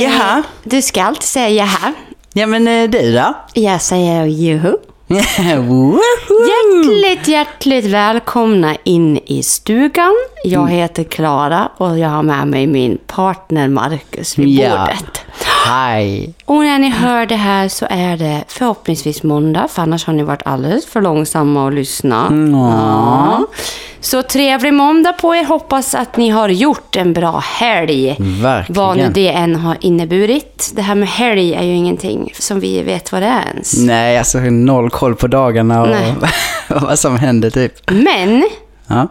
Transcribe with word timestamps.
Jaha. 0.00 0.42
Du 0.64 0.82
ska 0.82 1.02
alltid 1.02 1.22
säga 1.22 1.48
jaha. 1.48 1.92
Ja, 2.32 2.46
men 2.46 2.68
eh, 2.68 2.90
du 2.90 3.12
då? 3.12 3.34
Jag 3.54 3.80
säger 3.82 4.24
juhu. 4.24 4.76
Hjärtligt, 6.48 7.28
hjärtligt 7.28 7.84
välkomna 7.84 8.76
in 8.84 9.18
i 9.26 9.42
stugan. 9.42 10.14
Jag 10.44 10.68
heter 10.70 11.04
Klara 11.04 11.68
och 11.76 11.98
jag 11.98 12.08
har 12.08 12.22
med 12.22 12.48
mig 12.48 12.66
min 12.66 12.98
partner 13.06 13.68
Marcus 13.68 14.38
vid 14.38 14.48
Ja. 14.48 14.88
Hej. 15.66 16.34
Och 16.44 16.56
när 16.64 16.78
ni 16.78 16.88
hör 16.90 17.26
det 17.26 17.36
här 17.36 17.68
så 17.68 17.86
är 17.90 18.16
det 18.16 18.44
förhoppningsvis 18.48 19.22
måndag, 19.22 19.68
för 19.68 19.82
annars 19.82 20.06
har 20.06 20.12
ni 20.14 20.22
varit 20.22 20.42
alldeles 20.44 20.86
för 20.86 21.00
långsamma 21.02 21.68
att 21.68 21.74
lyssna. 21.74 22.28
Ja. 22.52 23.46
Så 24.00 24.22
trevlig 24.22 24.72
måndag 24.74 25.12
på 25.12 25.34
er. 25.36 25.44
Hoppas 25.44 25.94
att 25.94 26.16
ni 26.16 26.28
har 26.30 26.48
gjort 26.48 26.96
en 26.96 27.12
bra 27.12 27.38
helg. 27.38 28.16
Verkligen. 28.18 28.82
Vad 28.82 28.96
nu 28.96 29.08
det 29.14 29.28
än 29.28 29.54
har 29.56 29.76
inneburit. 29.80 30.72
Det 30.74 30.82
här 30.82 30.94
med 30.94 31.08
helg 31.08 31.54
är 31.54 31.62
ju 31.62 31.74
ingenting 31.74 32.32
som 32.38 32.60
vi 32.60 32.82
vet 32.82 33.12
vad 33.12 33.22
det 33.22 33.26
är 33.28 33.44
ens. 33.54 33.78
Nej, 33.78 34.18
alltså 34.18 34.38
noll 34.38 34.90
koll 34.90 35.14
på 35.16 35.26
dagarna 35.26 35.82
och 35.82 35.88
vad 36.82 36.98
som 36.98 37.16
händer 37.16 37.50
typ. 37.50 37.90
Men 37.90 38.48
Ja. 38.86 39.08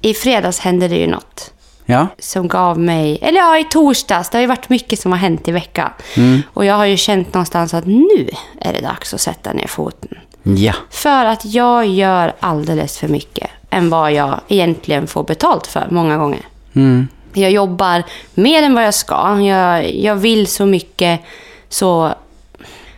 i 0.00 0.14
fredags 0.14 0.58
hände 0.58 0.88
det 0.88 0.96
ju 0.96 1.06
något. 1.06 1.52
Ja. 1.86 2.06
som 2.18 2.48
gav 2.48 2.78
mig, 2.78 3.18
eller 3.22 3.38
ja, 3.38 3.58
i 3.58 3.64
torsdags. 3.64 4.30
Det 4.30 4.36
har 4.36 4.40
ju 4.40 4.46
varit 4.46 4.68
mycket 4.68 5.00
som 5.00 5.12
har 5.12 5.18
hänt 5.18 5.48
i 5.48 5.52
veckan. 5.52 5.90
Och 6.52 6.64
jag 6.64 6.74
har 6.74 6.84
ju 6.84 6.96
känt 6.96 7.34
någonstans 7.34 7.74
att 7.74 7.86
nu 7.86 8.28
är 8.60 8.72
det 8.72 8.80
dags 8.80 9.14
att 9.14 9.20
sätta 9.20 9.52
ner 9.52 9.66
foten. 9.66 10.18
Ja. 10.42 10.72
För 10.90 11.24
att 11.24 11.44
jag 11.44 11.86
gör 11.86 12.34
alldeles 12.40 12.98
för 12.98 13.08
mycket 13.08 13.50
än 13.70 13.90
vad 13.90 14.12
jag 14.12 14.40
egentligen 14.48 15.06
får 15.06 15.24
betalt 15.24 15.66
för 15.66 15.86
många 15.90 16.16
gånger. 16.16 16.40
Mm. 16.72 17.08
Jag 17.32 17.50
jobbar 17.50 18.02
mer 18.34 18.62
än 18.62 18.74
vad 18.74 18.84
jag 18.84 18.94
ska. 18.94 19.40
Jag, 19.40 19.94
jag 19.94 20.16
vill 20.16 20.46
så 20.46 20.66
mycket 20.66 21.20
så 21.68 22.14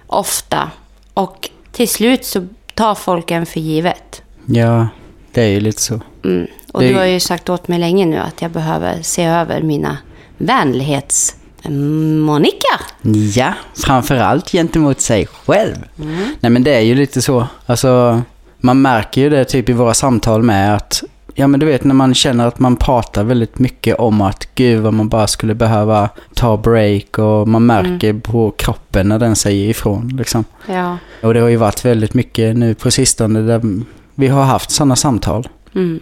ofta. 0.06 0.70
Och 1.14 1.50
till 1.72 1.88
slut 1.88 2.24
så 2.24 2.46
tar 2.74 2.94
folk 2.94 3.30
en 3.30 3.46
för 3.46 3.60
givet. 3.60 4.22
Ja, 4.46 4.88
det 5.32 5.42
är 5.42 5.48
ju 5.48 5.60
lite 5.60 5.82
så. 5.82 6.00
Mm. 6.24 6.46
Och 6.72 6.80
Det- 6.80 6.88
du 6.88 6.94
har 6.94 7.04
ju 7.04 7.20
sagt 7.20 7.48
åt 7.48 7.68
mig 7.68 7.78
länge 7.78 8.06
nu 8.06 8.16
att 8.18 8.42
jag 8.42 8.50
behöver 8.50 9.02
se 9.02 9.24
över 9.24 9.62
mina 9.62 9.96
vänlighets... 10.36 11.34
Monica! 12.26 12.80
Ja, 13.36 13.52
framförallt 13.84 14.50
gentemot 14.52 15.00
sig 15.00 15.26
själv. 15.26 15.74
Mm. 16.02 16.16
Nej 16.40 16.50
men 16.50 16.62
det 16.64 16.74
är 16.74 16.80
ju 16.80 16.94
lite 16.94 17.22
så. 17.22 17.46
Alltså, 17.66 18.22
man 18.58 18.82
märker 18.82 19.20
ju 19.20 19.30
det 19.30 19.44
typ 19.44 19.68
i 19.68 19.72
våra 19.72 19.94
samtal 19.94 20.42
med 20.42 20.74
att, 20.76 21.02
ja 21.34 21.46
men 21.46 21.60
du 21.60 21.66
vet 21.66 21.84
när 21.84 21.94
man 21.94 22.14
känner 22.14 22.46
att 22.46 22.58
man 22.58 22.76
pratar 22.76 23.24
väldigt 23.24 23.58
mycket 23.58 23.96
om 23.96 24.20
att 24.20 24.48
gud 24.54 24.80
vad 24.82 24.92
man 24.94 25.08
bara 25.08 25.26
skulle 25.26 25.54
behöva 25.54 26.08
ta 26.34 26.56
break 26.56 27.18
och 27.18 27.48
man 27.48 27.66
märker 27.66 28.10
Mm. 28.10 28.20
på 28.20 28.50
kroppen 28.50 29.08
när 29.08 29.18
den 29.18 29.36
säger 29.36 29.68
ifrån 29.70 30.08
liksom. 30.18 30.44
Ja. 30.68 30.98
Och 31.22 31.34
det 31.34 31.40
har 31.40 31.48
ju 31.48 31.56
varit 31.56 31.84
väldigt 31.84 32.14
mycket 32.14 32.56
nu 32.56 32.74
på 32.74 32.90
sistone 32.90 33.40
där 33.40 33.60
vi 34.14 34.28
har 34.28 34.44
haft 34.44 34.70
sådana 34.70 34.96
samtal. 34.96 35.48
Mm. 35.74 36.00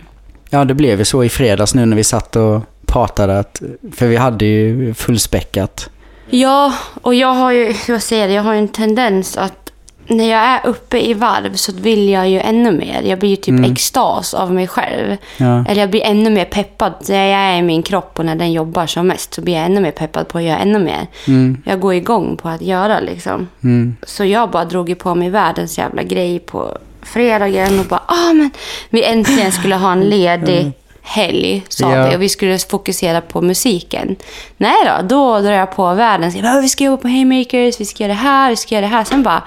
Ja, 0.50 0.64
det 0.64 0.74
blev 0.74 0.98
ju 0.98 1.04
så 1.04 1.24
i 1.24 1.28
fredags 1.28 1.74
nu 1.74 1.86
när 1.86 1.96
vi 1.96 2.04
satt 2.04 2.36
och 2.36 2.60
pratade 2.86 3.38
att, 3.38 3.62
för 3.92 4.06
vi 4.06 4.16
hade 4.16 4.44
ju 4.44 4.94
fullspäckat. 4.94 5.90
Ja, 6.30 6.72
och 7.02 7.14
jag 7.14 7.34
har 7.34 7.52
ju, 7.52 7.74
jag 7.88 8.02
säger 8.02 8.28
det, 8.28 8.34
jag 8.34 8.42
har 8.42 8.54
en 8.54 8.68
tendens 8.68 9.36
att 9.36 9.72
när 10.08 10.30
jag 10.30 10.40
är 10.42 10.60
uppe 10.66 11.06
i 11.08 11.14
varv 11.14 11.54
så 11.54 11.72
vill 11.72 12.08
jag 12.08 12.28
ju 12.28 12.40
ännu 12.40 12.72
mer. 12.72 13.02
Jag 13.02 13.18
blir 13.18 13.30
ju 13.30 13.36
typ 13.36 13.66
extas 13.70 14.34
av 14.34 14.52
mig 14.54 14.66
själv. 14.66 15.16
Ja. 15.36 15.64
Eller 15.68 15.80
jag 15.80 15.90
blir 15.90 16.02
ännu 16.04 16.30
mer 16.30 16.44
peppad. 16.44 16.92
När 17.08 17.26
jag 17.26 17.40
är 17.40 17.58
i 17.58 17.62
min 17.62 17.82
kropp 17.82 18.18
och 18.18 18.24
när 18.26 18.34
den 18.34 18.52
jobbar 18.52 18.86
som 18.86 19.06
mest 19.06 19.34
så 19.34 19.40
blir 19.42 19.54
jag 19.54 19.64
ännu 19.66 19.80
mer 19.80 19.90
peppad 19.90 20.28
på 20.28 20.38
att 20.38 20.44
göra 20.44 20.58
ännu 20.58 20.78
mer. 20.78 21.06
Mm, 21.26 21.62
Jag 21.66 21.80
går 21.80 21.94
igång 21.94 22.36
på 22.36 22.48
att 22.48 22.62
göra 22.62 23.00
liksom. 23.00 23.48
mm, 23.62 23.96
Så 24.02 24.24
jag 24.24 24.50
bara 24.50 24.64
drog 24.64 24.88
ju 24.88 24.94
på 24.94 25.14
mig 25.14 25.30
världens 25.30 25.78
jävla 25.78 26.02
grej 26.02 26.38
på 26.38 26.78
fredagen 27.06 27.80
och 27.80 27.86
bara, 27.86 28.02
ah 28.06 28.32
men 28.32 28.50
vi 28.90 29.04
äntligen 29.04 29.52
skulle 29.52 29.74
ha 29.76 29.92
en 29.92 30.00
ledig 30.08 30.72
helg, 31.02 31.64
sa 31.68 31.94
Ja. 31.96 32.08
vi. 32.08 32.16
Och 32.16 32.22
vi 32.22 32.28
skulle 32.28 32.58
fokusera 32.58 33.20
på 33.20 33.40
musiken. 33.42 34.16
Nej 34.56 34.74
då, 34.86 35.06
då 35.08 35.40
drar 35.40 35.52
jag 35.52 35.76
på 35.76 35.94
världens, 35.94 36.34
jag 36.34 36.44
bara, 36.44 36.60
vi 36.60 36.68
ska 36.68 36.84
jobba 36.84 37.02
på 37.02 37.08
Haymakers, 37.08 37.80
vi 37.80 37.84
ska 37.84 38.02
göra 38.04 38.12
det 38.12 38.18
här, 38.20 38.50
vi 38.50 38.56
ska 38.56 38.74
göra 38.74 38.86
det 38.86 38.92
här. 38.92 39.04
Sen 39.04 39.22
bara 39.22 39.42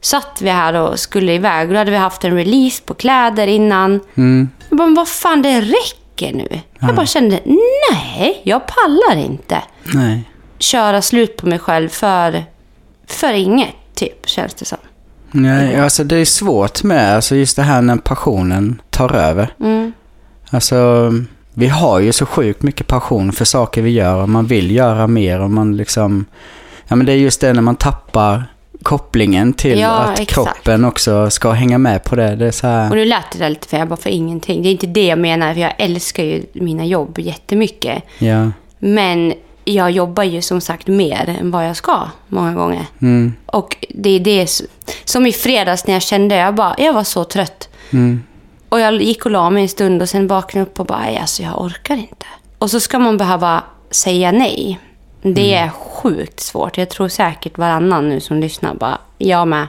satt 0.00 0.38
vi 0.40 0.50
här 0.50 0.74
och 0.74 0.98
skulle 1.00 1.32
iväg. 1.32 1.68
Då 1.70 1.76
hade 1.76 1.90
vi 1.90 1.96
haft 1.96 2.24
en 2.24 2.36
release 2.36 2.82
på 2.84 2.94
kläder 2.94 3.46
innan. 3.46 4.00
mm. 4.14 4.48
Jag 4.68 4.78
bara, 4.78 4.86
men 4.86 4.94
vad 4.94 5.08
fan, 5.08 5.42
det 5.42 5.60
räcker 5.60 6.32
nu. 6.32 6.60
Jag 6.80 6.94
bara 6.94 7.06
kände, 7.06 7.40
nej, 7.90 8.40
jag 8.42 8.62
pallar 8.66 9.16
inte 9.24 9.62
Nej. 9.82 10.22
köra 10.58 11.02
slut 11.02 11.36
på 11.36 11.46
mig 11.46 11.58
själv 11.58 11.88
för, 11.88 12.44
för 13.06 13.32
inget, 13.32 13.74
typ, 13.94 14.28
känns 14.28 14.54
det 14.54 14.64
som. 14.64 14.78
Nej, 15.36 15.80
alltså 15.80 16.04
det 16.04 16.16
är 16.16 16.24
svårt 16.24 16.82
med, 16.82 17.14
alltså 17.16 17.36
just 17.36 17.56
det 17.56 17.62
här 17.62 17.82
när 17.82 17.96
passionen 17.96 18.80
tar 18.90 19.12
över. 19.12 19.48
Mm. 19.60 19.92
Alltså, 20.50 21.12
vi 21.54 21.66
har 21.66 22.00
ju 22.00 22.12
så 22.12 22.26
sjukt 22.26 22.62
mycket 22.62 22.86
passion 22.86 23.32
för 23.32 23.44
saker 23.44 23.82
vi 23.82 23.90
gör 23.90 24.22
och 24.22 24.28
man 24.28 24.46
vill 24.46 24.70
göra 24.70 25.06
mer 25.06 25.40
och 25.40 25.50
man 25.50 25.76
liksom, 25.76 26.24
ja 26.88 26.96
men 26.96 27.06
det 27.06 27.12
är 27.12 27.16
just 27.16 27.40
det 27.40 27.52
när 27.52 27.62
man 27.62 27.76
tappar 27.76 28.44
kopplingen 28.82 29.52
till 29.52 29.78
Ja, 29.80 29.90
att 29.96 30.20
exakt. 30.20 30.34
kroppen 30.34 30.84
också 30.84 31.30
ska 31.30 31.50
hänga 31.50 31.78
med 31.78 32.04
på 32.04 32.16
det. 32.16 32.36
Det 32.36 32.46
är 32.46 32.50
så 32.50 32.66
Och 32.66 32.72
här, 32.72 32.90
nu 32.90 33.04
lät 33.04 33.24
det 33.32 33.38
där 33.38 33.48
lite 33.48 33.68
för 33.68 33.76
jag 33.76 33.88
bara 33.88 33.96
för 33.96 34.10
ingenting. 34.10 34.62
Det 34.62 34.68
är 34.68 34.72
inte 34.72 34.86
det 34.86 35.06
jag 35.06 35.18
menar, 35.18 35.54
för 35.54 35.60
jag 35.60 35.72
älskar 35.78 36.22
ju 36.24 36.42
mina 36.52 36.84
jobb 36.84 37.18
jättemycket. 37.18 38.02
ja, 38.18 38.50
Men 38.78 39.34
jag 39.64 39.90
jobbar 39.90 40.22
ju 40.24 40.42
som 40.42 40.60
sagt 40.60 40.86
mer 40.86 41.36
än 41.40 41.50
vad 41.50 41.68
jag 41.68 41.76
ska 41.76 42.08
många 42.28 42.52
gånger. 42.54 42.86
mm, 43.00 43.32
Och 43.46 43.76
det 43.88 44.10
är 44.10 44.20
det 44.20 44.60
som 45.04 45.26
i 45.26 45.32
fredags 45.32 45.86
när 45.86 45.94
jag 45.94 46.02
kände, 46.02 46.34
jag 46.36 46.54
bara, 46.54 46.74
jag 46.78 46.92
var 46.92 47.04
så 47.04 47.24
trött. 47.24 47.68
mm, 47.90 48.22
Och 48.68 48.80
jag 48.80 49.02
gick 49.02 49.24
och 49.26 49.30
la 49.30 49.50
mig 49.50 49.62
en 49.62 49.68
stund 49.68 50.02
och 50.02 50.08
sen 50.08 50.26
vaknade 50.26 50.66
upp 50.66 50.80
och 50.80 50.86
bara, 50.86 50.98
"Nej, 50.98 51.18
alltså 51.18 51.42
jag 51.42 51.60
orkar 51.62 51.96
inte. 51.96 52.26
Och 52.58 52.70
så 52.70 52.80
ska 52.80 52.98
man 52.98 53.16
behöva 53.16 53.62
säga 53.90 54.32
nej. 54.32 54.78
Det 55.22 55.54
är 55.54 55.68
sjukt 55.70 56.40
svårt. 56.40 56.78
Jag 56.78 56.88
tror 56.88 57.08
säkert 57.08 57.58
varannan 57.58 58.08
nu 58.08 58.20
som 58.20 58.40
lyssnar 58.40 58.74
bara, 58.74 58.98
jag 59.18 59.48
med. 59.48 59.66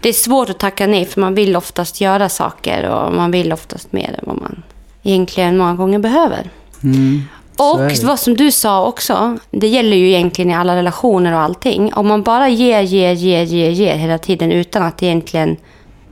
Det 0.00 0.08
är 0.08 0.12
svårt 0.12 0.50
att 0.50 0.58
tacka 0.58 0.86
nej 0.86 1.04
för 1.04 1.20
man 1.20 1.34
vill 1.34 1.56
oftast 1.56 2.00
göra 2.00 2.28
saker 2.28 2.88
och 2.88 3.12
man 3.14 3.30
vill 3.30 3.52
oftast 3.52 3.92
mer 3.92 4.08
än 4.18 4.24
vad 4.26 4.36
man 4.36 4.62
egentligen 5.02 5.56
många 5.56 5.74
gånger 5.74 5.98
behöver. 5.98 6.50
Mm. 7.60 7.90
Så 7.90 7.96
Och 7.96 8.04
är 8.04 8.06
vad 8.06 8.18
som 8.20 8.36
du 8.36 8.50
sa 8.50 8.86
också, 8.86 9.38
det 9.50 9.66
gäller 9.68 9.96
ju 9.96 10.08
egentligen 10.08 10.50
i 10.50 10.54
alla 10.54 10.76
relationer 10.76 11.32
och 11.32 11.40
allting. 11.40 11.94
Om 11.94 12.06
man 12.08 12.22
bara 12.22 12.48
ger, 12.48 12.80
ger, 12.80 13.12
ger, 13.12 13.42
ger, 13.42 13.70
ger 13.70 13.94
hela 13.94 14.18
tiden 14.18 14.52
utan 14.52 14.82
att 14.82 15.02
egentligen 15.02 15.56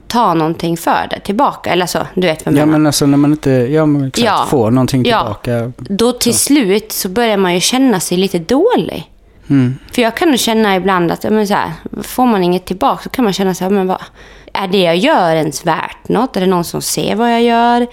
ta 0.07 0.33
någonting 0.33 0.77
för 0.77 1.07
det 1.09 1.19
tillbaka. 1.19 1.69
Eller 1.69 1.85
så, 1.85 1.99
du 2.13 2.21
vet 2.27 2.45
vad 2.45 2.53
jag 2.53 2.61
Ja 2.61 2.65
menar. 2.65 2.77
men 2.79 2.87
alltså 2.87 3.05
när 3.05 3.17
man 3.17 3.31
inte, 3.31 3.49
ja 3.51 3.85
men 3.85 4.07
exakt, 4.07 4.25
Ja. 4.25 4.45
får 4.49 4.71
någonting 4.71 5.05
Ja. 5.05 5.19
tillbaka. 5.43 5.71
Då 5.77 6.11
till 6.11 6.33
slut 6.33 6.91
så 6.91 7.09
börjar 7.09 7.37
man 7.37 7.53
ju 7.53 7.59
känna 7.59 7.99
sig 7.99 8.17
lite 8.17 8.39
dålig. 8.39 9.11
Mm, 9.49 9.75
För 9.91 10.01
jag 10.01 10.17
kan 10.17 10.29
nog 10.29 10.39
känna 10.39 10.75
ibland 10.75 11.11
att 11.11 11.23
ja, 11.23 11.29
men 11.29 11.47
så 11.47 11.53
här, 11.53 11.71
får 12.03 12.25
man 12.25 12.43
inget 12.43 12.65
tillbaka 12.65 13.03
så 13.03 13.09
kan 13.09 13.23
man 13.23 13.33
känna 13.33 13.53
så 13.53 13.63
här, 13.63 13.71
men 13.71 13.87
vad, 13.87 14.01
är 14.53 14.67
det 14.67 14.77
jag 14.83 14.97
gör 14.97 15.35
ens 15.35 15.65
värt 15.65 16.07
något? 16.09 16.37
Är 16.37 16.41
det 16.41 16.47
någon 16.47 16.63
som 16.63 16.81
ser 16.81 17.15
vad 17.15 17.33
jag 17.33 17.41
gör? 17.41 17.87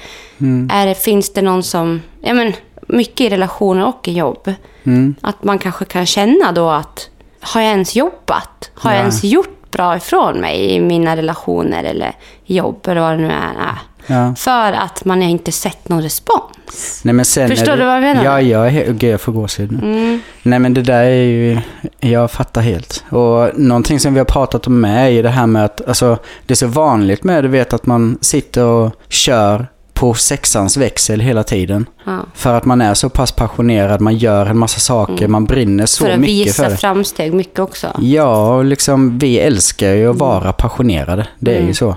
Är 0.70 0.86
det, 0.86 0.94
finns 0.94 1.32
det 1.32 1.42
någon 1.42 1.62
som, 1.62 2.02
ja 2.20 2.34
men 2.34 2.52
mycket 2.86 3.20
i 3.20 3.28
relationer 3.30 3.86
och 3.86 4.08
i 4.08 4.12
jobb. 4.12 4.52
mm, 4.84 5.14
Att 5.20 5.44
man 5.44 5.58
kanske 5.58 5.84
kan 5.84 6.06
känna 6.06 6.52
då 6.52 6.70
att, 6.70 7.08
har 7.40 7.60
jag 7.60 7.70
ens 7.70 7.96
jobbat? 7.96 8.70
Har 8.74 8.90
jag 8.90 8.96
Ja. 8.98 9.00
ens 9.02 9.24
gjort 9.24 9.70
bra 9.70 9.96
ifrån 9.96 10.36
mig 10.40 10.70
i 10.74 10.80
mina 10.80 11.16
relationer 11.16 11.84
eller 11.84 12.12
jobb 12.44 12.88
eller 12.88 13.00
vad 13.00 13.10
det 13.12 13.16
nu 13.16 13.26
är? 13.30 13.78
ja. 14.06 14.34
För 14.36 14.72
att 14.72 15.04
man 15.04 15.22
har 15.22 15.28
inte 15.28 15.52
sett 15.52 15.88
någon 15.88 16.02
respons. 16.02 17.00
Nej, 17.04 17.24
Förstår 17.24 17.76
du 17.76 17.84
vad 17.84 17.94
jag 17.94 18.00
menar? 18.02 18.24
Ja, 18.24 18.40
jag 18.40 18.66
är 18.66 18.70
he- 18.70 18.92
Gud, 18.92 19.10
jag 19.12 19.20
får 19.20 19.32
gåshud 19.32 19.72
nu. 19.72 19.78
Mm. 19.78 20.20
Nej, 20.42 20.58
men 20.58 20.74
det 20.74 20.82
där 20.82 21.02
är 21.04 21.22
ju... 21.24 21.58
Jag 22.00 22.30
fattar 22.30 22.60
helt. 22.60 23.04
Och 23.10 23.58
någonting 23.58 24.00
som 24.00 24.14
vi 24.14 24.20
har 24.20 24.24
pratat 24.24 24.66
om 24.66 24.80
med 24.80 25.04
är 25.06 25.08
ju 25.10 25.22
det 25.22 25.28
här 25.28 25.46
med 25.46 25.64
att... 25.64 25.88
Alltså, 25.88 26.18
det 26.46 26.54
är 26.54 26.56
så 26.56 26.66
vanligt 26.66 27.24
med, 27.24 27.44
du 27.44 27.48
vet, 27.48 27.72
att 27.72 27.86
man 27.86 28.18
sitter 28.20 28.64
och 28.64 28.92
kör 29.08 29.66
på 29.96 30.14
sexans 30.14 30.76
växel 30.76 31.20
hela 31.20 31.42
tiden. 31.42 31.86
Ja. 32.04 32.18
För 32.34 32.54
att 32.54 32.64
man 32.64 32.80
är 32.80 32.94
så 32.94 33.08
pass 33.08 33.32
passionerad, 33.32 34.00
man 34.00 34.16
gör 34.16 34.46
en 34.46 34.58
massa 34.58 34.80
saker, 34.80 35.28
man 35.28 35.44
brinner 35.44 35.86
så 35.86 36.04
Mm. 36.04 36.10
För 36.10 36.14
att 36.14 36.20
mycket 36.20 36.46
visa 36.46 36.62
för 36.62 36.70
det. 36.70 36.76
framsteg 36.76 37.34
mycket 37.34 37.58
också. 37.58 37.86
Ja, 37.98 38.54
och 38.56 38.64
liksom 38.64 39.18
vi 39.18 39.38
älskar 39.38 39.92
ju 39.92 40.10
att 40.10 40.16
vara 40.16 40.52
passionerade. 40.52 41.26
Det 41.38 41.50
är 41.50 41.56
Mm. 41.56 41.68
ju 41.68 41.74
så. 41.74 41.96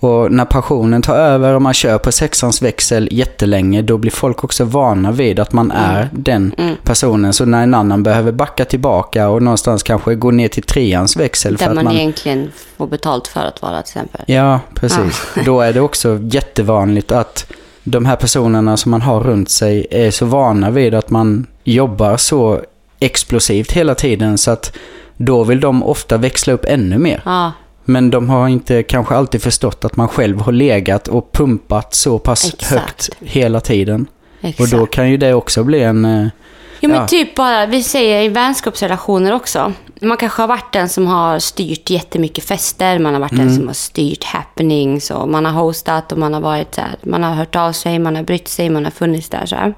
Och 0.00 0.32
när 0.32 0.44
passionen 0.44 1.02
tar 1.02 1.14
över 1.16 1.54
och 1.54 1.62
man 1.62 1.74
kör 1.74 1.98
på 1.98 2.12
sexans 2.12 2.62
växel 2.62 3.08
jättelänge, 3.12 3.82
då 3.82 3.98
blir 3.98 4.10
folk 4.10 4.44
också 4.44 4.64
vana 4.64 5.12
vid 5.12 5.38
att 5.40 5.52
man 5.52 5.70
är 5.70 6.08
den 6.12 6.54
Mm. 6.58 6.76
personen. 6.84 7.32
Så 7.32 7.44
när 7.44 7.62
en 7.62 7.74
annan 7.74 8.02
behöver 8.02 8.32
backa 8.32 8.64
tillbaka 8.64 9.28
och 9.28 9.42
någonstans 9.42 9.82
kanske 9.82 10.14
gå 10.14 10.30
ner 10.30 10.48
till 10.48 10.62
treans 10.62 11.16
växel 11.16 11.58
för 11.58 11.64
Där 11.64 11.70
att 11.70 11.74
man, 11.74 11.84
man... 11.84 11.94
egentligen 11.96 12.52
får 12.76 12.86
betalt 12.86 13.28
för 13.28 13.40
att 13.40 13.62
vara 13.62 13.82
till 13.82 13.90
exempel. 13.90 14.20
Ja, 14.26 14.60
precis. 14.74 15.26
Då 15.44 15.60
är 15.60 15.72
det 15.72 15.80
också 15.90 16.18
jättevanligt 16.22 17.12
att 17.12 17.52
de 17.84 18.04
här 18.06 18.16
personerna 18.16 18.76
som 18.76 18.90
man 18.90 19.02
har 19.02 19.20
runt 19.20 19.50
sig 19.50 19.86
är 19.90 20.10
så 20.10 20.26
vana 20.26 20.70
vid 20.70 20.94
att 20.94 21.10
man 21.10 21.46
jobbar 21.64 22.16
så 22.16 22.60
explosivt 23.00 23.72
hela 23.72 23.94
tiden 23.94 24.38
så 24.38 24.50
att 24.50 24.72
då 25.16 25.44
vill 25.44 25.60
de 25.60 25.82
ofta 25.82 26.16
växla 26.16 26.52
upp 26.52 26.64
ännu 26.64 26.98
mer. 26.98 27.22
Ja, 27.24 27.52
Men 27.86 28.10
de 28.10 28.28
har 28.30 28.48
inte 28.48 28.82
kanske 28.82 29.14
alltid 29.14 29.42
förstått 29.42 29.84
att 29.84 29.96
man 29.96 30.08
själv 30.08 30.40
har 30.40 30.52
legat 30.52 31.08
och 31.08 31.32
pumpat 31.32 31.94
så 31.94 32.18
pass 32.18 32.54
Exakt. 32.54 32.70
högt 32.72 33.10
hela 33.20 33.60
tiden. 33.60 34.06
exakt. 34.40 34.72
Och 34.72 34.78
då 34.78 34.86
kan 34.86 35.10
ju 35.10 35.16
det 35.16 35.34
också 35.34 35.64
bli 35.64 35.82
en... 35.82 36.04
eh, 36.04 36.26
Jo 36.80 36.88
men 36.90 36.98
Ja. 37.00 37.06
typ 37.06 37.34
bara, 37.34 37.66
vi 37.66 37.82
säger 37.82 38.22
i 38.22 38.28
vänskapsrelationer 38.28 39.32
också. 39.34 39.72
Man 40.02 40.16
kanske 40.16 40.42
har 40.42 40.48
varit 40.48 40.72
den 40.72 40.88
som 40.88 41.06
har 41.06 41.38
styrt 41.38 41.90
jättemycket 41.90 42.44
fester, 42.44 42.98
man 42.98 43.12
har 43.14 43.20
varit 43.20 43.36
den 43.36 43.56
som 43.56 43.66
har 43.66 43.74
styrt 43.74 44.24
happenings 44.24 45.10
och 45.10 45.28
man 45.28 45.44
har 45.44 45.52
hostat 45.52 46.12
och 46.12 46.18
man 46.18 46.34
har 46.34 46.40
varit 46.40 46.74
så 46.74 46.80
här, 46.80 46.90
man 47.02 47.22
har 47.22 47.34
hört 47.34 47.56
av 47.56 47.72
sig, 47.72 47.98
man 47.98 48.16
har 48.16 48.22
brytt 48.22 48.48
sig, 48.48 48.70
man 48.70 48.84
har 48.84 48.90
funnits 48.90 49.28
där 49.28 49.46
så 49.46 49.56
här. 49.56 49.74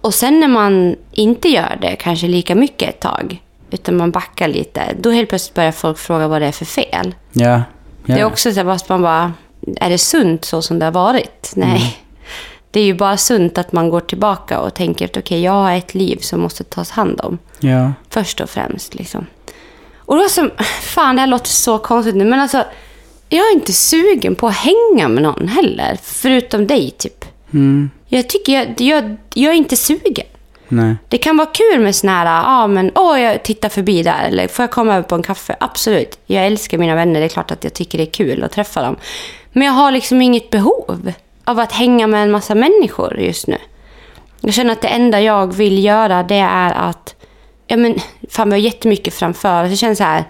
Och 0.00 0.14
sen 0.14 0.40
när 0.40 0.48
man 0.48 0.96
inte 1.12 1.48
gör 1.48 1.78
det, 1.80 1.96
kanske 1.96 2.26
lika 2.26 2.54
mycket 2.54 2.88
ett 2.88 3.00
tag, 3.00 3.42
utan 3.76 3.96
man 3.96 4.10
backar 4.10 4.48
lite, 4.48 4.82
då 5.00 5.10
helt 5.10 5.28
plötsligt 5.28 5.54
börjar 5.54 5.72
folk 5.72 5.98
fråga 5.98 6.28
vad 6.28 6.42
det 6.42 6.46
är 6.46 6.52
för 6.52 6.64
fel. 6.64 7.14
Ja. 7.32 7.62
ja. 8.04 8.14
Det 8.14 8.20
är 8.20 8.24
också 8.24 8.52
så 8.52 8.64
fast 8.64 8.88
man 8.88 9.02
bara, 9.02 9.32
är 9.76 9.90
det 9.90 9.98
sunt 9.98 10.44
så 10.44 10.62
som 10.62 10.78
det 10.78 10.84
har 10.84 10.92
varit? 10.92 11.52
Nej. 11.56 11.98
Det 12.70 12.80
är 12.80 12.84
ju 12.84 12.94
bara 12.94 13.16
sunt 13.16 13.58
att 13.58 13.72
man 13.72 13.90
går 13.90 14.00
tillbaka 14.00 14.60
och 14.60 14.74
tänker 14.74 15.04
att 15.04 15.16
okej, 15.16 15.42
jag 15.42 15.52
har 15.52 15.72
ett 15.72 15.94
liv 15.94 16.16
som 16.16 16.40
måste 16.40 16.64
tas 16.64 16.90
hand 16.90 17.20
om. 17.20 17.38
Ja. 17.60 17.92
Först 18.10 18.40
och 18.40 18.50
främst 18.50 18.94
liksom. 18.94 19.26
Och 19.96 20.16
då 20.16 20.28
som, 20.28 20.50
fan 20.82 21.14
det 21.14 21.20
här 21.20 21.26
låter 21.26 21.48
så 21.48 21.78
konstigt 21.78 22.14
nu, 22.16 22.24
men 22.24 22.40
alltså. 22.40 22.64
Jag 23.28 23.46
är 23.46 23.52
inte 23.54 23.72
sugen 23.72 24.34
på 24.34 24.46
att 24.46 24.56
hänga 24.56 25.08
med 25.08 25.22
någon 25.22 25.48
heller. 25.48 25.98
Förutom 26.02 26.66
dig 26.66 26.90
typ. 26.90 27.24
Mm. 27.52 27.90
Jag 28.06 28.28
tycker 28.28 28.52
jag, 28.52 28.80
jag, 28.80 29.16
jag 29.34 29.52
är 29.52 29.56
inte 29.56 29.76
sugen. 29.76 30.26
Nej. 30.68 30.96
Det 31.08 31.18
kan 31.18 31.36
vara 31.36 31.48
kul 31.52 31.80
med 31.80 31.94
såna 31.96 32.12
här, 32.12 32.42
ah, 32.46 32.66
men 32.66 32.90
åh 32.94 33.20
jag 33.20 33.42
tittar 33.42 33.68
förbi 33.68 34.02
där, 34.02 34.24
eller 34.28 34.48
får 34.48 34.62
jag 34.62 34.70
komma 34.70 34.94
över 34.94 35.08
på 35.08 35.14
en 35.14 35.22
kaffe? 35.22 35.56
Absolut. 35.60 36.18
Jag 36.26 36.46
älskar 36.46 36.78
mina 36.78 36.94
vänner, 36.94 37.20
det 37.20 37.26
är 37.26 37.28
klart 37.28 37.50
att 37.50 37.64
jag 37.64 37.74
tycker 37.74 37.98
det 37.98 38.04
är 38.04 38.10
kul 38.10 38.44
att 38.44 38.52
träffa 38.52 38.82
dem. 38.82 38.96
Men 39.52 39.66
jag 39.66 39.72
har 39.72 39.90
liksom 39.90 40.22
inget 40.22 40.50
behov 40.50 41.12
av 41.44 41.58
att 41.58 41.72
hänga 41.72 42.06
med 42.06 42.22
en 42.22 42.30
massa 42.30 42.54
människor 42.54 43.20
just 43.20 43.46
nu. 43.46 43.58
Jag 44.40 44.54
känner 44.54 44.72
att 44.72 44.82
det 44.82 44.88
enda 44.88 45.20
jag 45.20 45.54
vill 45.54 45.84
göra 45.84 46.22
det 46.22 46.34
är 46.50 46.72
att, 46.72 47.14
ja 47.66 47.76
men 47.76 47.94
fan 48.30 48.48
vi 48.48 48.54
har 48.54 48.60
jättemycket 48.60 49.14
framför 49.14 49.64
oss. 49.64 49.70
Jag 49.70 49.78
känner 49.78 49.94
så 49.94 50.04
här, 50.04 50.24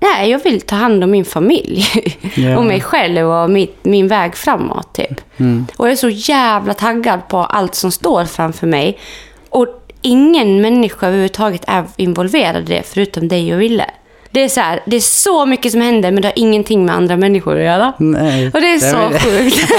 nej 0.00 0.30
jag 0.30 0.38
vill 0.44 0.60
ta 0.60 0.76
hand 0.76 1.04
om 1.04 1.10
min 1.10 1.24
familj. 1.24 1.84
Ja. 2.34 2.58
och 2.58 2.64
mig 2.64 2.80
själv 2.80 3.30
och 3.30 3.50
mitt, 3.50 3.84
min 3.84 4.08
väg 4.08 4.36
framåt 4.36 4.94
typ. 4.94 5.20
Och 5.76 5.86
jag 5.86 5.92
är 5.92 5.96
så 5.96 6.08
jävla 6.08 6.74
taggad 6.74 7.28
på 7.28 7.38
allt 7.38 7.74
som 7.74 7.92
står 7.92 8.24
framför 8.24 8.66
mig. 8.66 8.98
Och 9.50 9.68
ingen 10.02 10.60
människa 10.60 11.06
överhuvudtaget 11.06 11.64
är 11.66 11.84
involverad 11.96 12.62
i 12.62 12.74
det 12.74 12.82
förutom 12.82 13.28
dig 13.28 13.54
och 13.54 13.60
Ville. 13.60 13.90
Det 14.32 14.40
är 14.44 14.48
så 14.48 14.60
här, 14.60 14.80
det 14.86 14.96
är 14.96 15.00
så 15.00 15.46
mycket 15.46 15.72
som 15.72 15.80
händer 15.80 16.10
men 16.12 16.22
det 16.22 16.28
har 16.28 16.32
ingenting 16.38 16.84
med 16.86 16.94
andra 16.94 17.16
människor 17.16 17.56
att 17.58 17.64
göra. 17.64 17.92
Nej. 17.98 18.46
Och 18.54 18.60
det 18.60 18.66
är 18.74 18.78
så 18.78 18.96
väl- 19.08 19.20
sjukt. 19.20 19.56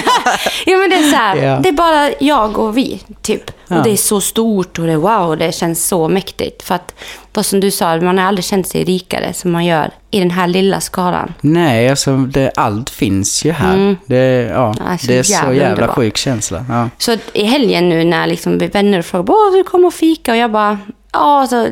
ja 0.65 0.77
men 0.77 0.89
det 0.89 0.95
är 0.95 1.09
så 1.09 1.15
här, 1.15 1.35
Ja. 1.35 1.59
det 1.63 1.69
är 1.69 1.73
bara 1.73 2.09
jag 2.19 2.57
och 2.59 2.77
vi, 2.77 3.01
typ. 3.21 3.51
Ja. 3.67 3.77
Och 3.77 3.83
det 3.83 3.89
är 3.91 3.95
så 3.97 4.21
stort 4.21 4.79
och 4.79 4.85
det 4.85 4.91
är 4.91 4.97
wow, 4.97 5.27
och 5.29 5.37
det 5.37 5.51
känns 5.55 5.87
så 5.87 6.07
mäktigt. 6.09 6.63
För 6.63 6.75
att, 6.75 6.93
vad 7.33 7.45
som 7.45 7.59
du 7.59 7.71
sa, 7.71 7.97
man 7.97 8.17
har 8.17 8.25
aldrig 8.25 8.45
känt 8.45 8.67
sig 8.67 8.83
rikare 8.83 9.33
som 9.33 9.51
man 9.51 9.65
gör 9.65 9.89
i 10.11 10.19
den 10.19 10.31
här 10.31 10.47
lilla 10.47 10.79
skaran. 10.81 11.33
Nej, 11.41 11.89
alltså 11.89 12.17
det, 12.17 12.51
allt 12.55 12.89
finns 12.89 13.45
ju 13.45 13.51
här. 13.51 13.95
Det, 14.05 14.17
ja, 14.53 14.75
Ja, 14.87 14.97
så 14.97 15.07
det 15.07 15.17
är 15.17 15.23
så 15.23 15.31
jävla 15.31 15.53
jävla 15.53 15.69
underbart. 15.71 15.95
sjuk 15.95 16.17
känsla. 16.17 16.65
Ja. 16.69 16.89
Så 16.97 17.17
i 17.33 17.43
helgen 17.43 17.89
nu 17.89 18.03
när 18.03 18.27
liksom 18.27 18.57
vänner 18.57 19.01
frågar 19.01 19.33
Åh, 19.33 19.51
du 19.53 19.63
kommer 19.63 19.87
och 19.87 19.93
fika 19.93 20.31
och 20.31 20.37
jag 20.37 20.51
bara, 20.51 20.77
ja 21.13 21.39
alltså, 21.41 21.67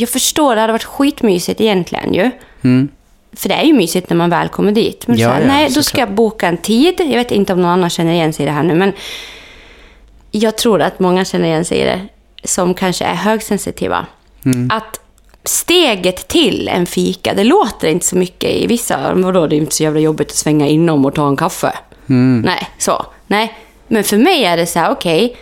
jag 0.00 0.08
förstår, 0.08 0.54
det 0.54 0.60
hade 0.60 0.72
varit 0.72 0.84
skitmysigt 0.84 1.60
egentligen 1.60 2.14
ju. 2.14 2.30
Mm. 2.62 2.88
För 3.32 3.48
det 3.48 3.54
är 3.54 3.64
ju 3.64 3.72
mysigt 3.72 4.10
när 4.10 4.16
man 4.16 4.30
väl 4.30 4.48
kommer 4.48 4.72
dit. 4.72 5.06
Men 5.06 5.18
Ja, 5.18 5.28
så 5.28 5.34
här, 5.34 5.40
ja, 5.40 5.46
nej, 5.46 5.70
då 5.74 5.82
ska 5.82 6.00
jag 6.00 6.12
boka 6.12 6.48
en 6.48 6.56
tid. 6.56 6.94
Jag 6.98 7.06
vet 7.18 7.30
inte 7.30 7.52
om 7.52 7.62
någon 7.62 7.70
annan 7.70 7.90
känner 7.90 8.12
igen 8.12 8.32
sig 8.32 8.42
i 8.42 8.46
det 8.46 8.52
här 8.52 8.62
nu, 8.62 8.74
men 8.74 8.92
jag 10.30 10.58
tror 10.58 10.82
att 10.82 11.00
många 11.00 11.24
känner 11.24 11.46
igen 11.46 11.64
sig 11.64 11.78
i 11.78 11.84
det 11.84 12.00
som 12.44 12.74
kanske 12.74 13.04
är 13.04 13.14
högsensitiva. 13.14 14.06
Mm. 14.44 14.70
Att 14.72 15.00
steget 15.44 16.28
till 16.28 16.68
en 16.68 16.86
fika, 16.86 17.34
det 17.34 17.44
låter 17.44 17.88
inte 17.88 18.06
så 18.06 18.16
mycket 18.16 18.50
i 18.50 18.66
vissa. 18.66 19.14
Vadå, 19.14 19.46
det 19.46 19.56
är 19.56 19.58
inte 19.58 19.74
så 19.74 19.82
jävla 19.82 20.00
jobbigt 20.00 20.30
att 20.30 20.36
svänga 20.36 20.66
inom 20.66 21.04
och 21.04 21.14
ta 21.14 21.28
en 21.28 21.36
kaffe. 21.36 21.72
Mm. 22.08 22.40
Nej, 22.40 22.68
så. 22.78 23.06
Nej. 23.26 23.54
Men 23.88 24.04
för 24.04 24.16
mig 24.16 24.44
är 24.44 24.56
det 24.56 24.66
så 24.66 24.78
här, 24.78 24.90
okej, 24.90 25.36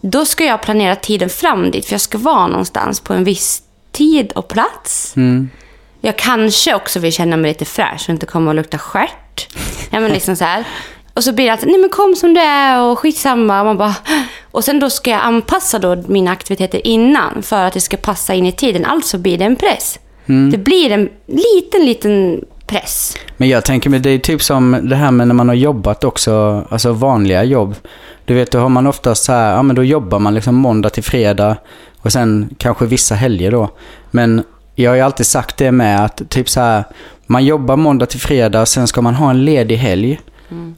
då 0.00 0.24
ska 0.24 0.44
jag 0.44 0.62
planera 0.62 0.96
tiden 0.96 1.28
fram 1.28 1.70
dit, 1.70 1.86
för 1.86 1.94
jag 1.94 2.00
ska 2.00 2.18
vara 2.18 2.46
någonstans 2.46 3.00
på 3.00 3.12
en 3.12 3.24
viss 3.24 3.62
tid 3.92 4.32
och 4.32 4.48
plats. 4.48 5.16
Mm. 5.16 5.50
Jag 6.00 6.18
kanske 6.18 6.74
också 6.74 6.98
vill 7.00 7.12
känna 7.12 7.36
mig 7.36 7.50
lite 7.50 7.64
fräsch 7.64 8.04
och 8.04 8.10
inte 8.10 8.26
komma 8.26 8.50
och 8.50 8.54
lukta 8.54 8.78
stjärt. 8.78 9.48
Ja, 9.90 10.00
men 10.00 10.12
liksom 10.12 10.36
så 10.36 10.44
här. 10.44 10.64
Och 11.14 11.24
så 11.24 11.32
blir 11.32 11.44
det 11.44 11.52
alltid, 11.52 11.68
nej 11.68 11.78
men 11.78 11.90
kom 11.90 12.14
som 12.16 12.34
du 12.34 12.40
är 12.40 12.80
och 12.80 12.98
skitsamma. 12.98 13.60
Och, 13.60 13.66
man 13.66 13.78
bara, 13.78 13.94
och 14.50 14.64
sen 14.64 14.80
då 14.80 14.90
ska 14.90 15.10
jag 15.10 15.20
anpassa 15.20 15.78
då 15.78 15.96
mina 16.06 16.30
aktiviteter 16.30 16.86
innan 16.86 17.42
för 17.42 17.64
att 17.64 17.72
det 17.72 17.80
ska 17.80 17.96
passa 17.96 18.34
in 18.34 18.46
i 18.46 18.52
tiden. 18.52 18.84
Alltså 18.84 19.18
blir 19.18 19.38
det 19.38 19.44
en 19.44 19.56
press. 19.56 19.98
Det 20.52 20.58
blir 20.58 20.90
en 20.90 21.08
liten, 21.26 21.86
liten 21.86 22.44
press. 22.66 23.16
Men 23.36 23.48
jag 23.48 23.64
tänker 23.64 23.90
mig, 23.90 24.00
det 24.00 24.10
är 24.10 24.18
typ 24.18 24.42
som 24.42 24.80
det 24.82 24.96
här 24.96 25.10
med 25.10 25.28
när 25.28 25.34
man 25.34 25.48
har 25.48 25.54
jobbat 25.54 26.04
också, 26.04 26.64
alltså 26.70 26.92
vanliga 26.92 27.44
jobb. 27.44 27.74
Du 28.24 28.34
vet, 28.34 28.50
då 28.50 28.58
har 28.58 28.68
man 28.68 28.86
oftast 28.86 29.24
så 29.24 29.32
här, 29.32 29.54
ja 29.54 29.62
men 29.62 29.76
då 29.76 29.84
jobbar 29.84 30.18
man 30.18 30.34
liksom 30.34 30.54
måndag 30.54 30.90
till 30.90 31.04
fredag 31.04 31.56
och 31.98 32.12
sen 32.12 32.54
kanske 32.58 32.86
vissa 32.86 33.14
helger 33.14 33.50
då. 33.50 33.70
Men 34.10 34.42
jag 34.74 34.90
har 34.90 34.96
ju 34.96 35.02
alltid 35.02 35.26
sagt 35.26 35.56
det 35.56 35.72
med 35.72 36.04
att 36.04 36.22
typ 36.28 36.48
så 36.48 36.60
här, 36.60 36.84
man 37.26 37.44
jobbar 37.44 37.76
måndag 37.76 38.06
till 38.06 38.20
fredag, 38.20 38.66
sen 38.66 38.86
ska 38.86 39.02
man 39.02 39.14
ha 39.14 39.30
en 39.30 39.44
ledig 39.44 39.76
helg. 39.76 40.20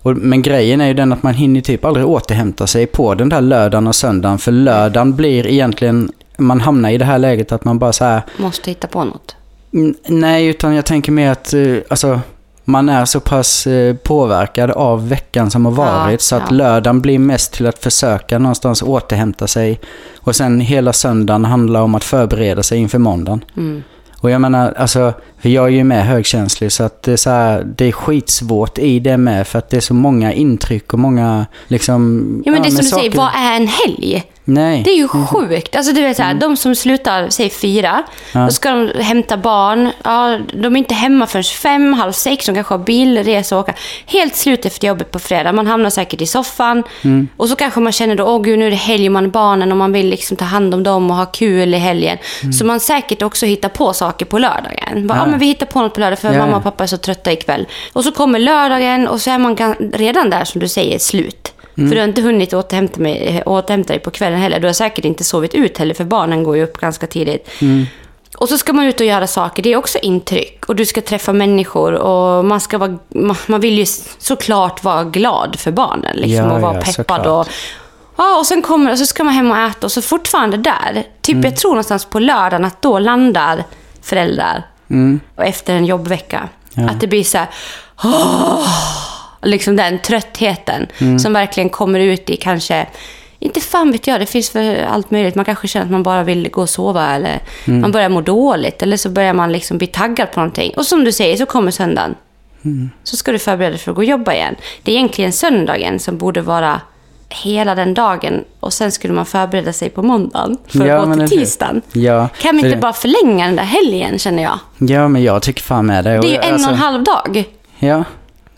Och, 0.02 0.16
men 0.16 0.42
grejen 0.42 0.80
är 0.80 0.86
ju 0.86 0.94
den 0.94 1.12
att 1.12 1.22
man 1.22 1.34
hinner 1.34 1.60
typ 1.60 1.84
aldrig 1.84 2.06
återhämta 2.06 2.66
sig 2.66 2.86
på 2.86 3.14
den 3.14 3.28
där 3.28 3.40
lördagen 3.40 3.86
och 3.86 3.94
söndagen. 3.94 4.38
För 4.38 4.52
lördagen 4.52 5.16
blir 5.16 5.46
egentligen, 5.46 6.12
man 6.36 6.60
hamnar 6.60 6.90
i 6.90 6.98
det 6.98 7.04
här 7.04 7.18
läget 7.18 7.52
att 7.52 7.64
man 7.64 7.78
bara 7.78 7.92
så 7.92 8.04
här, 8.04 8.22
Måste 8.36 8.70
hitta 8.70 8.86
på 8.86 9.04
något. 9.04 9.36
Mm, 9.72 9.94
Nej, 10.06 10.46
utan 10.46 10.74
jag 10.74 10.84
tänker 10.84 11.12
mer 11.12 11.30
att 11.30 11.54
eh, 11.54 11.76
alltså, 11.88 12.20
man 12.64 12.88
är 12.88 13.04
så 13.04 13.20
pass 13.20 13.66
eh, 13.66 13.94
påverkad 13.96 14.70
av 14.70 15.08
veckan 15.08 15.50
som 15.50 15.64
har 15.64 15.72
varit 15.72 16.12
Ja, 16.12 16.18
så 16.18 16.36
att 16.36 16.42
ja. 16.50 16.56
lördagen 16.56 17.00
blir 17.00 17.18
mest 17.18 17.52
till 17.52 17.66
att 17.66 17.78
försöka 17.78 18.38
någonstans 18.38 18.82
återhämta 18.82 19.46
sig. 19.46 19.80
Och 20.20 20.36
sen 20.36 20.60
hela 20.60 20.92
söndagen 20.92 21.44
handlar 21.44 21.80
om 21.82 21.94
att 21.94 22.04
förbereda 22.04 22.62
sig 22.62 22.78
inför 22.78 22.98
måndagen. 22.98 23.44
Mm. 23.56 23.82
Och 24.20 24.30
jag 24.30 24.40
menar, 24.40 24.72
alltså, 24.76 25.12
för 25.40 25.48
jag 25.48 25.64
är 25.64 25.68
ju 25.70 25.84
med 25.84 26.06
högkänslig 26.06 26.72
så 26.72 26.82
att 26.84 27.02
det 27.02 27.12
är, 27.12 27.16
så 27.16 27.30
här, 27.30 27.64
det 27.76 27.84
är 27.84 27.92
skitsvårt 27.92 28.78
i 28.78 28.98
det 28.98 29.16
med 29.16 29.46
för 29.46 29.58
att 29.58 29.70
det 29.70 29.76
är 29.76 29.80
så 29.80 29.94
många 29.94 30.32
intryck 30.32 30.92
och 30.92 30.98
många 30.98 31.46
liksom... 31.68 32.24
Ja, 32.46 32.52
men 32.52 32.62
det 32.62 32.68
är 32.68 32.70
som 32.70 32.76
du 32.76 32.82
saker- 32.84 33.02
säger, 33.02 33.16
vad 33.16 33.30
är 33.34 33.56
en 33.56 33.66
helg? 33.68 34.24
Nej. 34.46 34.82
Det 34.82 34.90
är 34.90 34.96
ju 34.96 35.08
sjukt. 35.08 35.76
Alltså 35.76 35.92
du 35.92 36.02
vet 36.02 36.16
så 36.16 36.22
här, 36.22 36.34
de 36.34 36.56
som 36.56 36.74
slutar, 36.74 37.28
säg 37.30 37.50
fyra, 37.50 38.02
Ja. 38.32 38.40
då 38.40 38.50
ska 38.50 38.70
de 38.70 39.02
hämta 39.02 39.36
barn. 39.36 39.90
Ja, 40.04 40.38
de 40.54 40.74
är 40.74 40.78
inte 40.78 40.94
hemma 40.94 41.26
förrän 41.26 41.44
fem, 41.44 41.92
halv 41.92 42.12
sex, 42.12 42.46
de 42.46 42.54
kanske 42.54 42.74
har 42.74 42.78
bilresa 42.78 43.56
och 43.56 43.60
åka. 43.62 43.74
Helt 44.06 44.36
slut 44.36 44.66
efter 44.66 44.88
jobbet 44.88 45.10
på 45.10 45.18
fredag. 45.18 45.52
Man 45.52 45.66
hamnar 45.66 45.90
säkert 45.90 46.20
i 46.20 46.26
soffan. 46.26 46.82
Och 47.36 47.48
så 47.48 47.56
kanske 47.56 47.80
man 47.80 47.92
känner 47.92 48.14
då, 48.16 48.24
åh 48.24 48.42
gud 48.42 48.58
nu 48.58 48.66
är 48.66 48.70
det 48.70 48.76
helg 48.76 49.06
och 49.08 49.12
man 49.12 49.24
har 49.24 49.30
barnen 49.30 49.70
och 49.72 49.78
man 49.78 49.92
vill 49.92 50.06
liksom 50.08 50.36
ta 50.36 50.44
hand 50.44 50.74
om 50.74 50.82
dem 50.82 51.10
och 51.10 51.16
ha 51.16 51.26
kul 51.26 51.74
i 51.74 51.78
helgen. 51.78 52.18
Så 52.58 52.64
man 52.64 52.80
säkert 52.80 53.22
också 53.22 53.46
hittar 53.46 53.68
på 53.68 53.92
saker 53.92 54.26
på 54.26 54.38
lördagen. 54.38 55.06
Bara, 55.06 55.18
Ja. 55.18 55.24
ja. 55.24 55.30
men 55.30 55.38
vi 55.40 55.46
hittar 55.46 55.66
på 55.66 55.80
något 55.80 55.94
på 55.94 56.00
lördag 56.00 56.18
för 56.18 56.32
Ja, 56.32 56.38
mamma 56.38 56.56
och 56.56 56.62
pappa 56.62 56.84
är 56.84 56.88
så 56.88 56.96
trötta 56.96 57.32
ikväll. 57.32 57.66
Och 57.92 58.04
så 58.04 58.12
kommer 58.12 58.38
lördagen 58.38 59.08
och 59.08 59.20
så 59.20 59.30
är 59.30 59.38
man 59.38 59.56
redan 59.94 60.30
där 60.30 60.44
som 60.44 60.60
du 60.60 60.68
säger, 60.68 60.98
slut. 60.98 61.50
Mm. 61.76 61.88
För 61.90 61.94
du 61.94 62.00
har 62.00 62.08
inte 62.08 62.20
hunnit 62.22 62.52
återhämta, 62.54 63.00
mig, 63.00 63.42
återhämta 63.46 63.92
dig 63.92 64.00
på 64.02 64.10
kvällen 64.10 64.38
heller. 64.38 64.60
Du 64.60 64.66
har 64.66 64.72
säkert 64.74 65.04
inte 65.04 65.24
sovit 65.24 65.54
ut 65.54 65.78
heller, 65.78 65.94
för 65.94 66.04
barnen 66.04 66.44
går 66.44 66.56
ju 66.56 66.62
upp 66.64 66.78
ganska 66.78 67.06
tidigt. 67.06 67.48
Mm. 67.60 67.86
Och 68.38 68.48
så 68.48 68.58
ska 68.58 68.72
man 68.72 68.84
ut 68.84 69.00
och 69.00 69.06
göra 69.06 69.26
saker. 69.26 69.62
Det 69.62 69.72
är 69.72 69.76
också 69.76 69.98
intryck. 69.98 70.64
Och 70.68 70.76
du 70.76 70.86
ska 70.86 71.00
träffa 71.00 71.32
människor. 71.32 71.92
Och 71.92 72.44
man, 72.44 72.60
ska 72.60 72.78
vara, 72.78 72.98
man, 73.46 73.60
vill 73.60 73.78
ju 73.78 73.86
såklart 74.18 74.84
vara 74.84 75.04
glad 75.04 75.56
för 75.60 75.70
barnen. 75.70 76.16
Liksom, 76.16 76.46
Ja, 76.46 76.52
och 76.54 76.60
vara 76.60 76.74
ja, 76.74 76.80
peppad. 76.80 76.94
såklart. 76.94 77.26
Och, 77.26 77.48
ja, 78.16 78.38
och 78.38 78.46
sen 78.46 78.62
kommer 78.62 78.92
och 78.92 78.98
så 78.98 79.06
ska 79.06 79.24
man 79.24 79.34
hem 79.34 79.50
och 79.50 79.56
äta. 79.58 79.86
Och 79.86 79.92
så 79.92 80.02
fortfarande 80.02 80.56
där. 80.56 81.06
Typ 81.22 81.34
Mm. 81.34 81.44
jag 81.44 81.56
tror 81.56 81.70
någonstans 81.70 82.04
på 82.04 82.18
lördagen 82.18 82.64
att 82.64 82.82
då 82.82 82.98
landar 82.98 83.64
föräldrar. 84.02 84.66
Och 85.36 85.44
efter 85.44 85.74
en 85.74 85.86
jobbvecka. 85.86 86.48
Ja. 86.74 86.88
Att 86.90 87.00
det 87.00 87.06
blir 87.06 87.24
så 87.24 87.38
här... 87.38 87.48
"Åh!" 88.04 88.68
Liksom 89.44 89.76
den 89.76 89.98
tröttheten 89.98 90.86
Mm. 91.00 91.18
som 91.18 91.32
verkligen 91.32 91.68
kommer 91.68 92.00
ut 92.00 92.30
i 92.30 92.36
kanske, 92.36 92.86
inte 93.38 93.60
fan 93.60 93.92
vet 93.92 94.06
jag, 94.06 94.20
det 94.20 94.26
finns 94.26 94.50
för 94.50 94.82
allt 94.90 95.10
möjligt. 95.10 95.34
Man 95.34 95.44
kanske 95.44 95.68
känner 95.68 95.84
att 95.86 95.92
man 95.92 96.02
bara 96.02 96.22
vill 96.22 96.50
gå 96.50 96.60
och 96.62 96.70
sova 96.70 97.14
eller 97.14 97.38
Mm. 97.66 97.80
man 97.80 97.92
börjar 97.92 98.08
må 98.08 98.20
dåligt 98.20 98.82
eller 98.82 98.96
så 98.96 99.08
börjar 99.08 99.32
man 99.34 99.52
liksom 99.52 99.78
bli 99.78 99.86
taggad 99.86 100.32
på 100.32 100.40
någonting. 100.40 100.72
Och 100.76 100.86
som 100.86 101.04
du 101.04 101.12
säger 101.12 101.36
så 101.36 101.46
kommer 101.46 101.70
söndagen. 101.70 102.14
Mm. 102.64 102.90
Så 103.02 103.16
ska 103.16 103.32
du 103.32 103.38
förbereda 103.38 103.70
dig 103.70 103.78
för 103.78 103.90
att 103.90 103.94
gå 103.96 104.00
och 104.00 104.04
jobba 104.04 104.32
igen. 104.34 104.54
Det 104.82 104.92
är 104.92 104.96
egentligen 104.96 105.32
söndagen 105.32 105.98
som 105.98 106.18
borde 106.18 106.40
vara 106.40 106.80
hela 107.28 107.74
den 107.74 107.94
dagen 107.94 108.44
och 108.60 108.72
sen 108.72 108.92
skulle 108.92 109.14
man 109.14 109.26
förbereda 109.26 109.72
sig 109.72 109.90
på 109.90 110.02
måndagen 110.02 110.58
för 110.68 110.86
Ja, 110.86 110.96
att 110.98 111.18
gå 111.18 111.26
till 111.26 111.38
tisdagen. 111.38 111.82
Ja, 111.92 112.28
Kan 112.40 112.56
vi 112.56 112.62
inte 112.62 112.74
det- 112.74 112.80
bara 112.80 112.92
förlänga 112.92 113.46
den 113.46 113.56
där 113.56 113.62
helgen 113.64 114.18
känner 114.18 114.42
jag? 114.42 114.58
Ja, 114.78 115.08
men 115.08 115.22
jag 115.22 115.42
tycker 115.42 115.62
fan 115.62 115.86
med 115.86 116.04
det. 116.04 116.10
Det 116.20 116.26
är 116.26 116.30
ju 116.30 116.36
en 116.36 116.52
alltså- 116.54 116.68
och 116.68 116.74
en 116.74 116.78
halv 116.80 117.04
dag. 117.04 117.44
Ja. 117.78 118.04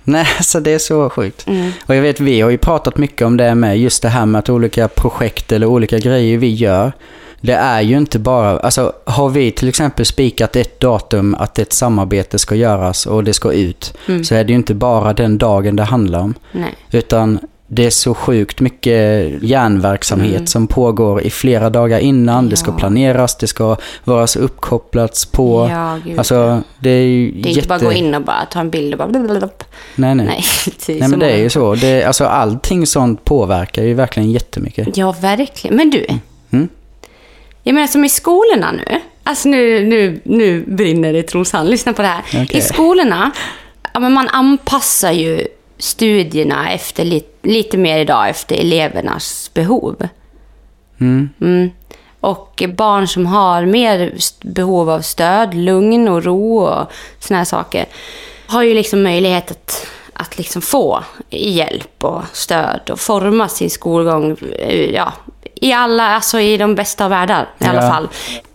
Nej, 0.08 0.26
alltså 0.36 0.60
det 0.60 0.70
är 0.70 0.78
så 0.78 1.10
sjukt. 1.10 1.46
Mm. 1.46 1.72
Och 1.86 1.94
jag 1.94 2.02
vet, 2.02 2.20
vi 2.20 2.40
har 2.40 2.50
ju 2.50 2.58
pratat 2.58 2.96
mycket 2.96 3.26
om 3.26 3.36
det 3.36 3.54
med 3.54 3.78
just 3.78 4.02
det 4.02 4.08
här 4.08 4.26
med 4.26 4.38
att 4.38 4.48
olika 4.48 4.88
projekt 4.88 5.52
eller 5.52 5.66
olika 5.66 5.98
grejer 5.98 6.38
vi 6.38 6.54
gör. 6.54 6.92
Det 7.40 7.52
är 7.52 7.80
ju 7.80 7.96
inte 7.96 8.18
bara, 8.18 8.58
alltså 8.58 8.92
har 9.04 9.28
vi 9.28 9.50
till 9.50 9.68
exempel 9.68 10.06
spikat 10.06 10.56
ett 10.56 10.80
datum 10.80 11.34
att 11.34 11.58
ett 11.58 11.72
samarbete 11.72 12.38
ska 12.38 12.54
göras 12.54 13.06
och 13.06 13.24
det 13.24 13.32
ska 13.32 13.52
ut. 13.52 13.94
Mm. 14.08 14.24
Så 14.24 14.34
är 14.34 14.44
det 14.44 14.50
ju 14.50 14.56
inte 14.56 14.74
bara 14.74 15.12
den 15.12 15.38
dagen 15.38 15.76
det 15.76 15.84
handlar 15.84 16.20
om. 16.20 16.34
Nej. 16.52 16.74
Utan 16.90 17.38
det 17.68 17.86
är 17.86 17.90
så 17.90 18.14
sjukt 18.14 18.60
mycket 18.60 19.32
järnverksamhet 19.42 20.34
Mm. 20.36 20.46
som 20.46 20.66
pågår 20.66 21.22
i 21.22 21.30
flera 21.30 21.70
dagar 21.70 21.98
innan. 21.98 22.48
Det 22.48 22.56
ska 22.56 22.70
Ja. 22.70 22.76
planeras, 22.78 23.36
det 23.36 23.46
ska 23.46 23.76
vara 24.04 24.26
så 24.26 24.38
uppkopplats 24.38 25.26
på. 25.26 25.68
Ja, 25.70 25.98
gud. 26.04 26.18
Alltså 26.18 26.62
det 26.78 26.90
är 26.90 27.02
ju 27.02 27.30
det 27.30 27.36
är 27.36 27.48
jätte... 27.48 27.50
inte 27.50 27.68
bara 27.68 27.78
gå 27.78 27.92
in 27.92 28.14
och 28.14 28.22
bara 28.22 28.44
ta 28.50 28.60
en 28.60 28.70
bild 28.70 28.94
och 28.94 28.98
bara... 28.98 29.08
blablabla. 29.08 29.48
Nej, 29.94 30.14
nej. 30.14 30.26
Nej, 30.26 30.44
Nej 31.00 31.08
men 31.08 31.18
det 31.18 31.30
är 31.30 31.36
ju 31.38 31.50
så. 31.50 31.74
Det, 31.74 32.04
alltså 32.04 32.24
allting 32.24 32.86
sånt 32.86 33.24
påverkar 33.24 33.82
ju 33.82 33.94
verkligen 33.94 34.30
jättemycket. 34.32 34.96
Ja, 34.96 35.14
verkligen. 35.20 35.76
Men 35.76 35.90
du. 35.90 36.06
Mm. 36.50 36.68
Jag 37.62 37.74
menar 37.74 37.86
som 37.86 38.04
i 38.04 38.08
skolorna 38.08 38.72
nu. 38.72 39.00
Alltså 39.22 39.48
nu, 39.48 39.86
nu, 39.86 40.20
nu 40.24 40.64
brinner 40.66 41.12
det 41.12 41.18
i 41.18 41.22
Trollhättan. 41.22 41.66
Lyssna 41.66 41.92
på 41.92 42.02
det 42.02 42.08
här. 42.08 42.22
Okej. 42.28 42.46
I 42.58 42.60
skolorna, 42.60 43.30
ja, 43.94 44.00
men 44.00 44.12
man 44.12 44.28
anpassar 44.28 45.12
ju 45.12 45.46
studierna 45.78 46.72
efter 46.72 47.04
lite, 47.04 47.48
lite 47.48 47.76
mer 47.76 47.98
idag 47.98 48.28
efter 48.28 48.56
elevernas 48.56 49.50
behov. 49.54 50.08
Mm. 51.00 51.28
Mm. 51.40 51.70
Och 52.20 52.62
barn 52.76 53.08
som 53.08 53.26
har 53.26 53.64
mer 53.66 54.14
behov 54.40 54.90
av 54.90 55.00
stöd, 55.00 55.54
lugn 55.54 56.08
och 56.08 56.24
ro 56.24 56.58
och 56.58 56.92
såna 57.18 57.38
här 57.38 57.44
saker 57.44 57.86
har 58.46 58.62
ju 58.62 58.74
liksom 58.74 59.02
möjlighet 59.02 59.50
att, 59.50 59.86
att 60.12 60.38
liksom 60.38 60.62
få 60.62 61.04
hjälp 61.30 62.04
och 62.04 62.22
stöd 62.32 62.90
och 62.90 63.00
forma 63.00 63.48
sin 63.48 63.70
skolgång 63.70 64.36
ja, 64.94 65.12
i 65.54 65.72
alla, 65.72 66.02
alltså 66.06 66.40
i 66.40 66.56
de 66.56 66.74
bästa 66.74 67.04
av 67.04 67.10
världar 67.10 67.48
i 67.58 67.64
alla 67.64 67.82
Ja. 67.84 67.90
fall. 67.92 68.08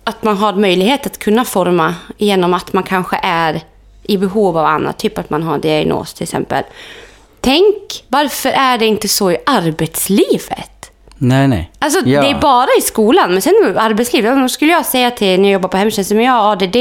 Att 0.04 0.24
man 0.24 0.38
har 0.38 0.54
möjlighet 0.54 1.06
att 1.06 1.18
kunna 1.20 1.46
forma 1.46 1.96
genom 2.18 2.54
att 2.54 2.74
man 2.74 2.84
kanske 2.84 3.20
är 3.24 3.62
i 4.04 4.18
behov 4.18 4.58
av 4.58 4.66
annat, 4.66 4.98
typ 5.00 5.18
att 5.18 5.30
man 5.30 5.44
har 5.44 5.56
en 5.56 5.62
diagnos 5.62 6.13
till 6.13 6.24
exempel. 6.24 6.63
Tänk, 7.42 8.04
varför 8.08 8.50
är 8.50 8.78
det 8.78 8.86
inte 8.86 9.08
så 9.08 9.32
i 9.32 9.38
arbetslivet? 9.46 10.92
Nej, 11.18 11.48
nej. 11.48 11.72
Alltså 11.80 12.00
Ja. 12.06 12.22
det 12.22 12.30
är 12.30 12.40
bara 12.40 12.68
i 12.78 12.82
skolan, 12.82 13.32
men 13.32 13.42
sen 13.42 13.54
arbetslivet. 13.78 14.38
Då 14.38 14.50
skulle 14.50 14.72
jag 14.72 14.86
säga 14.86 15.12
till 15.12 15.40
när 15.42 15.50
jag 15.50 15.54
jobbar 15.54 15.70
på 15.70 15.78
hemtjänsten, 15.78 16.18
men 16.18 16.26
jag 16.26 16.34
har 16.34 16.52
ADD, 16.52 16.76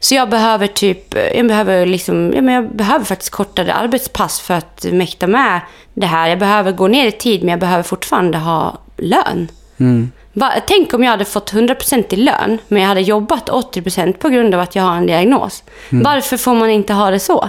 så 0.00 0.14
jag 0.14 0.28
behöver 0.30 0.66
typ, 0.66 1.14
jag 1.34 1.46
behöver 1.48 1.86
liksom, 1.86 2.32
ja, 2.34 2.42
men 2.42 2.54
jag 2.54 2.76
behöver 2.76 3.04
faktiskt 3.04 3.30
kortare 3.30 3.74
arbetspass 3.74 4.40
för 4.40 4.54
att 4.54 4.84
mäkta 4.92 5.26
med 5.26 5.60
det 5.94 6.06
här. 6.06 6.28
Jag 6.28 6.38
behöver 6.38 6.72
gå 6.72 6.88
ner 6.88 7.06
i 7.06 7.12
tid, 7.12 7.40
men 7.40 7.48
jag 7.48 7.60
behöver 7.60 7.82
fortfarande 7.82 8.38
ha 8.38 8.78
lön. 8.96 9.48
Mm. 9.80 10.10
Va, 10.32 10.52
tänk 10.66 10.94
om 10.94 11.04
jag 11.04 11.10
hade 11.10 11.24
fått 11.24 11.52
100% 11.52 12.04
i 12.14 12.16
lön, 12.16 12.58
men 12.68 12.82
jag 12.82 12.88
hade 12.88 13.00
jobbat 13.00 13.48
80% 13.48 14.12
på 14.12 14.28
grund 14.28 14.54
av 14.54 14.60
att 14.60 14.76
jag 14.76 14.82
har 14.82 14.96
en 14.96 15.06
diagnos. 15.06 15.62
Mm. 15.90 16.04
Varför 16.04 16.36
får 16.36 16.54
man 16.54 16.70
inte 16.70 16.92
ha 16.92 17.10
det 17.10 17.20
så? 17.20 17.48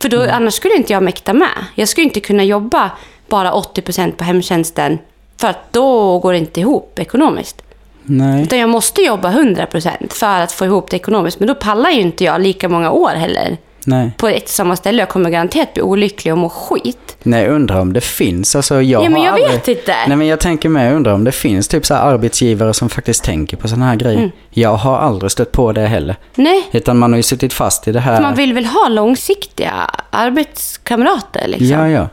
För 0.00 0.08
då, 0.08 0.30
annars 0.30 0.54
skulle 0.54 0.74
inte 0.76 0.92
jag 0.92 1.02
mäkta 1.02 1.32
med. 1.32 1.64
Jag 1.74 1.88
skulle 1.88 2.04
inte 2.04 2.20
kunna 2.20 2.44
jobba 2.44 2.90
bara 3.28 3.52
80% 3.52 4.12
på 4.12 4.24
hemtjänsten, 4.24 4.98
för 5.36 5.48
att 5.48 5.72
då 5.72 6.18
går 6.18 6.32
det 6.32 6.38
inte 6.38 6.60
ihop 6.60 6.98
ekonomiskt. 6.98 7.62
Nej. 8.02 8.42
Utan 8.42 8.58
jag 8.58 8.68
måste 8.68 9.02
jobba 9.02 9.32
100% 9.32 10.12
för 10.12 10.40
att 10.40 10.52
få 10.52 10.64
ihop 10.64 10.90
det 10.90 10.96
ekonomiskt. 10.96 11.40
Men 11.40 11.48
då 11.48 11.54
pallar 11.54 11.90
ju 11.90 12.00
inte 12.00 12.24
jag 12.24 12.40
lika 12.40 12.68
många 12.68 12.90
år 12.90 13.10
heller 13.10 13.56
Nej. 13.86 14.10
på 14.16 14.28
ett 14.28 14.42
och 14.42 14.48
samma 14.48 14.76
ställe. 14.76 14.98
Jag 15.02 15.08
kommer 15.08 15.30
garanterat 15.30 15.74
bli 15.74 15.82
olycklig 15.82 16.32
och 16.32 16.38
må 16.38 16.48
skit. 16.48 17.16
Nej, 17.22 17.48
undrar 17.48 17.80
om 17.80 17.92
det 17.92 18.00
finns. 18.00 18.56
Alltså, 18.56 18.82
jag 18.82 19.04
Ja, 19.04 19.10
men 19.10 19.22
jag 19.22 19.32
aldrig... 19.34 19.50
vet 19.50 19.68
inte. 19.68 19.94
Nej, 20.08 20.16
men 20.16 20.26
jag 20.26 20.40
tänker 20.40 20.68
med, 20.68 20.94
undrar 20.94 21.12
om 21.12 21.24
det 21.24 21.32
finns 21.32 21.68
typ 21.68 21.86
så 21.86 21.94
arbetsgivare 21.94 22.74
som 22.74 22.88
faktiskt 22.88 23.24
tänker 23.24 23.56
på 23.56 23.68
sådana 23.68 23.86
här 23.86 23.96
grejer. 23.96 24.18
Mm. 24.18 24.30
Jag 24.50 24.74
har 24.76 24.98
aldrig 24.98 25.30
stött 25.30 25.52
på 25.52 25.72
det 25.72 25.86
heller. 25.86 26.16
Nej, 26.34 26.68
Utan 26.72 26.98
man 26.98 27.12
har 27.12 27.16
ju 27.16 27.22
suttit 27.22 27.52
fast 27.52 27.88
i 27.88 27.92
det 27.92 28.00
här. 28.00 28.22
man 28.22 28.34
vill 28.34 28.52
väl 28.52 28.66
ha 28.66 28.88
långsiktiga 28.88 29.72
arbetskamrater 30.10 31.48
liksom. 31.48 31.68
Ja, 31.68 31.88
ja. 31.88 32.08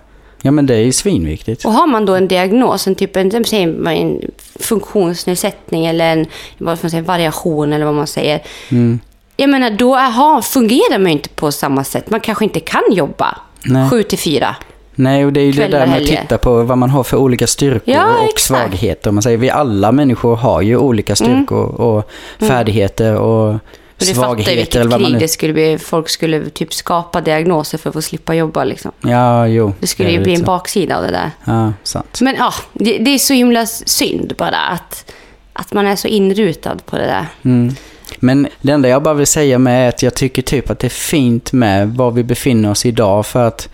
Ja, 0.45 0.51
men 0.51 0.65
det 0.65 0.75
är 0.75 0.79
ju 0.79 0.91
svinviktigt. 0.91 1.65
Och 1.65 1.71
har 1.73 1.87
man 1.87 2.05
då 2.05 2.15
en 2.15 2.27
diagnos, 2.27 2.87
en 2.87 2.95
typ 2.95 3.15
en, 3.15 3.45
säger 3.45 3.87
en 3.87 4.21
funktionsnedsättning 4.59 5.85
eller 5.85 6.13
en 6.13 6.25
vad 6.57 6.79
man 6.83 6.91
säga, 6.91 7.01
variation 7.03 7.73
eller 7.73 7.85
vad 7.85 7.93
man 7.93 8.07
säger. 8.07 8.41
Mm. 8.69 8.99
Jag 9.43 9.49
menar, 9.49 9.69
då 9.69 9.95
är, 9.95 10.41
fungerar 10.41 10.99
man 10.99 11.05
ju 11.05 11.11
inte 11.11 11.29
på 11.29 11.51
samma 11.51 11.83
sätt. 11.83 12.09
Man 12.09 12.19
kanske 12.19 12.43
inte 12.45 12.59
kan 12.59 12.81
jobba 12.91 13.37
Nej. 13.65 13.89
sju 13.89 14.03
till 14.03 14.19
fyra. 14.19 14.55
Nej, 14.95 15.25
och 15.25 15.33
det 15.33 15.41
är 15.41 15.45
ju 15.45 15.51
det 15.51 15.67
där 15.67 15.87
med 15.87 15.97
att 16.01 16.07
titta 16.07 16.37
på 16.37 16.63
vad 16.63 16.77
man 16.77 16.89
har 16.89 17.03
för 17.03 17.17
olika 17.17 17.47
styrkor 17.47 17.93
Ja, 17.95 18.17
och 18.17 18.23
exakt. 18.23 18.41
svagheter. 18.41 19.11
Man 19.11 19.23
säger, 19.23 19.37
vi 19.37 19.49
alla 19.49 19.91
människor 19.91 20.35
har 20.35 20.61
ju 20.61 20.77
olika 20.77 21.15
styrkor 21.15 21.81
och 21.81 22.09
färdigheter 22.39 23.15
och 23.15 23.43
Mm. 23.53 23.59
Och 23.99 24.05
du 24.07 24.13
fattar 24.13 24.27
svagheter. 24.27 24.55
vilket 24.55 24.75
Eller 24.75 24.91
vad 24.91 25.01
man 25.01 25.05
krig 25.09 25.13
nu... 25.13 25.19
det 25.19 25.27
skulle 25.27 25.53
bli. 25.53 25.77
Folk 25.77 26.09
skulle 26.09 26.49
typ 26.49 26.73
skapa 26.73 27.21
diagnoser 27.21 27.77
för 27.77 27.89
att 27.89 27.93
få 27.93 28.01
slippa 28.01 28.33
jobba. 28.35 28.63
Liksom. 28.63 28.91
Ja, 29.01 29.47
jo. 29.47 29.73
Det 29.79 29.87
skulle 29.87 30.11
ju 30.11 30.23
bli 30.23 30.33
en 30.33 30.39
så. 30.39 30.45
baksida 30.45 30.97
av 30.97 31.03
det 31.03 31.11
där. 31.11 31.31
Ja, 31.45 31.73
sant. 31.83 32.21
Men 32.21 32.35
ja, 32.35 32.53
det, 32.73 32.97
det 32.97 33.11
är 33.11 33.17
så 33.17 33.33
himla 33.33 33.65
synd 33.65 34.33
bara 34.37 34.57
att, 34.57 35.11
att 35.53 35.73
man 35.73 35.87
är 35.87 35.95
så 35.95 36.07
inrutad 36.07 36.75
på 36.85 36.97
det 36.97 37.05
där. 37.05 37.25
Mm. 37.43 37.75
Men 38.21 38.47
det 38.61 38.71
enda 38.71 38.89
jag 38.89 39.03
bara 39.03 39.13
vill 39.13 39.27
säga 39.27 39.59
med 39.59 39.85
är 39.85 39.89
att 39.89 40.03
jag 40.03 40.13
tycker 40.15 40.41
typ 40.41 40.69
att 40.69 40.79
det 40.79 40.87
är 40.87 40.89
fint 40.89 41.53
med 41.53 41.95
var 41.95 42.11
vi 42.11 42.23
befinner 42.23 42.71
oss 42.71 42.85
idag 42.85 43.25
för 43.25 43.47
att 43.47 43.69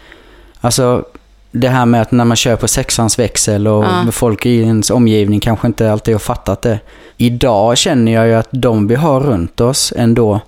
alltså 0.62 1.06
det 1.52 1.70
här 1.70 1.86
med 1.86 2.02
att 2.02 2.12
när 2.12 2.26
man 2.26 2.38
kör 2.38 2.56
på 2.56 2.68
sexans 2.68 3.20
växel 3.20 3.68
och 3.68 3.84
Ja. 3.84 4.06
folk 4.12 4.46
i 4.46 4.62
ens 4.62 4.90
omgivning 4.90 5.40
kanske 5.40 5.68
inte 5.68 5.92
alltid 5.92 6.14
har 6.14 6.20
fattat 6.20 6.62
det. 6.62 6.80
Idag 7.18 7.78
känner 7.78 8.12
jag 8.12 8.28
ju 8.28 8.34
att 8.34 8.48
de 8.52 8.88
vi 8.88 8.96
har 8.96 9.20
runt 9.20 9.62
oss 9.62 9.94
ändå, 9.98 10.40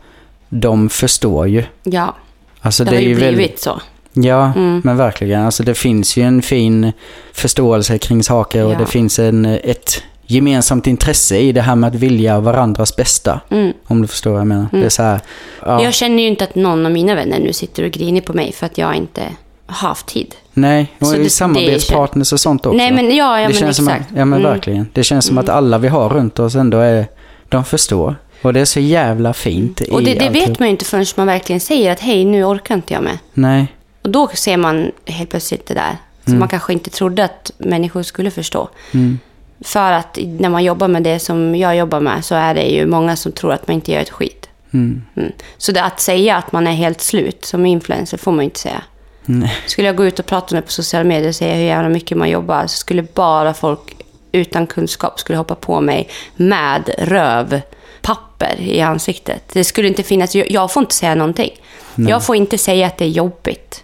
de 0.50 0.90
förstår 0.90 1.48
ju. 1.48 1.64
Ja, 1.84 2.16
Alltså 2.62 2.84
det, 2.84 2.90
har 2.92 2.98
är 2.98 3.02
ju 3.02 3.16
blivit 3.16 3.24
väldigt- 3.34 3.60
så. 3.60 3.82
Ja, 4.14 4.54
Mm. 4.56 4.82
men 4.84 4.98
verkligen. 4.98 5.46
Alltså 5.46 5.64
det 5.64 5.74
finns 5.76 6.18
ju 6.18 6.24
en 6.24 6.42
fin 6.42 6.92
förståelse 7.34 7.98
kring 7.98 8.24
saker 8.24 8.66
och 8.66 8.74
Ja. 8.74 8.78
det 8.78 8.86
finns 8.86 9.20
en, 9.20 9.46
ett 9.46 10.04
gemensamt 10.32 10.88
intresse 10.88 11.38
i 11.38 11.52
det 11.52 11.62
här 11.62 11.76
med 11.76 11.88
att 11.88 11.96
vilja 11.96 12.40
varandras 12.40 12.96
bästa. 12.96 13.42
Mm. 13.50 13.74
Om 13.88 14.02
du 14.02 14.08
förstår 14.08 14.32
vad 14.32 14.40
jag 14.40 14.48
menar. 14.48 14.68
Det 14.72 14.86
är 14.86 14.90
så 14.90 15.04
här, 15.04 15.20
ja, 15.66 15.84
Jag 15.84 15.94
känner 15.94 16.24
ju 16.24 16.30
inte 16.30 16.44
att 16.44 16.56
någon 16.56 16.86
av 16.86 16.92
mina 16.92 17.16
vänner 17.16 17.40
nu 17.40 17.54
sitter 17.54 17.84
och 17.84 17.92
griner 17.92 18.22
på 18.22 18.34
mig 18.34 18.52
för 18.54 18.66
att 18.66 18.78
jag 18.78 18.96
inte 18.96 19.22
har 19.66 19.88
haft 19.88 20.06
tid. 20.06 20.36
nej, 20.54 20.92
och 21.00 21.08
Så 21.08 21.14
det- 21.14 21.20
i 21.20 21.24
det 21.24 21.30
samarbetspartners 21.30 22.34
och 22.34 22.40
sånt 22.40 22.66
också. 22.66 22.78
Nej, 22.78 22.92
men 22.92 23.06
ja, 23.16 23.40
ja 23.42 23.48
det 23.48 23.54
men 23.54 23.60
känns 23.62 23.78
som 23.78 23.88
exakt. 23.88 24.12
att, 24.12 24.18
ja 24.18 24.26
men 24.26 24.40
Mm. 24.40 24.52
verkligen. 24.52 24.88
Det 24.94 25.04
känns 25.04 25.26
som 25.26 25.38
att 25.38 25.50
alla 25.50 25.78
vi 25.78 25.88
har 25.88 26.10
runt 26.10 26.40
oss 26.40 26.56
ändå 26.56 26.78
är, 26.78 27.06
de 27.50 27.66
förstår. 27.66 28.16
Och 28.42 28.54
det 28.54 28.60
är 28.60 28.66
så 28.66 28.80
jävla 28.80 29.34
fint 29.34 29.82
Och 29.92 30.04
det, 30.04 30.14
det 30.14 30.30
vet 30.30 30.60
man 30.60 30.68
ju 30.68 30.72
inte 30.72 30.86
förrän 30.86 31.06
man 31.18 31.28
verkligen 31.28 31.60
säger 31.60 31.92
att 31.92 32.00
hej, 32.00 32.26
nu 32.26 32.44
orkar 32.46 32.76
inte 32.76 32.94
jag 32.94 33.04
med. 33.04 33.18
Nej, 33.34 33.68
Och 34.04 34.10
då 34.10 34.28
ser 34.34 34.58
man 34.58 34.92
helt 35.06 35.30
plötsligt 35.30 35.66
det 35.66 35.74
där 35.74 35.98
som 36.26 36.40
man 36.40 36.48
kanske 36.48 36.74
inte 36.74 36.90
trodde 36.90 37.24
att 37.26 37.52
människor 37.58 38.04
skulle 38.04 38.32
förstå. 38.32 38.70
Mm. 38.94 39.20
För 39.66 39.92
att 39.92 40.18
när 40.40 40.50
man 40.50 40.64
jobbar 40.64 40.88
med 40.88 41.04
det 41.04 41.20
som 41.20 41.56
jag 41.56 41.76
jobbar 41.76 42.00
med 42.00 42.26
så 42.26 42.36
är 42.36 42.54
det 42.54 42.64
ju 42.64 42.86
många 42.86 43.16
som 43.16 43.32
tror 43.32 43.54
att 43.54 43.68
man 43.68 43.76
inte 43.76 43.92
gör 43.92 44.00
ett 44.00 44.10
skit. 44.10 44.50
mm. 44.74 45.02
Mm. 45.18 45.32
Så 45.58 45.72
det 45.72 45.84
att 45.84 46.00
säga 46.00 46.36
att 46.38 46.52
man 46.52 46.68
är 46.68 46.72
helt 46.72 47.02
slut 47.02 47.46
som 47.46 47.66
influencer 47.66 48.18
får 48.18 48.32
man 48.32 48.40
ju 48.40 48.44
inte 48.46 48.60
säga. 48.60 48.82
Nej. 49.26 49.54
Skulle 49.68 49.88
jag 49.88 49.96
gå 49.96 50.06
ut 50.06 50.20
och 50.20 50.26
prata 50.26 50.56
med 50.56 50.66
på 50.66 50.72
sociala 50.72 51.04
medier 51.04 51.28
och 51.30 51.36
säga 51.36 51.56
hur 51.56 51.64
jävla 51.64 51.90
mycket 51.90 52.18
man 52.18 52.30
jobbar 52.30 52.62
så 52.68 52.78
skulle 52.78 53.04
bara 53.04 53.54
folk 53.54 53.96
utan 54.32 54.68
kunskap 54.68 55.20
skulle 55.20 55.38
hoppa 55.38 55.56
på 55.56 55.82
mig 55.82 56.10
med 56.36 56.90
rövpapper 56.98 58.56
i 58.60 58.82
ansiktet. 58.82 59.44
Det 59.54 59.64
skulle 59.64 59.88
inte 59.88 60.04
finnas, 60.04 60.36
jag- 60.36 60.52
jag 60.52 60.72
får 60.72 60.84
inte 60.84 60.96
säga 60.96 61.16
någonting. 61.16 61.52
Jag 61.96 62.24
får 62.26 62.36
inte 62.36 62.58
säga 62.58 62.88
att 62.88 62.98
det 62.98 63.06
är 63.06 63.10
jobbigt. 63.10 63.84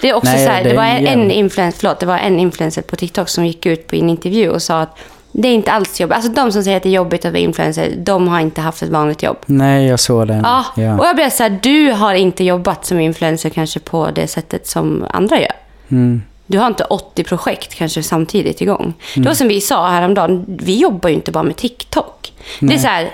Det 0.00 0.08
är 0.08 0.14
också 0.14 0.30
Nej, 0.32 0.44
så 0.46 0.50
här, 0.50 0.62
det 0.64 0.70
det, 0.70 0.76
var 0.76 0.84
en, 0.84 1.04
jävligt. 1.04 1.36
influencer, 1.36 1.78
förlåt, 1.80 2.00
det 2.00 2.06
var 2.06 2.18
en 2.18 2.38
influencer 2.40 2.82
på 2.82 2.96
TikTok 2.96 3.28
som 3.28 3.46
gick 3.46 3.66
ut 3.66 3.86
på 3.86 3.96
en 3.96 4.10
intervju 4.10 4.50
och 4.50 4.62
sa 4.62 4.80
att 4.80 4.98
det 5.32 5.48
är 5.48 5.52
inte 5.52 5.72
alls 5.72 6.00
jobbigt. 6.00 6.14
Alltså 6.16 6.30
de 6.32 6.52
som 6.52 6.64
säger 6.64 6.76
att 6.76 6.82
det 6.82 6.88
är 6.88 6.92
jobbigt 6.92 7.24
att 7.24 7.32
vara 7.32 7.40
influencer, 7.42 7.94
de 7.98 8.28
har 8.28 8.40
inte 8.40 8.60
haft 8.60 8.82
ett 8.82 8.88
vanligt 8.88 9.22
jobb. 9.22 9.36
Nej, 9.46 9.86
jag 9.86 10.00
såg 10.00 10.28
den. 10.28 10.40
Ja, 10.44 10.64
Ja. 10.76 10.98
och 10.98 11.06
jag 11.06 11.16
blev 11.16 11.30
så 11.30 11.42
här, 11.42 11.58
du 11.62 11.92
har 11.92 12.14
inte 12.14 12.44
jobbat 12.44 12.86
som 12.86 13.00
influencer 13.00 13.50
kanske 13.50 13.80
på 13.80 14.10
det 14.14 14.26
sättet 14.26 14.66
som 14.66 15.06
andra 15.10 15.40
gör. 15.40 15.52
Mm. 15.88 16.22
Du 16.46 16.58
har 16.58 16.66
inte 16.66 16.84
80 16.84 17.24
projekt 17.24 17.74
kanske 17.74 18.02
samtidigt 18.02 18.60
igång. 18.60 18.82
Mm. 18.82 18.94
Det 19.24 19.28
var 19.28 19.34
som 19.34 19.48
vi 19.48 19.60
sa 19.60 19.88
häromdagen, 19.88 20.44
vi 20.48 20.78
jobbar 20.78 21.08
ju 21.08 21.14
inte 21.14 21.32
bara 21.32 21.42
med 21.44 21.56
TikTok. 21.56 22.32
Det 22.60 22.74
är 22.74 22.78
så 22.78 22.86
här, 22.88 23.10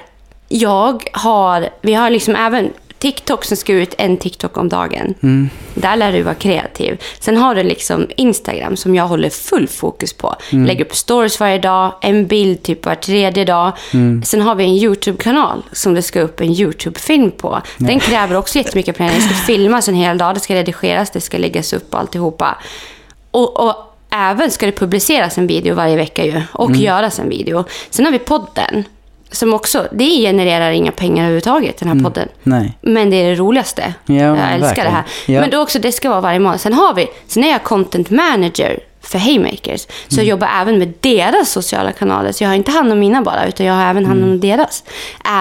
jag 0.48 1.08
har, 1.12 1.68
vi 1.80 1.94
har 1.94 2.10
liksom 2.10 2.36
även 2.36 2.70
TikTok 3.04 3.44
som 3.44 3.56
ska 3.56 3.72
ut 3.72 3.94
en 3.98 4.16
TikTok 4.16 4.56
om 4.56 4.68
dagen. 4.68 5.14
Mm. 5.22 5.50
Där 5.74 5.96
lär 5.96 6.12
du 6.12 6.22
vara 6.22 6.34
kreativ. 6.34 7.02
Sen 7.20 7.36
har 7.36 7.54
du 7.54 7.62
liksom 7.62 8.08
Instagram 8.16 8.76
som 8.76 8.94
jag 8.94 9.06
håller 9.08 9.30
full 9.30 9.68
fokus 9.68 10.12
på. 10.12 10.34
Mm. 10.52 10.66
Lägger 10.66 10.84
upp 10.84 10.94
stories 10.96 11.40
varje 11.40 11.58
dag, 11.58 11.92
en 12.00 12.26
bild 12.26 12.62
typ 12.62 12.86
var 12.86 12.94
tredje 12.94 13.44
dag. 13.44 13.72
Mm. 13.94 14.22
Sen 14.22 14.40
har 14.40 14.54
vi 14.54 14.64
en 14.64 14.70
YouTube-kanal 14.70 15.62
som 15.72 15.94
det 15.94 16.02
ska 16.02 16.20
upp 16.20 16.40
en 16.40 16.50
YouTube-film 16.50 17.30
på. 17.30 17.62
Den 17.78 18.00
kräver 18.00 18.36
också 18.36 18.58
jättemycket 18.58 18.96
planering. 18.96 19.20
Det 19.20 19.34
ska 19.34 19.34
filmas 19.46 19.88
en 19.88 19.94
hel 19.94 20.18
dag, 20.18 20.34
det 20.34 20.40
ska 20.40 20.54
redigeras, 20.54 21.10
det 21.10 21.20
ska 21.20 21.38
läggas 21.38 21.72
upp 21.72 21.94
och 21.94 22.00
alltihopa. 22.00 22.58
Och, 23.30 23.60
och 23.68 23.74
även 24.10 24.50
ska 24.50 24.66
det 24.66 24.72
publiceras 24.72 25.38
en 25.38 25.46
video 25.46 25.74
varje 25.74 25.96
vecka 25.96 26.24
ju. 26.24 26.42
Och 26.52 26.70
Mm. 26.70 26.80
göras 26.82 27.18
en 27.18 27.28
video. 27.28 27.64
Sen 27.90 28.04
har 28.04 28.12
vi 28.12 28.18
podden. 28.18 28.84
Som 29.34 29.54
också, 29.54 29.88
det 29.92 30.04
genererar 30.04 30.70
inga 30.70 30.92
pengar 30.92 31.22
överhuvudtaget, 31.22 31.76
den 31.78 31.88
här 31.88 32.04
podden. 32.04 32.28
Nej. 32.42 32.78
Men 32.80 33.10
det 33.10 33.16
är 33.16 33.28
det 33.30 33.34
roligaste. 33.34 33.94
Ja, 34.06 34.14
jag 34.14 34.36
älskar 34.38 34.58
verkligen. 34.60 34.86
det 34.90 34.94
här. 34.96 35.04
Ja. 35.26 35.40
Men 35.40 35.50
då 35.50 35.62
också, 35.62 35.78
det 35.78 35.92
ska 35.92 36.10
vara 36.10 36.20
varje 36.20 36.38
månad. 36.38 36.60
Sen 36.60 36.72
har 36.72 36.94
vi, 36.94 37.06
sen 37.26 37.44
är 37.44 37.48
jag 37.50 37.62
content 37.62 38.10
manager 38.10 38.78
för 39.00 39.18
Haymakers. 39.18 39.80
Så 39.80 40.14
Mm. 40.14 40.16
jag 40.16 40.24
jobbar 40.24 40.48
även 40.60 40.78
med 40.78 40.92
deras 41.00 41.50
sociala 41.50 41.92
kanaler. 41.92 42.32
Så 42.32 42.44
jag 42.44 42.48
har 42.48 42.54
inte 42.56 42.70
hand 42.70 42.92
om 42.92 42.98
mina 42.98 43.22
bara, 43.22 43.46
utan 43.46 43.66
jag 43.66 43.74
har 43.74 43.90
även 43.90 44.06
hand 44.06 44.22
om 44.22 44.28
Mm. 44.28 44.40
deras. 44.40 44.84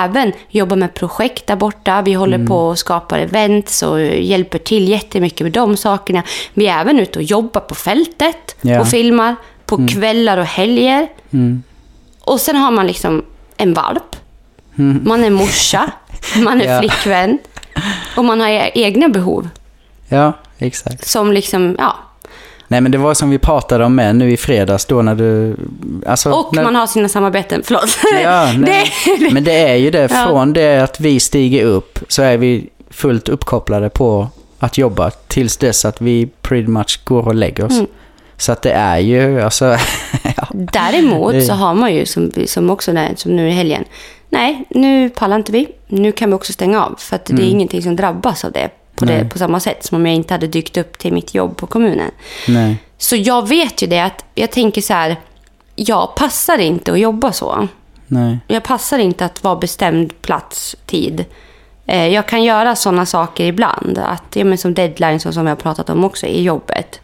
Även 0.04 0.34
jobbar 0.50 0.76
med 0.76 0.94
projekt 0.94 1.48
där 1.48 1.56
borta. 1.56 2.02
Vi 2.02 2.14
håller 2.14 2.36
Mm. 2.36 2.48
på 2.48 2.56
och 2.68 2.80
skapar 2.80 3.20
events 3.20 3.84
och 3.84 4.02
hjälper 4.02 4.58
till 4.60 4.90
jättemycket 4.90 5.42
med 5.42 5.52
de 5.52 5.78
sakerna. 5.78 6.24
Vi 6.54 6.68
är 6.68 6.82
även 6.82 7.00
ute 7.00 7.20
och 7.20 7.24
jobbar 7.24 7.62
på 7.62 7.76
fältet 7.76 8.56
Ja. 8.62 8.80
och 8.82 8.88
filmar. 8.88 9.36
På 9.66 9.88
kvällar 9.88 10.38
och 10.38 10.46
helger. 10.46 11.08
Mm. 11.34 11.64
Och 12.22 12.40
sen 12.42 12.56
har 12.56 12.72
man 12.72 12.88
liksom 12.88 13.26
en 13.58 13.74
valp. 13.74 14.16
Man 15.04 15.24
är 15.24 15.30
morsa. 15.30 15.92
Man 16.44 16.62
är 16.62 16.66
Ja. 16.74 16.80
flickvän. 16.80 17.38
Och 18.18 18.26
man 18.26 18.42
har 18.42 18.48
e- 18.50 18.72
egna 18.74 19.10
behov. 19.10 19.50
Ja, 20.10 20.34
exakt. 20.58 21.08
Som 21.08 21.32
liksom, 21.32 21.76
ja. 21.80 21.96
Nej 22.68 22.82
men 22.82 22.92
det 22.92 22.98
var 22.98 23.14
som 23.14 23.30
vi 23.30 23.38
pratade 23.38 23.86
om 23.86 23.96
med 23.96 24.16
nu 24.16 24.32
i 24.32 24.38
fredags 24.38 24.86
då 24.86 25.02
när 25.02 25.16
du... 25.16 25.56
Alltså, 26.08 26.32
Och 26.32 26.56
när, 26.56 26.64
man 26.64 26.76
har 26.76 26.88
sina 26.88 27.10
samarbeten. 27.10 27.62
Förlåt. 27.66 27.98
Ja, 28.24 28.52
nej. 28.58 28.92
det, 29.20 29.34
Men 29.34 29.44
det 29.44 29.52
är 29.70 29.76
ju 29.76 29.92
det, 29.92 30.12
Ja. 30.12 30.26
från 30.28 30.54
det 30.54 30.84
att 30.84 31.00
vi 31.00 31.20
stiger 31.20 31.66
upp 31.66 32.00
så 32.08 32.22
är 32.22 32.38
vi 32.38 32.70
fullt 32.90 33.30
uppkopplade 33.30 33.90
på 33.90 34.28
att 34.60 34.78
jobba 34.78 35.10
tills 35.10 35.58
dess 35.58 35.86
att 35.86 36.02
vi 36.02 36.30
pretty 36.42 36.68
much 36.68 37.00
går 37.04 37.28
och 37.28 37.36
lägger 37.36 37.66
oss. 37.66 37.72
Mm. 37.74 37.88
Så 38.38 38.52
att 38.52 38.62
det 38.62 38.72
är 38.72 38.98
ju, 38.98 39.42
alltså... 39.42 39.66
ja. 40.38 40.48
Däremot 40.52 41.46
så 41.46 41.54
har 41.54 41.74
man 41.74 41.94
ju, 41.94 42.06
som, 42.06 42.32
som 42.46 42.70
också 42.70 42.92
när, 42.92 43.16
som 43.16 43.36
nu 43.36 43.48
i 43.50 43.52
helgen, 43.52 43.84
nej, 44.30 44.66
nu 44.70 45.10
pallar 45.10 45.36
inte 45.36 45.52
vi. 45.52 45.68
Nu 45.88 46.12
kan 46.12 46.30
vi 46.30 46.36
också 46.36 46.54
stänga 46.54 46.86
av. 46.86 46.96
För 46.98 47.16
att 47.16 47.26
det 47.26 47.44
är 47.44 47.50
ingenting 47.50 47.82
som 47.82 47.96
drabbas 47.96 48.46
av 48.46 48.52
det 48.52 48.70
på, 48.96 49.06
det 49.06 49.14
Mm. 49.14 49.30
På 49.30 49.38
samma 49.38 49.60
sätt 49.60 49.86
som 49.86 49.96
om 49.96 50.06
jag 50.06 50.16
inte 50.16 50.34
hade 50.34 50.48
dykt 50.48 50.78
upp 50.78 50.98
till 50.98 51.14
mitt 51.14 51.34
jobb 51.34 51.58
på 51.58 51.68
kommunen. 51.68 52.12
Nej. 52.48 52.78
Så 52.98 53.16
jag 53.16 53.48
vet 53.48 53.82
ju 53.82 53.88
det 53.88 54.00
att 54.00 54.26
jag 54.36 54.52
tänker 54.52 54.82
så 54.82 54.94
här, 54.94 55.16
jag 55.76 56.16
passar 56.16 56.58
inte 56.58 56.92
att 56.92 57.00
jobba 57.00 57.32
så. 57.32 57.68
Nej. 58.08 58.38
Jag 58.48 58.64
passar 58.64 59.00
inte 59.00 59.26
att 59.26 59.44
vara 59.44 59.56
bestämd 59.56 60.22
plats, 60.22 60.76
tid. 60.86 61.26
Eh, 61.86 62.08
Jag 62.08 62.26
kan 62.28 62.44
göra 62.44 62.76
sådana 62.76 63.06
saker 63.06 63.46
ibland. 63.46 63.98
Att, 63.98 64.36
ja, 64.36 64.44
men 64.44 64.58
som 64.58 64.74
deadlines 64.74 65.26
och 65.26 65.34
som 65.34 65.48
jag 65.48 65.52
har 65.52 65.62
pratat 65.62 65.90
om 65.90 66.04
också 66.04 66.26
i 66.26 66.42
jobbet. 66.42 67.00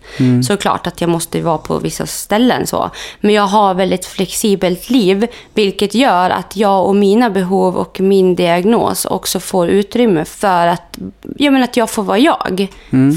Så 0.47 0.57
klart 0.57 0.87
att 0.87 1.01
jag 1.01 1.09
måste 1.09 1.41
vara 1.41 1.57
på 1.57 1.77
vissa 1.79 2.05
ställen. 2.05 2.67
så. 2.67 2.89
Men 3.19 3.33
jag 3.33 3.47
har 3.47 3.73
väldigt 3.73 4.05
flexibelt 4.05 4.89
liv. 4.89 5.27
Vilket 5.53 5.93
gör 5.95 6.29
att 6.29 6.55
jag 6.55 6.85
och 6.85 6.95
mina 6.95 7.29
behov 7.29 7.77
och 7.77 7.99
min 8.01 8.35
diagnos 8.35 9.05
också 9.05 9.39
får 9.39 9.67
utrymme 9.67 10.25
för 10.25 10.67
att, 10.67 10.97
ja, 11.37 11.51
men 11.51 11.63
att 11.63 11.77
jag 11.77 11.89
får 11.89 12.03
vara 12.03 12.17
jag. 12.17 12.67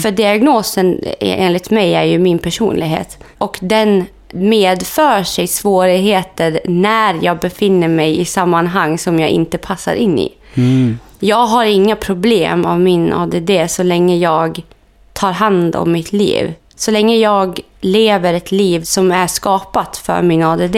För 0.02 0.11
diagnosen 0.11 1.00
är, 1.21 1.37
enligt 1.37 1.71
mig 1.71 1.95
är 1.95 2.04
ju 2.04 2.19
min 2.19 2.38
personlighet. 2.38 3.19
Och 3.38 3.59
den 3.61 4.07
medför 4.35 5.23
sig 5.23 5.47
svårigheter 5.47 6.61
när 6.64 7.19
jag 7.23 7.38
befinner 7.38 7.88
mig 7.88 8.21
i 8.21 8.25
sammanhang 8.25 8.99
som 8.99 9.19
jag 9.21 9.31
inte 9.31 9.59
passar 9.59 9.95
in 9.95 10.19
i. 10.19 10.33
Mm. 10.54 10.99
Jag 11.24 11.46
har 11.46 11.64
inga 11.64 11.96
problem 11.96 12.64
av 12.64 12.80
min 12.80 13.12
ADD 13.12 13.50
så 13.68 13.82
länge 13.82 14.16
jag 14.16 14.62
tar 15.12 15.32
hand 15.32 15.76
om 15.76 15.92
mitt 15.92 16.12
liv. 16.12 16.54
Så 16.76 16.90
länge 16.90 17.16
jag 17.16 17.61
lever 17.80 18.35
ett 18.35 18.52
liv 18.52 18.80
som 18.82 19.12
är 19.12 19.26
skapat 19.26 19.96
för 19.96 20.22
min 20.22 20.42
ADD 20.42 20.76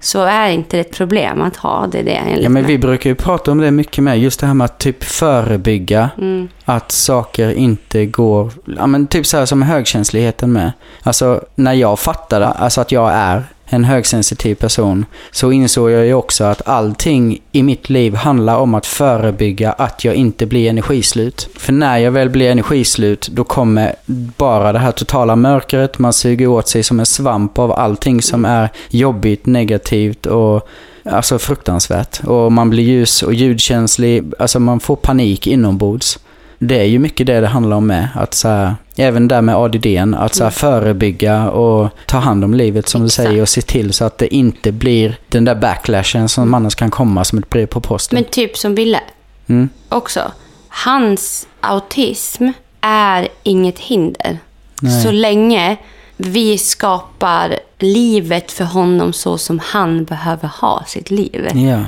så 0.00 0.22
är 0.22 0.48
inte 0.50 0.76
det 0.76 0.80
ett 0.80 0.96
problem 0.96 1.42
att 1.42 1.56
ha 1.56 1.82
ADD 1.82 1.94
Mm. 1.94 2.34
Ja, 2.42 2.48
men 2.48 2.52
mig. 2.52 2.62
vi 2.62 2.78
brukar 2.78 3.10
ju 3.10 3.16
prata 3.16 3.50
om 3.52 3.58
det 3.58 3.70
mycket 3.70 4.04
med. 4.04 4.18
Just 4.18 4.40
det 4.40 4.46
här 4.46 4.54
med 4.54 4.64
att 4.64 4.78
typ 4.78 5.04
förebygga 5.04 6.10
Mm. 6.18 6.48
att 6.64 6.92
saker 6.92 7.50
inte 7.52 8.06
går... 8.06 8.52
Ja, 8.76 8.86
men 8.86 9.06
typ 9.06 9.26
så 9.26 9.36
här 9.36 9.46
som 9.46 9.62
högkänsligheten 9.62 10.52
med. 10.52 10.72
Alltså, 11.02 11.44
när 11.54 11.72
jag 11.72 11.98
fattade 11.98 12.46
alltså 12.46 12.80
att 12.80 12.92
jag 12.92 13.12
är 13.12 13.44
en 13.72 13.84
högsensitiv 13.84 14.54
person 14.54 15.04
så 15.30 15.52
insåg 15.52 15.90
jag 15.90 16.06
ju 16.06 16.14
också 16.14 16.44
att 16.44 16.68
allting 16.68 17.38
i 17.52 17.62
mitt 17.62 17.90
liv 17.90 18.14
handlar 18.14 18.56
om 18.56 18.74
att 18.74 18.86
förebygga 18.86 19.72
att 19.72 20.04
jag 20.04 20.14
inte 20.14 20.46
blir 20.46 20.70
energislut. 20.70 21.48
För 21.54 21.72
när 21.72 21.98
jag 21.98 22.10
väl 22.10 22.30
blir 22.30 22.50
energislut 22.50 23.28
då 23.32 23.44
kommer 23.44 23.94
bara 24.36 24.72
det 24.72 24.78
här 24.78 24.92
totala 24.92 25.36
mörkret, 25.36 25.98
man 25.98 26.12
suger 26.12 26.46
åt 26.46 26.68
sig 26.68 26.82
som 26.82 27.00
en 27.00 27.06
svamp 27.06 27.58
av 27.58 27.72
allting 27.72 28.22
som 28.22 28.44
är 28.44 28.68
jobbigt, 28.90 29.46
negativt 29.46 30.26
och 30.26 30.68
Alltså 31.04 31.38
fruktansvärt. 31.38 32.24
Och 32.24 32.52
man 32.52 32.70
blir 32.70 32.84
ljus 32.84 33.22
och 33.22 33.34
ljudkänslig. 33.34 34.32
Alltså 34.38 34.60
man 34.60 34.80
får 34.80 34.96
panik 34.96 35.46
inombords. 35.46 36.18
Det 36.58 36.80
är 36.80 36.84
ju 36.84 36.98
mycket 36.98 37.26
det 37.26 37.40
det 37.40 37.46
handlar 37.46 37.76
om 37.76 37.86
med. 37.86 38.08
Att 38.14 38.34
så 38.34 38.48
här, 38.48 38.74
även 39.00 39.28
där 39.28 39.42
med 39.42 39.56
ADDn, 39.56 40.14
att 40.14 40.34
så 40.34 40.44
här, 40.44 40.50
förebygga 40.50 41.50
och 41.50 41.88
ta 42.06 42.18
hand 42.18 42.44
om 42.44 42.54
livet 42.54 42.88
som 42.88 43.00
du 43.00 43.06
Exakt. 43.06 43.28
säger 43.28 43.42
och 43.42 43.48
se 43.48 43.60
till 43.62 43.92
så 43.92 44.04
att 44.04 44.18
det 44.18 44.34
inte 44.34 44.72
blir 44.72 45.16
den 45.28 45.44
där 45.44 45.54
backlashen 45.54 46.28
som 46.28 46.54
annars 46.54 46.74
kan 46.74 46.90
komma 46.90 47.24
som 47.24 47.38
ett 47.38 47.50
brev 47.50 47.66
på 47.66 47.80
posten. 47.80 48.16
Men 48.16 48.24
typ 48.24 48.56
som 48.56 48.74
Ville 48.74 49.00
Mm. 49.46 49.68
också. 49.88 50.32
Hans 50.68 51.46
autism 51.60 52.48
är 52.80 53.28
inget 53.42 53.78
hinder. 53.78 54.38
Nej. 54.82 55.02
Så 55.02 55.10
länge 55.10 55.76
vi 56.16 56.58
skapar 56.58 57.58
livet 57.78 58.52
för 58.52 58.64
honom 58.64 59.12
så 59.12 59.38
som 59.38 59.58
han 59.64 60.04
behöver 60.04 60.48
ha 60.48 60.84
sitt 60.86 61.10
liv. 61.10 61.48
Ja. 61.54 61.82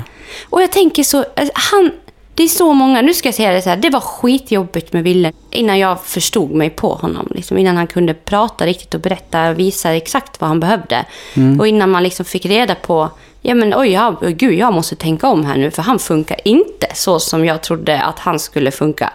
Och 0.49 0.61
jag 0.61 0.71
tänker 0.71 1.03
så, 1.03 1.17
alltså, 1.35 1.51
han, 1.53 1.91
det 2.35 2.43
är 2.43 2.47
så 2.47 2.73
många, 2.73 3.01
nu 3.01 3.13
ska 3.13 3.27
jag 3.27 3.35
säga 3.35 3.51
det 3.51 3.61
så 3.61 3.69
här, 3.69 3.77
det 3.77 3.89
var 3.89 3.99
skitjobbigt 3.99 4.93
med 4.93 5.03
Ville 5.03 5.31
innan 5.51 5.79
jag 5.79 6.01
förstod 6.01 6.51
mig 6.51 6.69
på 6.69 6.93
honom. 6.93 7.27
Liksom, 7.35 7.57
innan 7.57 7.77
han 7.77 7.87
kunde 7.87 8.13
prata 8.13 8.65
riktigt 8.65 8.93
och 8.93 9.01
berätta 9.01 9.49
och 9.49 9.59
visa 9.59 9.93
exakt 9.95 10.41
vad 10.41 10.47
han 10.47 10.59
behövde. 10.59 11.05
Och 11.59 11.67
innan 11.67 11.91
man 11.91 12.03
liksom 12.03 12.25
fick 12.25 12.45
reda 12.45 12.75
på, 12.75 13.09
ja 13.43 13.55
men 13.55 13.73
oj, 13.75 13.91
ja, 13.91 14.15
gud, 14.21 14.53
jag 14.53 14.73
måste 14.73 14.95
tänka 14.95 15.27
om 15.27 15.45
här 15.45 15.57
nu, 15.57 15.71
för 15.71 15.81
han 15.81 15.99
funkar 15.99 16.37
inte 16.43 16.87
så 16.93 17.19
som 17.19 17.45
jag 17.45 17.61
trodde 17.61 18.01
att 18.01 18.19
han 18.19 18.39
skulle 18.39 18.71
funka. 18.71 19.09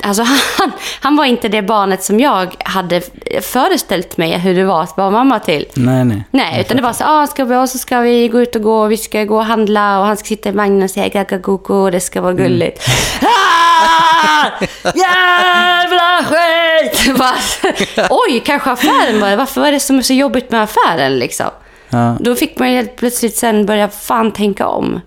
Alltså 0.00 0.22
han, 0.58 0.72
han 1.00 1.16
var 1.16 1.24
inte 1.24 1.48
det 1.48 1.62
barnet 1.62 2.02
som 2.02 2.20
jag 2.20 2.54
hade 2.64 3.02
föreställt 3.42 4.16
mig 4.16 4.38
hur 4.38 4.54
det 4.54 4.64
var 4.64 4.82
att 4.82 4.96
vara 4.96 5.10
mamma 5.10 5.40
till. 5.40 5.66
Nej, 5.74 6.04
nej. 6.04 6.24
Nej, 6.30 6.60
utan 6.60 6.76
det 6.76 6.82
var 6.82 6.92
så, 6.92 7.04
ah, 7.06 7.26
ska 7.26 7.44
vi, 7.44 7.56
och 7.56 7.68
så 7.68 7.78
ska 7.78 8.00
vi 8.00 8.28
gå 8.28 8.40
ut 8.40 8.56
och 8.56 8.62
gå, 8.62 8.82
och 8.82 8.92
vi 8.92 8.96
ska 8.96 9.24
gå 9.24 9.36
och 9.36 9.44
handla 9.44 10.00
och 10.00 10.06
han 10.06 10.16
ska 10.16 10.26
sitta 10.26 10.48
i 10.48 10.52
vagnen 10.52 10.82
och 10.82 10.90
säga 10.90 11.08
gagagoko 11.08 11.74
och 11.74 11.90
det 11.92 12.00
ska 12.00 12.20
vara 12.20 12.32
gulligt. 12.32 12.88
Ah! 13.24 14.50
Jävla 14.84 16.24
skit! 16.24 17.16
Bara, 17.18 18.08
Oj, 18.10 18.42
kanske 18.44 18.70
affären 18.70 19.20
var 19.20 19.36
Varför 19.36 19.60
var 19.60 19.72
det 19.72 19.80
som 19.80 19.98
är 19.98 20.02
så 20.02 20.12
jobbigt 20.12 20.50
med 20.50 20.62
affären 20.62 21.18
liksom? 21.18 21.50
Ja. 21.92 22.16
Då 22.20 22.34
fick 22.34 22.58
man 22.58 22.68
helt 22.68 22.96
plötsligt 22.96 23.36
sen 23.36 23.66
börja 23.66 23.88
fan 23.88 24.32
tänka 24.32 24.66
om. 24.66 25.00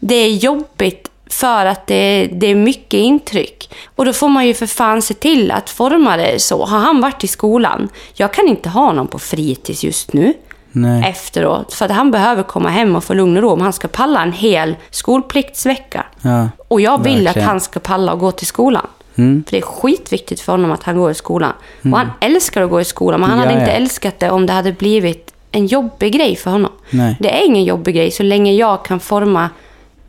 Det 0.00 0.14
är 0.14 0.30
jobbigt 0.30 1.10
för 1.30 1.66
att 1.66 1.86
det, 1.86 2.28
det 2.32 2.46
är 2.46 2.54
mycket 2.54 3.00
intryck. 3.00 3.74
Och 3.96 4.04
då 4.04 4.12
får 4.12 4.28
man 4.28 4.46
ju 4.46 4.54
för 4.54 4.66
fan 4.66 5.02
se 5.02 5.14
till 5.14 5.50
att 5.50 5.70
forma 5.70 6.16
det 6.16 6.42
så. 6.42 6.64
Har 6.64 6.78
han 6.78 7.00
varit 7.00 7.24
i 7.24 7.26
skolan? 7.26 7.88
Jag 8.14 8.32
kan 8.32 8.48
inte 8.48 8.68
ha 8.68 8.84
honom 8.86 9.06
på 9.06 9.18
fritids 9.18 9.84
just 9.84 10.12
nu. 10.12 10.34
Nej. 10.72 11.10
Efteråt. 11.10 11.74
För 11.74 11.84
att 11.84 11.90
han 11.90 12.10
behöver 12.10 12.42
komma 12.42 12.68
hem 12.68 12.96
och 12.96 13.04
få 13.04 13.14
lugn 13.14 13.36
och 13.36 13.42
ro 13.42 13.50
om 13.50 13.60
han 13.60 13.72
ska 13.72 13.88
palla 13.88 14.22
en 14.22 14.32
hel 14.32 14.76
skolpliktsvecka. 14.90 16.06
Ja. 16.22 16.48
Och 16.68 16.80
jag 16.80 17.02
vill 17.04 17.24
Verkligen. 17.24 17.44
att 17.48 17.50
han 17.52 17.60
ska 17.60 17.80
palla 17.80 18.12
och 18.12 18.18
gå 18.18 18.32
till 18.32 18.46
skolan. 18.46 18.86
Mm. 19.16 19.44
För 19.46 19.50
det 19.50 19.58
är 19.58 19.62
skitviktigt 19.62 20.40
för 20.40 20.52
honom 20.52 20.70
att 20.70 20.82
han 20.82 20.96
går 20.96 21.10
i 21.10 21.14
skolan. 21.14 21.52
Och 21.82 21.98
han 21.98 22.10
älskar 22.20 22.62
att 22.62 22.70
gå 22.70 22.80
i 22.80 22.84
skolan, 22.84 23.20
men 23.20 23.30
han 23.30 23.38
Ja, 23.38 23.44
hade 23.44 23.58
inte 23.60 23.70
ja. 23.70 23.76
älskat 23.76 24.20
det 24.20 24.30
om 24.30 24.46
det 24.46 24.52
hade 24.52 24.72
blivit 24.72 25.32
en 25.58 25.66
jobbig 25.66 26.12
grej 26.12 26.36
för 26.36 26.50
honom. 26.50 26.72
Nej. 26.90 27.16
Det 27.20 27.30
är 27.30 27.46
ingen 27.46 27.64
jobbig 27.64 27.94
grej 27.94 28.10
så 28.10 28.22
länge 28.22 28.52
jag 28.52 28.84
kan 28.84 29.00
forma... 29.00 29.50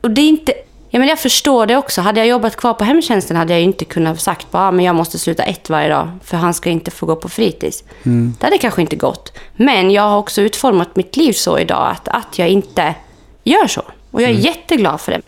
Och 0.01 0.11
det 0.11 0.21
är 0.21 0.27
inte... 0.29 0.53
Ja, 0.89 0.99
men 0.99 1.07
jag 1.07 1.19
förstår 1.19 1.65
det 1.65 1.75
också. 1.77 2.01
Hade 2.01 2.19
jag 2.19 2.27
jobbat 2.27 2.55
kvar 2.55 2.73
på 2.73 2.83
hemtjänsten 2.83 3.37
hade 3.37 3.53
jag 3.53 3.61
inte 3.61 3.85
kunnat 3.85 4.21
sagt 4.21 4.51
bara, 4.51 4.67
"Ah, 4.67 4.71
men 4.71 4.85
jag 4.85 4.95
måste 4.95 5.19
sluta 5.19 5.43
ett 5.43 5.69
varje 5.69 5.89
dag 5.89 6.09
för 6.23 6.37
han 6.37 6.53
ska 6.53 6.69
inte 6.69 6.91
få 6.91 7.05
gå 7.05 7.15
på 7.15 7.29
fritids. 7.29 7.83
Det 8.39 8.45
hade 8.45 8.57
kanske 8.57 8.81
inte 8.81 8.95
gått. 8.95 9.37
Men 9.55 9.91
jag 9.91 10.01
har 10.01 10.17
också 10.17 10.41
utformat 10.41 10.95
mitt 10.95 11.17
liv 11.17 11.33
så 11.33 11.59
idag 11.59 11.91
att, 11.91 12.07
att 12.07 12.39
jag 12.39 12.49
inte 12.49 12.95
gör 13.43 13.67
så. 13.67 13.81
Och 14.11 14.21
jag 14.21 14.29
är 14.29 14.33
jätteglad 14.33 15.01
för 15.01 15.11
det. 15.11 15.21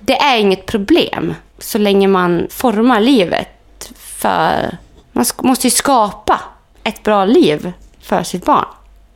Det 0.00 0.16
är 0.16 0.38
inget 0.38 0.66
problem 0.66 1.34
så 1.58 1.78
länge 1.78 2.08
man 2.08 2.46
formar 2.50 3.00
livet 3.00 3.48
för... 3.96 4.76
Man 5.12 5.24
måste 5.42 5.66
ju 5.66 5.70
skapa 5.70 6.40
ett 6.84 7.02
bra 7.02 7.24
liv 7.24 7.72
för 8.02 8.22
sitt 8.22 8.44
barn. 8.44 8.64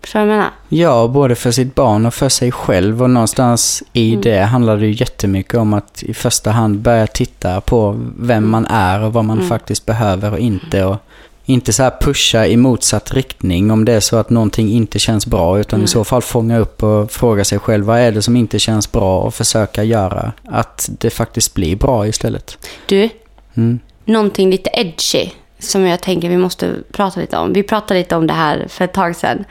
Förstår 0.02 0.20
du 0.20 0.26
vad 0.26 0.34
jag 0.34 0.38
menar? 0.38 0.52
Ja, 0.68 1.06
både 1.08 1.34
för 1.34 1.50
sitt 1.50 1.74
barn 1.74 2.06
och 2.06 2.14
för 2.14 2.28
sig 2.28 2.52
själv. 2.52 3.02
Och 3.02 3.10
någonstans 3.10 3.82
i 3.92 4.16
det 4.16 4.40
handlar 4.40 4.76
det 4.76 4.86
ju 4.86 4.92
jättemycket 4.92 5.54
om 5.54 5.72
att 5.74 6.02
i 6.02 6.14
första 6.14 6.50
hand 6.50 6.78
börja 6.78 7.06
titta 7.06 7.60
på 7.60 8.00
vem 8.18 8.50
man 8.50 8.66
är 8.66 9.02
och 9.02 9.12
vad 9.12 9.24
man 9.24 9.48
faktiskt 9.48 9.86
behöver 9.86 10.32
och 10.32 10.38
inte. 10.38 10.84
Och 10.84 10.96
inte 11.44 11.72
så 11.72 11.82
här 11.82 11.92
pusha 12.00 12.46
i 12.46 12.56
motsatt 12.56 13.12
riktning 13.14 13.70
om 13.70 13.84
det 13.84 13.92
är 13.92 14.00
så 14.00 14.16
att 14.16 14.30
någonting 14.30 14.70
inte 14.70 14.98
känns 14.98 15.26
bra. 15.26 15.58
Utan 15.58 15.84
i 15.84 15.86
så 15.86 16.04
fall 16.04 16.22
fånga 16.22 16.58
upp 16.58 16.82
och 16.82 17.10
fråga 17.10 17.44
sig 17.44 17.58
själv 17.58 17.84
vad 17.84 17.98
är 17.98 18.12
det 18.12 18.22
som 18.22 18.36
inte 18.36 18.58
känns 18.58 18.92
bra 18.92 19.20
och 19.20 19.34
försöka 19.34 19.84
göra 19.84 20.32
att 20.48 20.88
det 20.98 21.10
faktiskt 21.10 21.54
blir 21.54 21.76
bra 21.76 22.06
istället. 22.06 22.58
Du, 22.86 23.08
Mm. 23.54 23.78
någonting 24.04 24.50
lite 24.50 24.70
edgy 24.72 25.30
som 25.62 25.86
jag 25.86 26.00
tänker 26.00 26.28
vi 26.28 26.36
måste 26.36 26.74
prata 26.92 27.20
lite 27.20 27.36
om. 27.36 27.52
Vi 27.52 27.62
pratade 27.62 28.00
lite 28.00 28.16
om 28.16 28.26
det 28.26 28.32
här 28.32 28.66
för 28.68 28.84
ett 28.84 28.92
tag 28.92 29.16
sedan. 29.16 29.44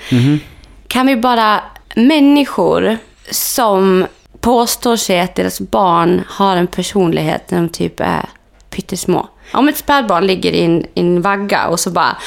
Kan 0.88 1.08
vi 1.08 1.16
bara... 1.16 1.64
Människor 1.96 2.98
som 3.32 4.06
påstår 4.40 4.96
sig 4.96 5.20
att 5.20 5.36
deras 5.36 5.60
barn 5.60 6.24
har 6.28 6.56
en 6.56 6.68
personlighet 6.68 7.52
när 7.52 7.58
de 7.58 7.70
typ 7.70 8.00
är 8.00 8.26
pyttesmå. 8.70 9.28
Om 9.54 9.68
ett 9.70 9.78
spädbarn 9.78 10.28
ligger 10.28 10.52
i 10.52 10.66
en, 10.66 10.86
i 10.94 11.00
en 11.00 11.22
vagga 11.22 11.68
och 11.68 11.80
så 11.80 11.90
bara... 11.90 12.18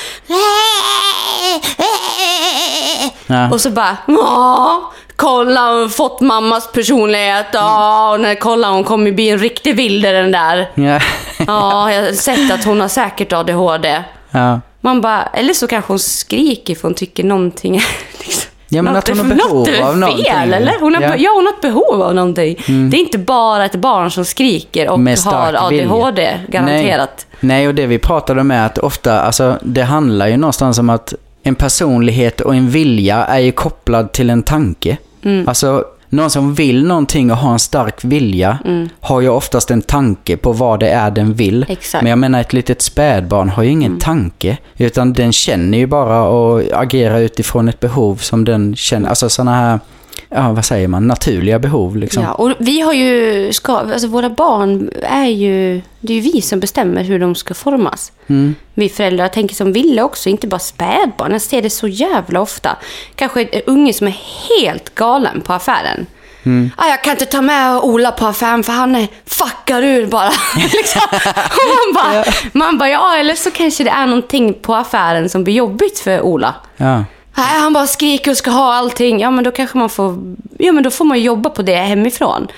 Ja. 3.26 3.50
Och 3.52 3.60
så 3.60 3.70
bara... 3.70 3.96
Åh, 4.06 4.78
kolla, 5.16 5.60
hon 5.72 5.82
har 5.82 5.88
fått 5.88 6.20
mammas 6.20 6.72
personlighet. 6.72 7.46
Åh, 7.54 8.10
och 8.12 8.20
när, 8.20 8.34
kolla, 8.34 8.70
hon 8.70 8.84
kommer 8.84 9.12
bli 9.12 9.28
en 9.30 9.38
riktig 9.38 9.76
vilde 9.76 10.12
den 10.12 10.32
där. 10.32 10.70
Ja. 10.74 11.00
Ja, 11.46 11.92
jag 11.92 12.02
har 12.02 12.12
sett 12.12 12.52
att 12.52 12.64
hon 12.64 12.80
har 12.80 12.88
säkert 12.88 13.32
ADHD. 13.32 14.02
ja. 14.30 14.60
Man 14.80 15.00
bara, 15.00 15.22
eller 15.22 15.54
så 15.54 15.66
kanske 15.66 15.92
hon 15.92 15.98
skriker 15.98 16.74
för 16.74 16.82
hon 16.82 16.94
tycker 16.94 17.24
någonting 17.24 17.72
liksom, 18.18 18.50
Ja, 18.68 18.82
men 18.82 18.92
något 18.92 19.08
att 19.10 19.18
hon 19.18 19.30
har 19.30 19.36
behov 19.36 19.58
något 19.58 19.68
är 19.68 19.82
av 19.82 19.98
någonting. 19.98 20.24
fel, 20.24 20.52
eller? 20.54 20.72
Hon 20.80 20.94
har, 20.94 21.02
Ja. 21.02 21.16
ja. 21.16 21.30
hon 21.34 21.46
har 21.46 21.52
ett 21.52 21.60
behov 21.60 22.02
av 22.02 22.14
någonting. 22.14 22.56
Det 22.90 22.96
är 22.96 23.00
inte 23.00 23.18
bara 23.18 23.64
ett 23.64 23.74
barn 23.74 24.10
som 24.10 24.24
skriker 24.24 24.88
och 24.88 24.98
har 25.24 25.54
ADHD, 25.54 26.22
vilja. 26.22 26.38
garanterat. 26.48 27.26
Nej. 27.40 27.58
Nej, 27.58 27.68
och 27.68 27.74
det 27.74 27.86
vi 27.86 27.98
pratade 27.98 28.40
om 28.40 28.50
är 28.50 28.66
att 28.66 28.78
ofta, 28.78 29.20
alltså 29.20 29.58
det 29.62 29.82
handlar 29.82 30.26
ju 30.26 30.36
någonstans 30.36 30.78
om 30.78 30.90
att 30.90 31.14
en 31.46 31.54
personlighet 31.54 32.40
och 32.40 32.54
en 32.54 32.70
vilja 32.70 33.24
är 33.24 33.38
ju 33.38 33.52
kopplad 33.52 34.12
till 34.12 34.30
en 34.30 34.42
tanke. 34.42 34.96
Mm. 35.22 35.48
Alltså, 35.48 35.84
någon 36.08 36.30
som 36.30 36.54
vill 36.54 36.86
någonting 36.86 37.30
och 37.30 37.36
har 37.36 37.52
en 37.52 37.58
stark 37.58 38.04
vilja 38.04 38.58
har 39.00 39.20
ju 39.20 39.28
oftast 39.28 39.70
en 39.70 39.82
tanke 39.82 40.36
på 40.36 40.52
vad 40.52 40.80
det 40.80 40.88
är 40.88 41.10
den 41.10 41.34
vill. 41.34 41.56
Mm. 41.56 41.66
Exakt. 41.72 42.02
Men 42.02 42.10
jag 42.10 42.18
menar, 42.18 42.40
ett 42.40 42.52
litet 42.52 42.82
spädbarn 42.82 43.48
har 43.48 43.62
ju 43.62 43.70
ingen 43.70 43.92
Mm. 43.92 44.00
tanke. 44.00 44.58
Utan 44.76 45.12
den 45.12 45.32
känner 45.32 45.78
ju 45.78 45.86
bara 45.86 46.22
och 46.22 46.62
agerar 46.72 47.18
utifrån 47.20 47.68
ett 47.68 47.80
behov 47.80 48.16
som 48.16 48.44
den 48.44 48.76
känner. 48.76 49.08
Alltså 49.08 49.28
sådana 49.28 49.56
här, 49.56 49.80
ja 50.28 50.52
vad 50.52 50.64
säger 50.64 50.88
man, 50.88 51.06
naturliga 51.06 51.58
behov 51.58 51.96
liksom. 51.96 52.22
Ja, 52.22 52.32
och 52.32 52.52
vi 52.58 52.80
har 52.80 52.92
ju, 52.92 53.52
ska, 53.52 53.72
alltså 53.72 54.06
våra 54.06 54.30
barn 54.30 54.90
är 55.02 55.26
ju, 55.26 55.82
det 56.00 56.12
är 56.12 56.16
ju 56.16 56.32
vi 56.32 56.42
som 56.42 56.60
bestämmer 56.60 57.04
hur 57.04 57.18
de 57.18 57.34
ska 57.34 57.54
formas. 57.54 58.12
Mm. 58.26 58.54
Vi 58.74 58.88
föräldrar 58.88 59.28
tänker 59.28 59.54
som 59.54 59.72
Ville 59.72 60.02
också, 60.02 60.28
inte 60.28 60.46
bara 60.46 60.58
spädbarn. 60.58 61.32
Jag 61.32 61.42
ser 61.42 61.62
det 61.62 61.70
så 61.70 61.88
jävla 61.88 62.40
ofta. 62.40 62.76
Kanske 63.14 63.42
en 63.44 63.62
unge 63.66 63.92
som 63.92 64.06
är 64.06 64.16
helt 64.58 64.94
galen 64.94 65.40
på 65.40 65.52
affären. 65.52 66.06
Mm. 66.46 66.70
Ah, 66.76 66.88
jag 66.88 67.04
kan 67.04 67.10
inte 67.10 67.26
ta 67.26 67.42
med 67.42 67.76
Ola 67.76 68.12
på 68.12 68.26
affären 68.26 68.62
för 68.62 68.72
han 68.72 68.94
är, 68.94 69.08
fuckar 69.26 69.82
ur 69.82 70.06
bara. 70.06 70.30
liksom. 70.56 71.02
Man 71.12 71.94
bara, 71.94 72.24
man 72.52 72.78
bara, 72.78 72.88
ja 72.88 73.16
eller 73.16 73.34
så 73.34 73.50
kanske 73.50 73.84
det 73.84 73.90
är 73.90 74.06
någonting 74.06 74.54
på 74.54 74.74
affären 74.74 75.28
som 75.28 75.44
blir 75.44 75.54
jobbigt 75.54 75.98
för 75.98 76.20
Ola. 76.20 76.54
Ja. 76.76 77.04
Nej, 77.36 77.60
han 77.60 77.72
bara 77.72 77.86
skriker 77.86 78.30
och 78.30 78.36
ska 78.36 78.50
ha 78.50 78.74
allting. 78.74 79.20
Ja, 79.20 79.30
men 79.30 79.44
då 79.44 79.50
kanske 79.50 79.78
man 79.78 79.90
får... 79.90 80.34
Ja, 80.58 80.72
men 80.72 80.82
då 80.82 80.90
får 80.90 81.04
man 81.04 81.20
jobba 81.22 81.50
på 81.50 81.62
det 81.62 81.76
hemifrån. 81.76 82.48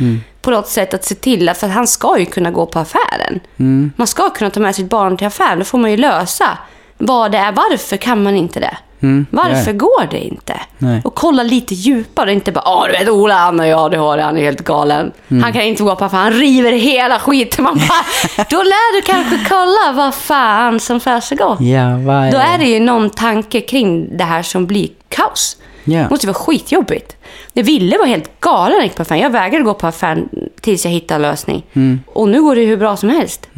På 0.42 0.50
något 0.50 0.68
sätt 0.68 0.94
att 0.94 1.04
se 1.04 1.14
till 1.14 1.48
att... 1.48 1.58
För 1.58 1.68
han 1.68 1.86
ska 1.86 2.18
ju 2.18 2.24
kunna 2.26 2.50
gå 2.50 2.66
på 2.66 2.78
affären. 2.78 3.40
Man 3.96 4.06
ska 4.06 4.30
kunna 4.30 4.50
ta 4.50 4.60
med 4.60 4.74
sitt 4.74 4.90
barn 4.90 5.16
till 5.16 5.26
affären. 5.26 5.58
Då 5.58 5.64
får 5.64 5.78
man 5.78 5.90
ju 5.90 5.96
lösa 5.96 6.58
vad 6.98 7.32
det 7.32 7.38
är. 7.38 7.52
Varför 7.52 7.96
kan 7.96 8.22
man 8.22 8.36
inte 8.36 8.60
det? 8.60 8.76
Varför 9.30 9.72
nej. 9.72 9.74
går 9.74 10.06
det 10.10 10.18
inte? 10.18 10.60
Nej. 10.78 11.00
Och 11.04 11.14
kolla 11.14 11.42
lite 11.42 11.74
djupare. 11.74 12.32
Inte 12.32 12.52
bara, 12.52 12.62
ja 12.64 12.86
du 12.86 12.98
vet 12.98 13.08
Ola, 13.08 13.34
han 13.34 13.58
har 13.58 13.66
ju 13.66 13.74
ADHD, 13.74 14.22
han 14.22 14.36
är 14.36 14.42
helt 14.42 14.64
galen. 14.64 15.12
Han 15.28 15.52
kan 15.52 15.62
inte 15.62 15.82
gå 15.82 15.96
på 15.96 16.04
affären, 16.04 16.22
han 16.22 16.32
river 16.32 16.72
hela 16.72 17.18
skiten. 17.18 17.64
Man 17.64 17.74
bara, 17.74 18.44
då 18.50 18.56
lär 18.56 18.96
du 18.96 19.02
kanske 19.02 19.48
kolla 19.48 20.04
vad 20.04 20.14
fan 20.14 20.80
som 20.80 21.00
försiggår. 21.00 21.62
Ja, 21.62 21.98
vad 21.98 22.16
är 22.16 22.32
Då 22.32 22.38
är 22.38 22.58
det 22.58 22.64
ju 22.64 22.80
någon 22.80 23.10
tanke 23.10 23.60
kring 23.60 24.16
det 24.16 24.24
här 24.24 24.42
som 24.42 24.66
blir 24.66 24.88
kaos. 25.08 25.56
Ja. 25.84 25.98
Det 25.98 26.10
måste 26.10 26.26
ju 26.26 26.32
vara 26.32 26.44
skitjobbigt. 26.44 27.16
Det 27.52 27.62
ville 27.62 27.98
var 27.98 28.06
helt 28.06 28.40
galen 28.40 28.82
gick 28.82 28.94
på 28.94 29.02
affären. 29.02 29.20
Jag 29.20 29.30
vägrade 29.30 29.64
gå 29.64 29.74
på 29.74 29.86
affären 29.86 30.28
tills 30.60 30.84
jag 30.84 30.92
hittade 30.92 31.20
lösning. 31.20 31.62
Mm. 31.72 32.00
Och 32.06 32.28
nu 32.28 32.42
går 32.42 32.56
det 32.56 32.64
hur 32.64 32.76
bra 32.76 32.96
som 32.96 33.08
helst. 33.08 33.48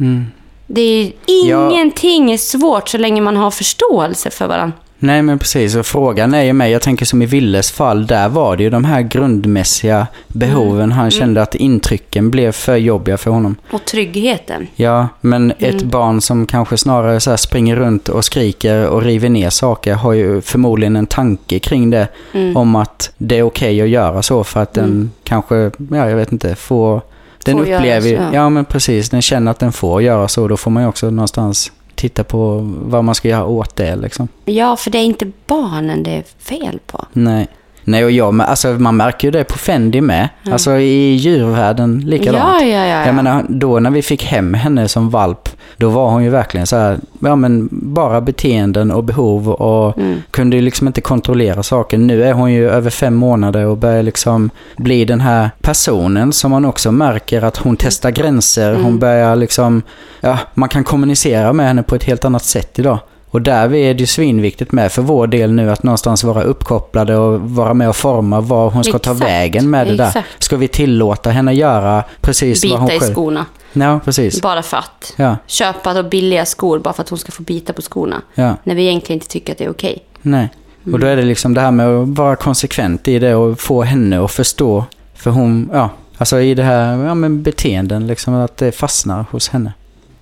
Det 0.67 0.81
är, 0.81 1.11
ingenting 1.25 2.31
är 2.31 2.37
svårt 2.37 2.89
så 2.89 2.97
länge 2.97 3.21
man 3.21 3.37
har 3.37 3.51
förståelse 3.51 4.29
för 4.29 4.47
varandra. 4.47 4.77
Nej 5.01 5.21
men 5.21 5.39
precis, 5.39 5.75
och 5.75 5.85
frågan 5.85 6.33
är 6.33 6.43
ju 6.43 6.53
mig, 6.53 6.71
jag 6.71 6.81
tänker 6.81 7.05
som 7.05 7.21
i 7.21 7.25
Willes 7.25 7.71
fall, 7.71 8.07
där 8.07 8.29
var 8.29 8.57
det 8.57 8.63
ju 8.63 8.69
de 8.69 8.83
här 8.83 9.01
grundmässiga 9.01 10.07
behoven. 10.27 10.83
Mm. 10.83 10.91
Han 10.91 11.11
kände 11.11 11.41
att 11.41 11.55
intrycken 11.55 12.29
blev 12.31 12.51
för 12.51 12.75
jobbiga 12.75 13.17
för 13.17 13.31
honom. 13.31 13.55
Och 13.71 13.85
tryggheten. 13.85 14.67
Ja, 14.75 15.07
men 15.21 15.51
ett 15.51 15.61
Mm. 15.61 15.89
barn 15.89 16.21
som 16.21 16.45
kanske 16.45 16.77
snarare 16.77 17.19
så 17.19 17.37
springer 17.37 17.75
runt 17.75 18.09
och 18.09 18.25
skriker 18.25 18.87
och 18.87 19.01
river 19.01 19.29
ner 19.29 19.49
saker 19.49 19.93
har 19.93 20.13
ju 20.13 20.41
förmodligen 20.41 20.95
en 20.95 21.05
tanke 21.05 21.59
kring 21.59 21.89
det. 21.89 22.07
Mm. 22.33 22.57
Om 22.57 22.75
att 22.75 23.11
det 23.17 23.37
är 23.37 23.43
okej 23.43 23.81
att 23.81 23.89
göra 23.89 24.21
så 24.21 24.43
för 24.43 24.59
att 24.59 24.73
den 24.73 25.11
kanske, 25.23 25.71
ja 25.91 26.09
jag 26.09 26.15
vet 26.15 26.31
inte, 26.31 26.55
får... 26.55 27.01
Den 27.45 27.59
upplever 27.59 28.09
ja. 28.09 28.21
ja 28.33 28.49
men 28.49 28.65
precis, 28.65 29.09
den 29.09 29.21
känner 29.21 29.51
att 29.51 29.59
den 29.59 29.71
får 29.71 30.01
göra 30.01 30.27
så. 30.27 30.47
Då 30.47 30.57
får 30.57 30.71
man 30.71 30.83
ju 30.83 30.89
också 30.89 31.09
någonstans 31.09 31.71
titta 31.99 32.23
på 32.23 32.59
vad 32.85 33.03
man 33.03 33.15
ska 33.15 33.27
göra 33.27 33.45
åt 33.45 33.75
det 33.75 33.95
liksom. 33.95 34.27
Ja, 34.45 34.75
för 34.75 34.91
det 34.91 34.97
är 34.97 35.03
inte 35.03 35.31
barnen 35.47 36.03
det 36.03 36.11
är 36.11 36.23
fel 36.39 36.79
på. 36.85 37.05
Nej. 37.13 37.47
Nej, 37.91 38.05
och 38.05 38.11
jag, 38.11 38.41
alltså 38.41 38.67
man 38.67 38.97
märker 38.97 39.27
ju 39.27 39.31
det 39.31 39.43
på 39.43 39.57
Fendi 39.57 40.01
med. 40.01 40.29
Alltså 40.51 40.77
i 40.77 41.13
djurvärlden 41.15 42.03
likadant. 42.05 42.43
Ja, 42.61 42.65
ja, 42.65 42.77
ja, 42.77 42.85
ja. 42.85 43.05
Jag 43.05 43.15
menar, 43.15 43.45
då 43.49 43.79
när 43.79 43.89
vi 43.91 44.01
fick 44.01 44.23
hem 44.23 44.53
henne 44.53 44.87
som 44.87 45.09
valp, 45.09 45.49
då 45.77 45.89
var 45.89 46.09
hon 46.09 46.23
ju 46.23 46.29
verkligen 46.29 46.67
så 46.67 46.75
här, 46.75 46.99
ja 47.19 47.35
men 47.35 47.69
bara 47.71 48.21
beteenden 48.21 48.91
och 48.91 49.03
behov 49.03 49.49
och 49.49 49.97
Mm. 49.97 50.21
kunde 50.31 50.55
ju 50.55 50.61
liksom 50.61 50.87
inte 50.87 51.01
kontrollera 51.01 51.63
saker. 51.63 51.97
Nu 51.97 52.23
är 52.23 52.33
hon 52.33 52.51
ju 52.53 52.69
över 52.69 52.89
fem 52.89 53.15
månader 53.15 53.65
och 53.65 53.77
börjar 53.77 54.03
liksom 54.03 54.49
bli 54.77 55.05
den 55.05 55.21
här 55.21 55.49
personen 55.61 56.33
som 56.33 56.51
man 56.51 56.65
också 56.65 56.91
märker 56.91 57.41
att 57.41 57.57
hon 57.57 57.75
testar 57.77 58.11
gränser. 58.11 58.69
Mm. 58.69 58.83
Hon 58.83 58.99
börjar 58.99 59.35
liksom, 59.35 59.81
ja, 60.21 60.37
man 60.53 60.69
kan 60.69 60.83
kommunicera 60.83 61.53
med 61.53 61.67
henne 61.67 61.83
på 61.83 61.95
ett 61.95 62.03
helt 62.03 62.25
annat 62.25 62.43
sätt 62.43 62.79
idag. 62.79 62.99
Och 63.31 63.41
där 63.41 63.73
är 63.73 63.93
det 63.93 63.99
ju 63.99 64.05
svinviktigt 64.05 64.71
med 64.71 64.91
för 64.91 65.01
vår 65.01 65.27
del 65.27 65.51
nu 65.51 65.71
att 65.71 65.83
någonstans 65.83 66.23
vara 66.23 66.43
uppkopplade 66.43 67.17
och 67.17 67.41
vara 67.41 67.73
med 67.73 67.89
och 67.89 67.95
forma 67.95 68.41
var 68.41 68.69
hon 68.69 68.83
ska 68.83 68.99
ta 68.99 69.11
Exakt. 69.11 69.29
vägen 69.29 69.69
med 69.69 69.87
det 69.87 69.95
där. 69.95 70.07
Exakt. 70.07 70.43
Ska 70.43 70.57
vi 70.57 70.67
tillåta 70.67 71.29
henne 71.29 71.53
göra 71.53 72.03
precis 72.21 72.65
vad 72.65 72.79
hon 72.79 72.87
Bita 72.87 72.95
i 72.95 72.99
själv... 72.99 73.13
skorna. 73.13 73.45
Ja, 73.73 73.99
precis. 74.05 74.41
Bara 74.41 74.63
för 74.63 74.77
att. 74.77 75.13
Ja, 75.15 75.37
Köpa 75.47 75.93
då 75.93 76.03
billiga 76.03 76.45
skor 76.45 76.79
bara 76.79 76.93
för 76.93 77.01
att 77.03 77.09
hon 77.09 77.19
ska 77.19 77.31
få 77.31 77.43
bita 77.43 77.73
på 77.73 77.81
skorna. 77.81 78.21
ja, 78.35 78.55
När 78.63 78.75
vi 78.75 78.81
egentligen 78.87 79.17
inte 79.17 79.27
tycker 79.27 79.51
att 79.53 79.57
det 79.57 79.65
är 79.65 79.69
okej. 79.71 80.03
nej. 80.21 80.49
Och 80.93 80.99
då 80.99 81.07
är 81.07 81.15
det 81.15 81.21
liksom 81.21 81.53
det 81.53 81.61
här 81.61 81.71
med 81.71 81.87
att 81.87 82.07
vara 82.07 82.35
konsekvent 82.35 83.07
i 83.07 83.19
det 83.19 83.35
och 83.35 83.59
få 83.59 83.81
henne 83.83 84.23
att 84.25 84.31
förstå. 84.31 84.85
För 85.15 85.31
hon, 85.31 85.69
ja, 85.73 85.89
alltså 86.17 86.39
i 86.39 86.53
det 86.55 86.63
här 86.63 86.97
ja, 86.97 87.13
men 87.13 87.43
beteenden 87.43 88.07
liksom 88.07 88.33
att 88.33 88.57
det 88.57 88.71
fastnar 88.71 89.25
hos 89.31 89.49
henne. 89.49 89.73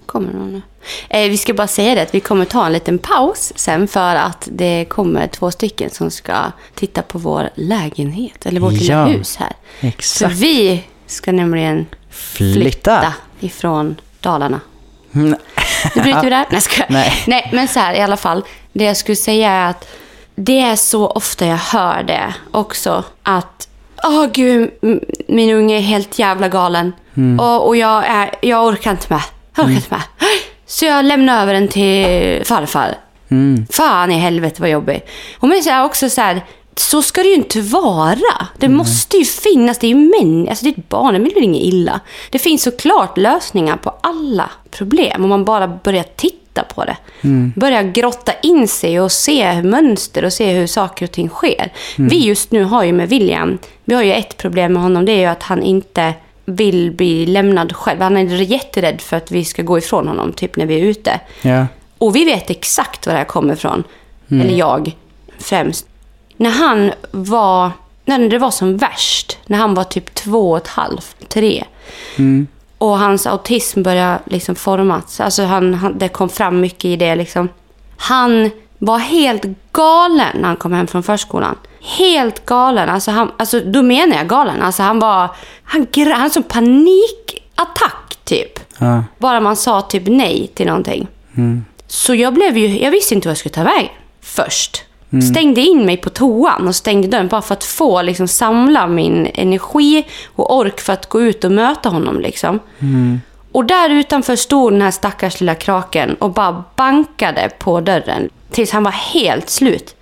Kommer 0.08 0.34
någon 0.34 0.52
nu? 0.54 0.62
Eh, 1.10 1.30
vi 1.30 1.38
ska 1.38 1.54
bara 1.54 1.67
säga 1.67 1.96
det 1.96 2.02
att 2.02 2.15
vi 2.15 2.20
kommer 2.20 2.46
ta 2.46 2.65
en 2.65 2.74
liten 2.74 2.98
paus 2.98 3.54
sen 3.56 3.88
för 3.88 4.15
att 4.15 4.48
det 4.52 4.86
kommer 4.89 5.28
två 5.28 5.52
stycken 5.52 5.89
som 5.89 6.12
ska 6.12 6.36
titta 6.76 7.02
på 7.02 7.17
vår 7.20 7.50
lägenhet, 7.56 8.46
eller 8.46 8.60
vårt 8.62 8.74
lilla 8.74 8.93
Ja. 8.93 9.06
hus 9.06 9.36
här. 9.36 9.52
Exakt. 9.80 10.34
vi 10.36 10.84
ska 11.08 11.32
nämligen 11.32 11.86
Flytta. 12.10 12.60
flytta 12.62 13.13
ifrån 13.39 13.96
Dalarna. 14.22 14.60
Mm, 15.15 15.36
Nu 15.96 16.02
bryter 16.02 16.24
vi 16.24 16.30
där. 16.30 16.46
Nej, 16.52 16.62
ska. 16.62 16.84
Nej. 16.89 17.24
Nej, 17.28 17.50
men 17.54 17.67
så 17.67 17.80
här 17.80 17.93
i 17.93 18.02
alla 18.02 18.17
fall. 18.17 18.43
Det 18.74 18.84
jag 18.84 18.98
skulle 18.98 19.15
säga 19.15 19.52
är 19.52 19.70
att 19.70 19.88
det 20.36 20.60
är 20.60 20.76
så 20.76 21.08
ofta 21.08 21.46
jag 21.46 21.58
hör 21.58 22.04
det 22.04 22.34
också. 22.52 23.04
Att, 23.24 23.67
åh 24.04 24.26
gud, 24.34 24.72
m- 24.82 25.02
min 25.28 25.56
unge 25.56 25.76
är 25.78 25.82
helt 25.82 26.20
jävla 26.20 26.48
galen. 26.50 26.91
Mm. 27.17 27.39
Och, 27.39 27.67
och 27.67 27.76
jag, 27.78 28.06
är, 28.08 28.32
jag 28.41 28.65
orkar 28.65 28.91
inte 28.91 29.06
med. 29.13 29.22
Jag 29.58 29.65
orkar 29.65 29.76
inte 29.76 29.89
med. 29.89 30.02
Så 30.65 30.86
jag 30.86 31.06
lämnar 31.06 31.41
över 31.41 31.54
den 31.54 31.67
till 31.67 32.46
farfar. 32.46 32.98
Mm. 33.30 33.65
Fan 33.70 34.12
i 34.12 34.15
helvete 34.15 34.62
vad 34.62 34.70
jobbig. 34.70 35.02
Och 35.39 35.50
är 35.50 35.67
jag 35.67 35.86
också 35.86 36.10
så 36.10 36.22
här, 36.22 36.41
så 36.76 37.02
ska 37.02 37.22
det 37.22 37.28
ju 37.28 37.36
inte 37.36 37.62
vara. 37.62 38.48
Det 38.58 38.70
måste 38.70 39.17
ju 39.17 39.26
finnas, 39.26 39.78
det 39.78 39.88
är 39.88 39.89
ju 39.89 39.96
män, 39.96 40.50
alltså 40.50 40.65
det 40.65 40.70
är 40.70 40.80
ett 40.80 40.89
barn, 40.89 41.13
det 41.13 41.20
vill 41.20 41.43
inget 41.43 41.63
illa. 41.63 42.00
Det 42.30 42.39
finns 42.39 42.63
såklart 42.63 43.17
lösningar 43.17 43.78
på 43.78 43.93
alla 44.02 44.50
problem 44.72 45.24
om 45.24 45.30
man 45.30 45.46
bara 45.46 45.67
börjar 45.67 46.06
titta 46.15 46.63
på 46.63 46.86
det. 46.86 46.98
Börja 47.56 47.84
grotta 47.84 48.32
in 48.43 48.67
sig 48.67 49.00
och 49.00 49.12
se 49.12 49.62
mönster 49.62 50.26
och 50.26 50.34
se 50.34 50.54
hur 50.54 50.67
saker 50.67 51.06
och 51.06 51.12
ting 51.12 51.30
sker. 51.30 51.74
Vi 51.96 52.26
just 52.26 52.52
nu 52.52 52.63
har 52.63 52.84
ju 52.84 52.93
med 52.93 53.10
William, 53.10 53.58
vi 53.86 53.96
har 53.96 54.04
ju 54.04 54.13
ett 54.13 54.38
problem 54.38 54.74
med 54.74 54.82
honom, 54.82 55.06
det 55.06 55.12
är 55.12 55.20
ju 55.20 55.26
att 55.26 55.43
han 55.43 55.63
inte 55.63 56.13
vill 56.50 56.92
bli 56.92 57.26
lämnad 57.26 57.76
själv. 57.76 58.02
Han 58.02 58.18
är 58.18 58.42
jätterädd 58.42 59.02
för 59.02 59.18
att 59.18 59.32
vi 59.32 59.46
ska 59.46 59.62
gå 59.62 59.78
ifrån 59.78 60.08
honom, 60.08 60.34
typ 60.34 60.56
när 60.56 60.66
vi 60.66 60.76
är 60.80 60.84
ute. 60.84 61.20
Ja. 61.42 61.68
Och 61.98 62.16
vi 62.16 62.26
vet 62.26 62.50
exakt 62.50 63.08
var 63.08 63.14
det 63.14 63.20
här 63.20 63.26
kommer 63.26 63.54
ifrån. 63.54 63.84
Eller 64.42 64.56
jag 64.56 64.96
främst. 65.40 65.88
När 66.38 66.50
han 66.50 66.92
var, 67.12 67.72
när 68.06 68.30
det 68.30 68.40
var 68.40 68.52
som 68.52 68.78
värst, 68.78 69.38
när 69.46 69.58
han 69.58 69.74
var 69.74 69.84
typ 69.84 70.14
två 70.14 70.52
och 70.52 70.58
ett 70.58 70.68
halvt, 70.68 71.30
tre. 71.30 71.64
Och 72.78 73.00
hans 73.00 73.28
autism 73.28 73.84
började 73.84 74.20
liksom 74.26 74.56
formas. 74.56 75.20
Alltså 75.20 75.44
han, 75.44 75.74
han, 75.74 75.98
det 75.98 76.10
kom 76.10 76.30
fram 76.30 76.60
mycket 76.60 76.86
i 76.86 76.96
det 76.96 77.16
liksom. 77.16 77.50
Han 77.98 78.52
var 78.78 78.98
helt 78.98 79.46
galen 79.72 80.38
när 80.38 80.48
han 80.48 80.58
kom 80.58 80.74
hem 80.74 80.88
från 80.88 81.04
förskolan. 81.04 81.56
Helt 81.82 82.46
galen. 82.46 82.90
Alltså, 82.90 83.12
han, 83.12 83.32
alltså 83.38 83.60
då 83.60 83.82
menar 83.82 84.18
jag 84.18 84.28
galen. 84.28 84.62
Alltså 84.62 84.84
han 84.84 85.00
var, 85.00 85.30
han, 85.63 85.88
han 86.16 86.30
som 86.30 86.44
panikattack 86.44 88.18
typ. 88.24 88.60
Ja. 88.78 89.04
Bara 89.18 89.40
man 89.40 89.56
sa 89.56 89.82
typ 89.82 90.04
nej 90.06 90.52
till 90.54 90.68
någonting. 90.68 91.08
Så 91.88 92.16
jag 92.16 92.34
blev 92.34 92.58
ju, 92.58 92.84
jag 92.84 92.92
visste 92.92 93.16
inte 93.16 93.28
vad 93.28 93.32
jag 93.32 93.38
skulle 93.38 93.56
ta 93.56 93.63
vägen 93.63 93.90
först. 94.22 94.84
Stängde 95.32 95.62
in 95.62 95.86
mig 95.86 95.98
på 95.98 96.10
toan 96.10 96.68
och 96.68 96.76
stängde 96.76 97.08
dörren 97.08 97.28
bara 97.28 97.42
för 97.42 97.54
att 97.54 97.63
få 97.63 98.02
liksom, 98.02 98.28
samla 98.28 98.88
min 98.88 99.28
energi 99.34 100.06
och 100.36 100.56
ork 100.58 100.80
för 100.80 100.94
att 100.94 101.10
gå 101.10 101.22
ut 101.22 101.44
och 101.44 101.52
möta 101.52 101.90
honom. 101.90 102.20
Liksom. 102.20 102.60
Och 103.52 103.66
där 103.66 103.90
utanför 103.90 104.36
stod 104.36 104.74
den 104.74 104.82
här 104.82 104.92
stackars 104.92 105.40
lilla 105.40 105.56
kraken 105.56 106.13
och 106.13 106.32
bara 106.34 106.63
bankade 106.76 107.50
på 107.60 107.82
dörren 107.82 108.30
tills 108.52 108.72
han 108.72 108.84
var 108.84 108.92
helt 108.92 109.50
slut. 109.50 109.96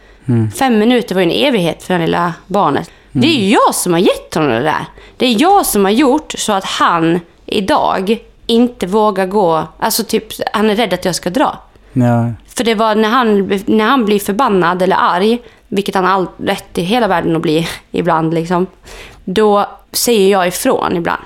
Fem 0.56 0.80
minuter 0.80 1.16
var 1.16 1.22
ju 1.22 1.32
en 1.32 1.48
evighet 1.48 1.84
för 1.84 1.94
det 1.94 2.00
lilla 2.00 2.34
barnet. 2.48 2.92
Det 3.12 3.28
är 3.28 3.32
ju 3.32 3.50
jag 3.50 3.76
som 3.76 3.94
har 3.94 4.00
gett 4.00 4.36
honom 4.36 4.50
det 4.50 4.64
där. 4.64 4.86
Det 5.18 5.26
är 5.26 5.42
jag 5.42 5.66
som 5.66 5.86
har 5.86 5.92
gjort 5.92 6.34
så 6.38 6.54
att 6.54 6.66
han 6.66 7.20
idag 7.46 8.18
inte 8.48 8.88
vågar 8.88 9.26
gå. 9.26 9.68
Alltså 9.80 10.04
typ, 10.04 10.24
han 10.54 10.70
är 10.70 10.76
rädd 10.76 10.94
att 10.94 11.06
jag 11.06 11.16
ska 11.16 11.30
dra. 11.30 11.58
Ja. 11.94 12.32
För 12.48 12.64
det 12.64 12.76
var 12.76 12.96
när 12.96 13.10
han, 13.10 13.48
när 13.66 13.86
han 13.86 14.06
blir 14.06 14.20
förbannad 14.20 14.82
eller 14.82 14.98
arg, 15.00 15.40
vilket 15.68 15.96
han 15.96 16.06
har 16.06 16.28
rätt 16.38 16.78
i 16.78 16.82
hela 16.82 17.08
världen 17.08 17.36
att 17.36 17.42
bli 17.42 17.68
ibland, 17.92 18.34
liksom, 18.34 18.68
då 19.24 19.66
säger 19.92 20.32
jag 20.32 20.48
ifrån 20.48 20.98
ibland. 20.98 21.22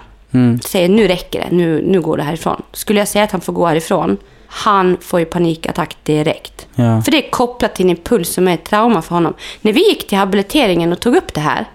Säger 0.62 0.90
nu 0.90 1.08
räcker 1.08 1.40
det, 1.40 1.56
nu, 1.56 1.84
nu 1.88 2.02
går 2.02 2.18
det 2.18 2.24
härifrån. 2.24 2.62
Skulle 2.72 3.00
jag 3.00 3.08
säga 3.08 3.24
att 3.24 3.32
han 3.32 3.42
får 3.42 3.54
gå 3.54 3.66
härifrån, 3.66 4.18
han 4.50 4.98
får 5.02 5.20
ju 5.20 5.26
panikattack 5.26 5.98
direkt. 6.04 6.68
Ja. 6.76 7.02
För 7.02 7.12
det 7.12 7.26
är 7.28 7.32
kopplat 7.32 7.76
till 7.76 7.86
en 7.86 7.90
impuls 7.90 8.30
som 8.34 8.48
är 8.48 8.54
ett 8.54 8.64
trauma 8.66 9.02
för 9.02 9.16
honom. 9.16 9.34
När 9.62 9.74
vi 9.74 9.90
gick 9.90 10.08
till 10.08 10.18
habiliteringen 10.18 10.92
och 10.92 11.00
tog 11.00 11.16
upp 11.16 11.34
det 11.34 11.42
här, 11.42 11.66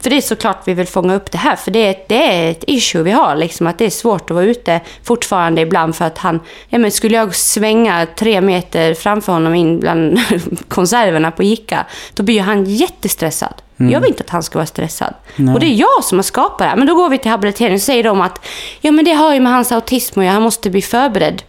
för 0.00 0.10
det 0.10 0.16
är 0.16 0.20
såklart 0.20 0.62
vi 0.64 0.74
vill 0.74 0.86
fånga 0.86 1.14
upp 1.14 1.30
det 1.30 1.38
här, 1.38 1.56
för 1.56 1.70
det 1.70 1.78
är, 1.86 1.90
ett- 1.90 2.08
det 2.08 2.34
är 2.34 2.50
ett 2.50 2.64
issue 2.66 3.02
vi 3.02 3.10
har, 3.10 3.36
liksom, 3.36 3.66
att 3.66 3.78
det 3.78 3.84
är 3.86 3.90
svårt 3.90 4.30
att 4.30 4.34
vara 4.34 4.44
ute 4.44 4.80
fortfarande 5.02 5.60
ibland 5.60 5.96
för 5.96 6.04
att 6.04 6.18
han, 6.18 6.40
ja 6.68 6.78
men 6.78 6.90
skulle 6.90 7.16
jag 7.16 7.34
svänga 7.34 8.06
tre 8.18 8.40
meter 8.40 8.94
framför 8.94 9.32
honom 9.32 9.54
in 9.54 9.80
bland 9.80 10.18
konserverna 10.68 11.30
på 11.30 11.42
Ica, 11.42 11.86
då 12.14 12.22
blir 12.22 12.40
han 12.40 12.64
jättestressad. 12.64 13.54
Jag 13.76 14.00
vill 14.00 14.08
inte 14.10 14.22
att 14.24 14.30
han 14.30 14.42
ska 14.42 14.58
vara 14.58 14.66
stressad. 14.66 15.14
Och 15.54 15.60
det 15.60 15.66
är 15.66 15.74
jag 15.74 16.04
som 16.04 16.18
har 16.18 16.22
skapat 16.22 16.58
det 16.58 16.64
här. 16.64 16.76
Men 16.76 16.86
då 16.86 16.94
går 16.94 17.08
vi 17.08 17.18
till 17.18 17.30
habilitering 17.30 17.74
och 17.74 17.80
säger 17.80 18.04
de 18.04 18.20
att, 18.20 18.46
ja 18.80 18.90
men 18.92 19.04
det 19.04 19.12
har 19.12 19.34
ju 19.34 19.40
med 19.40 19.52
hans 19.52 19.72
autism 19.72 20.18
att 20.20 20.24
göra, 20.24 20.34
han 20.34 20.42
måste 20.42 20.70
bli 20.70 20.82
förberedd 20.82 21.42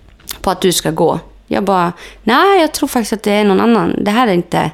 på 0.46 0.52
att 0.52 0.62
du 0.62 0.72
ska 0.72 0.92
gå. 0.92 1.20
Jag 1.48 1.64
bara, 1.64 1.94
nej 2.24 2.62
jag 2.62 2.72
tror 2.72 2.88
faktiskt 2.88 3.14
att 3.14 3.24
det 3.24 3.32
är 3.32 3.44
någon 3.44 3.62
annan. 3.62 3.96
Det 4.04 4.12
här 4.12 4.28
är 4.28 4.34
inte... 4.34 4.72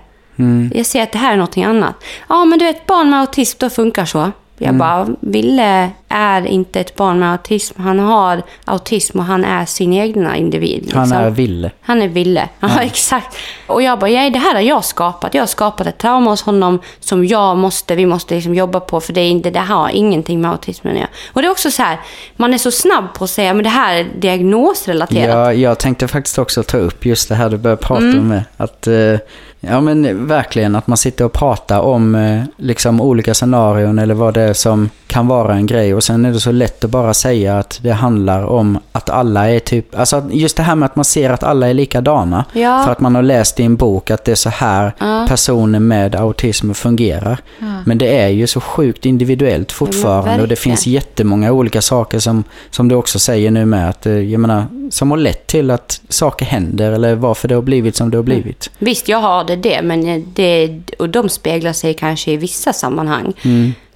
Jag 0.74 0.86
ser 0.86 1.04
att 1.04 1.12
det 1.12 1.18
här 1.18 1.32
är 1.32 1.38
någonting 1.38 1.64
annat. 1.64 2.04
Ja, 2.30 2.46
men 2.46 2.60
du 2.60 2.66
vet, 2.66 2.86
barn 2.86 3.10
med 3.10 3.20
autism, 3.20 3.58
då 3.60 3.70
funkar 3.70 4.06
så. 4.06 4.32
Jag 4.64 4.76
bara, 4.76 5.08
Ville 5.20 5.90
är 6.10 6.46
inte 6.48 6.80
ett 6.80 6.96
barn 6.96 7.20
med 7.20 7.32
autism. 7.32 7.82
Han 7.82 8.00
har 8.00 8.42
autism 8.66 9.20
och 9.20 9.26
han 9.26 9.46
är 9.46 9.66
sin 9.66 9.94
egna 9.94 10.38
individ. 10.38 10.82
Liksom. 10.82 11.00
Han 11.00 11.12
är 11.12 11.30
Ville. 11.30 11.72
Han 11.82 12.02
är 12.02 12.08
Ville. 12.08 12.50
Ja, 12.60 12.70
exakt. 12.82 13.38
Och 13.68 13.82
jag 13.82 14.00
bara, 14.00 14.10
ja, 14.10 14.30
det 14.30 14.40
här 14.40 14.54
har 14.54 14.62
jag 14.62 14.86
skapat. 14.86 15.34
Jag 15.34 15.42
har 15.42 15.48
skapat 15.48 15.88
ett 15.88 15.98
trauma 15.98 16.30
hos 16.32 16.42
honom 16.42 16.80
som 17.00 17.26
jag 17.26 17.58
måste, 17.58 17.96
vi 17.96 18.06
måste 18.06 18.36
liksom 18.36 18.56
jobba 18.56 18.80
på. 18.80 19.02
För 19.02 19.14
det, 19.14 19.22
är 19.22 19.30
inte, 19.30 19.50
det 19.50 19.60
här 19.60 19.76
har 19.76 19.90
ingenting 19.90 20.42
med 20.42 20.52
autismen 20.52 20.94
att 20.94 21.00
göra. 21.00 21.10
Och 21.34 21.42
det 21.42 21.48
är 21.48 21.52
också 21.52 21.72
så 21.72 21.84
här, 21.84 22.00
man 22.36 22.54
är 22.54 22.58
så 22.58 22.72
snabb 22.72 23.14
på 23.14 23.24
att 23.24 23.30
säga, 23.30 23.54
men 23.54 23.64
det 23.64 23.70
här 23.70 23.96
är 23.96 24.06
diagnosrelaterat. 24.20 25.36
Ja, 25.36 25.54
jag 25.54 25.80
tänkte 25.80 26.08
faktiskt 26.08 26.40
också 26.40 26.64
ta 26.64 26.78
upp 26.78 27.06
just 27.06 27.30
det 27.30 27.36
här 27.36 27.50
du 27.50 27.58
började 27.58 27.82
prata 27.82 28.02
Mm. 28.04 28.20
om. 28.32 28.42
Att, 28.58 28.88
eh, 28.88 29.16
ja 29.62 29.82
men 29.82 30.28
verkligen 30.28 30.76
att 30.76 30.88
man 30.88 30.98
sitter 30.98 31.26
och 31.26 31.34
pratar 31.34 31.80
om 31.80 32.16
eh, 32.16 32.44
liksom 32.58 33.02
olika 33.02 33.34
scenarion 33.34 34.00
eller 34.00 34.14
vad 34.14 34.34
det 34.34 34.42
är 34.42 34.54
som 34.54 34.90
kan 35.08 35.28
vara 35.28 35.56
en 35.56 35.66
grej. 35.66 35.96
Och 35.96 36.04
sen 36.04 36.26
är 36.26 36.32
det 36.32 36.40
så 36.40 36.52
lätt 36.52 36.84
att 36.84 36.90
bara 36.90 37.14
säga 37.14 37.60
att 37.60 37.80
det 37.82 37.92
handlar 37.92 38.44
om 38.44 38.80
att 38.92 39.10
alla 39.10 39.50
är 39.50 39.60
typ, 39.60 40.00
alltså 40.00 40.24
just 40.32 40.58
det 40.58 40.64
här 40.64 40.76
med 40.76 40.86
att 40.86 40.96
man 40.96 41.06
ser 41.06 41.30
att 41.30 41.44
alla 41.44 41.70
är 41.70 41.74
likadana. 41.74 42.46
Ja. 42.54 42.84
För 42.86 42.92
att 42.92 43.00
man 43.00 43.16
har 43.16 43.22
läst 43.22 43.60
i 43.60 43.64
en 43.64 43.76
bok 43.76 44.12
att 44.12 44.26
det 44.26 44.32
är 44.32 44.36
så 44.36 44.50
här 44.50 44.92
personer 45.28 45.80
med 45.80 46.16
autism 46.16 46.74
fungerar. 46.74 47.38
Men 47.86 47.98
det 47.98 48.18
är 48.18 48.28
ju 48.28 48.48
så 48.48 48.62
sjukt 48.62 49.06
individuellt 49.06 49.72
fortfarande 49.72 50.42
och 50.42 50.48
det 50.48 50.56
finns 50.56 50.88
jättemånga 50.88 51.52
olika 51.52 51.82
saker 51.82 52.20
som, 52.20 52.44
som 52.70 52.88
du 52.88 52.96
också 52.96 53.20
säger 53.20 53.52
nu 53.52 53.66
med 53.66 53.90
att, 53.90 54.06
eh, 54.06 54.14
jag 54.14 54.40
menar, 54.40 54.66
som 54.90 55.12
har 55.12 55.18
lett 55.18 55.48
till 55.48 55.72
att 55.72 56.02
saker 56.10 56.46
händer 56.46 56.92
eller 56.92 57.16
varför 57.16 57.48
det 57.48 57.56
har 57.56 57.62
blivit 57.62 57.96
som 57.96 58.12
det 58.12 58.18
har 58.18 58.24
blivit. 58.24 58.72
Visst, 58.80 59.08
jag 59.08 59.18
har 59.18 59.44
det, 59.56 59.70
det 59.70 59.82
men 59.82 60.32
det, 60.34 60.80
och 61.00 61.10
de 61.10 61.30
speglar 61.30 61.74
sig 61.74 61.94
kanske 61.94 62.32
i 62.32 62.38
vissa 62.38 62.74
sammanhang. 62.74 63.34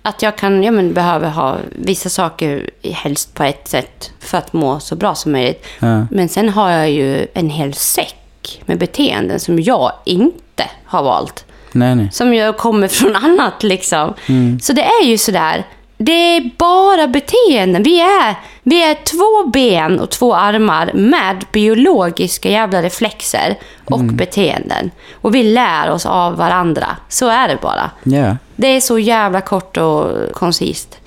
Att 0.01 0.21
jag 0.21 0.37
kan, 0.37 0.63
ja 0.63 0.71
men 0.71 0.93
behöver 0.93 1.29
ha 1.29 1.57
vissa 1.69 2.09
saker 2.09 2.69
helst 2.83 3.33
på 3.33 3.43
ett 3.43 3.67
sätt 3.67 4.11
för 4.19 4.37
att 4.37 4.53
må 4.53 4.79
så 4.79 4.95
bra 4.95 5.15
som 5.15 5.31
möjligt. 5.31 5.65
Ja. 5.79 6.07
Men 6.11 6.29
sen 6.29 6.49
har 6.49 6.71
jag 6.71 6.91
ju 6.91 7.27
en 7.33 7.49
hel 7.49 7.73
säck 7.73 8.61
med 8.65 8.77
beteenden 8.77 9.39
som 9.39 9.59
jag 9.59 9.91
inte 10.05 10.69
har 10.85 11.03
valt. 11.03 11.45
Nej, 11.71 11.95
nej. 11.95 12.09
Som 12.11 12.33
jag 12.33 12.57
kommer 12.57 12.87
från 12.87 13.15
annat 13.23 13.63
liksom. 13.63 14.13
Så 14.61 14.73
det 14.73 14.83
är 14.83 15.05
ju 15.05 15.17
sådär. 15.17 15.63
Det 15.97 16.11
är 16.11 16.51
bara 16.57 17.07
beteenden. 17.07 17.83
Vi 17.83 17.99
är, 18.01 18.35
vi 18.67 18.83
är 18.83 18.93
två 18.93 19.49
ben 19.49 19.99
och 19.99 20.09
två 20.09 20.35
armar 20.35 20.91
med 20.93 21.45
biologiska 21.51 22.49
jävla 22.49 22.81
reflexer 22.81 23.57
och 23.85 23.99
beteenden. 23.99 24.91
Och 25.13 25.35
vi 25.35 25.43
lär 25.43 25.91
oss 25.91 26.05
av 26.05 26.37
varandra. 26.37 26.87
Så 27.09 27.27
är 27.27 27.47
det 27.47 27.57
bara. 27.61 27.91
Ja. 28.03 28.37
Det 28.55 28.67
är 28.67 28.81
så 28.81 28.99
jävla 28.99 29.41
kort 29.41 29.77
och 29.77 30.31
koncist. 30.33 30.99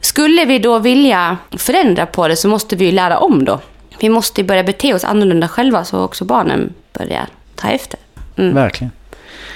Skulle 0.00 0.44
vi 0.44 0.58
då 0.58 0.78
vilja 0.78 1.36
förändra 1.50 2.06
på 2.06 2.28
det 2.28 2.36
så 2.36 2.48
måste 2.48 2.76
vi 2.76 2.84
ju 2.84 2.92
lära 2.92 3.18
om 3.18 3.44
då. 3.44 3.58
Vi 4.00 4.08
måste 4.08 4.44
börja 4.44 4.62
bete 4.62 4.94
oss 4.94 5.04
annorlunda 5.04 5.48
själva 5.48 5.84
så 5.84 6.00
också 6.00 6.24
barnen 6.24 6.72
börjar 6.92 7.26
ta 7.54 7.68
efter. 7.68 8.00
Verkligen. 8.34 8.90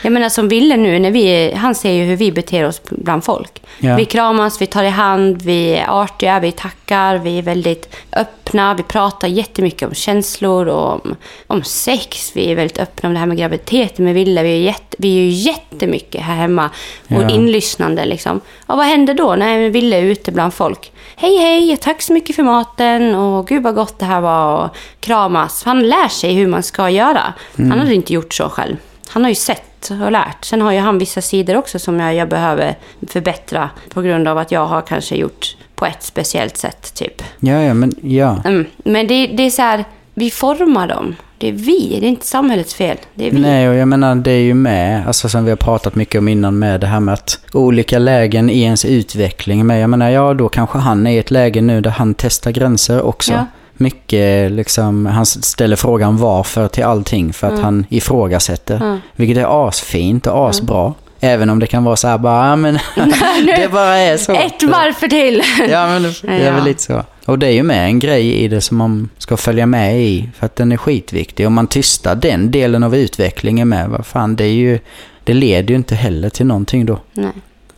Jag 0.04 0.12
menar 0.12 0.28
som 0.28 0.48
Ville 0.48 0.76
nu, 0.76 0.98
när 0.98 1.10
vi, 1.10 1.52
han 1.54 1.74
ser 1.74 1.92
ju 1.92 2.04
hur 2.04 2.16
vi 2.16 2.32
beter 2.32 2.66
oss 2.66 2.82
bland 2.90 3.24
folk. 3.24 3.62
Ja. 3.78 3.96
Vi 3.96 4.04
kramas, 4.04 4.62
vi 4.62 4.66
tar 4.66 4.84
i 4.84 4.88
hand, 4.88 5.42
vi 5.42 5.74
är 5.76 6.02
artiga, 6.02 6.40
vi 6.40 6.52
tackar, 6.52 7.18
vi 7.18 7.38
är 7.38 7.42
väldigt 7.42 7.96
öppna. 8.12 8.74
Vi 8.74 8.82
pratar 8.82 9.28
jättemycket 9.28 9.88
om 9.88 9.94
känslor 9.94 10.66
och 10.68 10.92
om, 10.92 11.16
om 11.46 11.62
sex. 11.62 12.32
Vi 12.34 12.50
är 12.52 12.56
väldigt 12.56 12.78
öppna 12.78 13.06
om 13.08 13.12
det 13.12 13.18
här 13.20 13.26
med 13.26 13.36
graviditeten 13.38 14.04
med 14.04 14.14
Ville. 14.14 14.42
Vi 14.42 14.52
är, 14.52 14.60
jätte, 14.62 14.96
vi 14.98 15.08
är 15.18 15.22
ju 15.22 15.28
jättemycket 15.30 16.20
här 16.22 16.34
hemma 16.36 16.70
och 17.08 17.22
Ja. 17.22 17.30
inlyssnande 17.30 18.04
liksom. 18.04 18.40
Och 18.66 18.76
vad 18.76 18.86
händer 18.86 19.14
då 19.14 19.34
när 19.36 19.70
Ville 19.70 19.96
är 19.96 20.02
ute 20.02 20.32
bland 20.32 20.54
folk? 20.54 20.92
Hej 21.16 21.36
hej, 21.36 21.76
tack 21.76 22.02
så 22.02 22.12
mycket 22.12 22.36
för 22.36 22.42
maten 22.42 23.14
och 23.14 23.46
gud 23.46 23.62
vad 23.62 23.74
gott 23.74 23.98
det 23.98 24.04
här 24.04 24.20
var 24.20 24.64
och 24.64 24.76
kramas. 25.00 25.64
Han 25.64 25.88
lär 25.88 26.08
sig 26.08 26.34
hur 26.34 26.46
man 26.46 26.62
ska 26.62 26.90
göra. 26.90 27.32
Han 27.56 27.72
hade 27.78 27.94
inte 27.94 28.12
gjort 28.12 28.34
så 28.34 28.48
själv. 28.48 28.76
Han 29.08 29.22
har 29.22 29.28
ju 29.28 29.34
sett 29.34 29.73
och 29.90 30.12
lärt. 30.12 30.44
Sen 30.44 30.60
har 30.60 30.72
ju 30.72 30.78
han 30.78 30.98
vissa 30.98 31.20
sidor 31.20 31.56
också 31.56 31.78
som 31.78 32.00
jag, 32.00 32.14
jag 32.14 32.28
behöver 32.28 32.74
förbättra 33.08 33.70
på 33.88 34.02
grund 34.02 34.28
av 34.28 34.38
att 34.38 34.52
jag 34.52 34.66
har 34.66 34.80
kanske 34.80 35.16
gjort 35.16 35.56
på 35.74 35.86
ett 35.86 36.02
speciellt 36.02 36.56
sätt, 36.56 36.94
typ. 36.94 37.22
Ja, 37.40 37.62
ja, 37.62 37.74
men 37.74 37.94
ja. 38.02 38.42
Mm. 38.44 38.66
Men 38.84 39.06
det, 39.06 39.26
det 39.26 39.42
är 39.42 39.50
så 39.50 39.62
här, 39.62 39.84
vi 40.14 40.30
formar 40.30 40.88
dem. 40.88 41.16
Det 41.38 41.48
är 41.48 41.52
vi, 41.52 41.98
det 42.00 42.06
är 42.06 42.10
inte 42.10 42.26
samhällets 42.26 42.74
fel. 42.74 42.96
Det 43.14 43.26
är 43.26 43.30
vi. 43.30 43.40
Nej, 43.40 43.68
och 43.68 43.74
jag 43.74 43.88
menar 43.88 44.14
det 44.14 44.30
är 44.30 44.42
ju 44.42 44.54
med, 44.54 45.06
alltså 45.06 45.28
som 45.28 45.44
vi 45.44 45.50
har 45.50 45.56
pratat 45.56 45.94
mycket 45.94 46.18
om 46.18 46.28
innan 46.28 46.58
med 46.58 46.80
det 46.80 46.86
här 46.86 47.00
med 47.00 47.14
att 47.14 47.40
olika 47.52 47.98
lägen 47.98 48.50
i 48.50 48.62
ens 48.62 48.84
utveckling. 48.84 49.66
Men 49.66 49.78
jag 49.78 49.90
menar, 49.90 50.10
ja 50.10 50.34
då 50.34 50.48
kanske 50.48 50.78
han 50.78 51.06
är 51.06 51.10
i 51.10 51.18
ett 51.18 51.30
läge 51.30 51.60
nu 51.60 51.80
där 51.80 51.90
han 51.90 52.14
testar 52.14 52.50
gränser 52.50 53.02
också. 53.02 53.32
Ja. 53.32 53.46
Mycket 53.76 54.52
liksom, 54.52 55.06
han 55.06 55.26
ställer 55.26 55.76
frågan 55.76 56.16
varför 56.16 56.68
till 56.68 56.84
allting 56.84 57.32
för 57.32 57.46
att 57.46 57.60
han 57.60 57.86
ifrågasätter. 57.88 58.76
Mm. 58.76 58.98
Vilket 59.16 59.38
är 59.38 59.68
asfint 59.68 60.26
och 60.26 60.48
asbra. 60.48 60.94
Även 61.20 61.50
om 61.50 61.58
det 61.58 61.66
kan 61.66 61.84
vara 61.84 61.96
så 61.96 62.08
här 62.08 62.18
bara, 62.18 62.48
ja 62.48 62.56
men 62.56 62.74
det 63.46 63.72
bara 63.72 63.96
är 63.96 64.16
så. 64.16 64.32
Ett 64.32 64.62
varv 64.62 65.08
till! 65.08 65.42
Ja, 65.70 65.86
men 65.86 66.02
det, 66.02 66.14
det 66.22 66.46
är 66.46 66.52
väl 66.52 66.64
lite 66.64 66.82
så. 66.82 67.02
Och 67.26 67.38
det 67.38 67.46
är 67.46 67.50
ju 67.50 67.62
med 67.62 67.86
en 67.86 67.98
grej 67.98 68.34
i 68.34 68.48
det 68.48 68.60
som 68.60 68.76
man 68.76 69.08
ska 69.18 69.36
följa 69.36 69.66
med 69.66 70.00
i, 70.00 70.30
för 70.38 70.46
att 70.46 70.56
den 70.56 70.72
är 70.72 70.76
skitviktig. 70.76 71.46
Om 71.46 71.54
man 71.54 71.66
tystar 71.66 72.14
den 72.14 72.50
delen 72.50 72.82
av 72.82 72.96
utvecklingen 72.96 73.68
med, 73.68 73.88
vad 73.88 74.06
fan, 74.06 74.36
det 74.36 74.44
är 74.44 74.52
ju, 74.52 74.78
det 75.24 75.34
leder 75.34 75.68
ju 75.68 75.74
inte 75.74 75.94
heller 75.94 76.30
till 76.30 76.46
någonting 76.46 76.86
då. 76.86 76.98
Nej. 77.12 77.32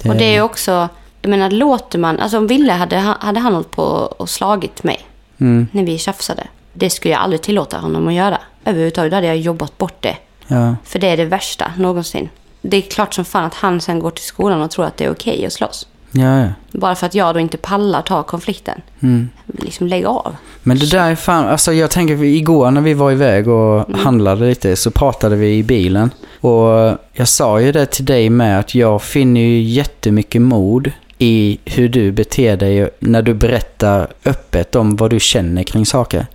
Och 0.04 0.16
det 0.16 0.24
är 0.24 0.32
ju 0.32 0.40
också, 0.40 0.88
jag 1.22 1.28
menar 1.30 1.50
låter 1.50 1.98
man, 1.98 2.20
alltså 2.20 2.38
om 2.38 2.46
Ville 2.46 2.72
hade, 2.72 2.96
hade 2.96 3.40
han 3.40 3.54
hållit 3.54 3.70
på 3.70 3.82
och 4.18 4.28
slagit 4.28 4.82
mig 4.82 5.00
Mm, 5.38 5.68
när 5.72 5.84
vi 5.84 5.98
tjafsade. 5.98 6.46
Det 6.72 6.90
skulle 6.90 7.14
jag 7.14 7.22
aldrig 7.22 7.42
tillåta 7.42 7.78
honom 7.78 8.08
att 8.08 8.14
göra. 8.14 8.38
Överhuvudtaget 8.64 9.12
hade 9.12 9.26
jag 9.26 9.36
jobbat 9.36 9.78
bort 9.78 10.02
det. 10.02 10.16
ja, 10.46 10.76
För 10.84 10.98
det 10.98 11.06
är 11.06 11.16
det 11.16 11.24
värsta 11.24 11.72
någonsin. 11.78 12.28
Det 12.62 12.76
är 12.76 12.82
klart 12.82 13.14
som 13.14 13.24
fan 13.24 13.44
att 13.44 13.54
han 13.54 13.80
sen 13.80 13.98
går 13.98 14.10
till 14.10 14.24
skolan 14.24 14.62
och 14.62 14.70
tror 14.70 14.84
att 14.84 14.96
det 14.96 15.04
är 15.04 15.10
okej 15.10 15.46
att 15.46 15.52
slåss. 15.52 15.86
ja, 16.12 16.38
ja. 16.40 16.48
Bara 16.72 16.94
för 16.94 17.06
att 17.06 17.14
jag 17.14 17.34
då 17.34 17.40
inte 17.40 17.56
pallar 17.56 18.02
ta 18.02 18.22
konflikten. 18.22 18.80
Mm. 19.00 19.28
Liksom 19.46 19.86
lägg 19.86 20.04
av. 20.06 20.36
Men 20.62 20.78
det 20.78 20.90
där 20.90 21.10
är 21.10 21.14
fan, 21.14 21.46
alltså 21.46 21.72
jag 21.72 21.90
tänker 21.90 22.24
igår 22.24 22.70
när 22.70 22.80
vi 22.80 22.94
var 22.94 23.12
iväg 23.12 23.48
och 23.48 23.96
handlade 23.96 24.46
lite 24.48 24.76
så 24.76 24.90
pratade 24.90 25.36
vi 25.36 25.56
i 25.56 25.62
bilen. 25.62 26.10
Och 26.40 26.98
jag 27.12 27.28
sa 27.28 27.60
ju 27.60 27.72
det 27.72 27.86
till 27.86 28.04
dig 28.04 28.30
med 28.30 28.58
att 28.58 28.74
jag 28.74 29.02
finner 29.02 29.40
ju 29.40 29.60
jättemycket 29.62 30.42
mod 30.42 30.90
i 31.18 31.58
hur 31.64 31.88
du 31.88 32.12
beter 32.12 32.56
dig 32.56 32.90
när 32.98 33.22
du 33.22 33.34
berättar 33.34 34.08
öppet 34.24 34.76
om 34.76 34.96
vad 34.96 35.10
du 35.10 35.20
känner 35.20 35.62
kring 35.62 35.86
saker. 35.86 36.26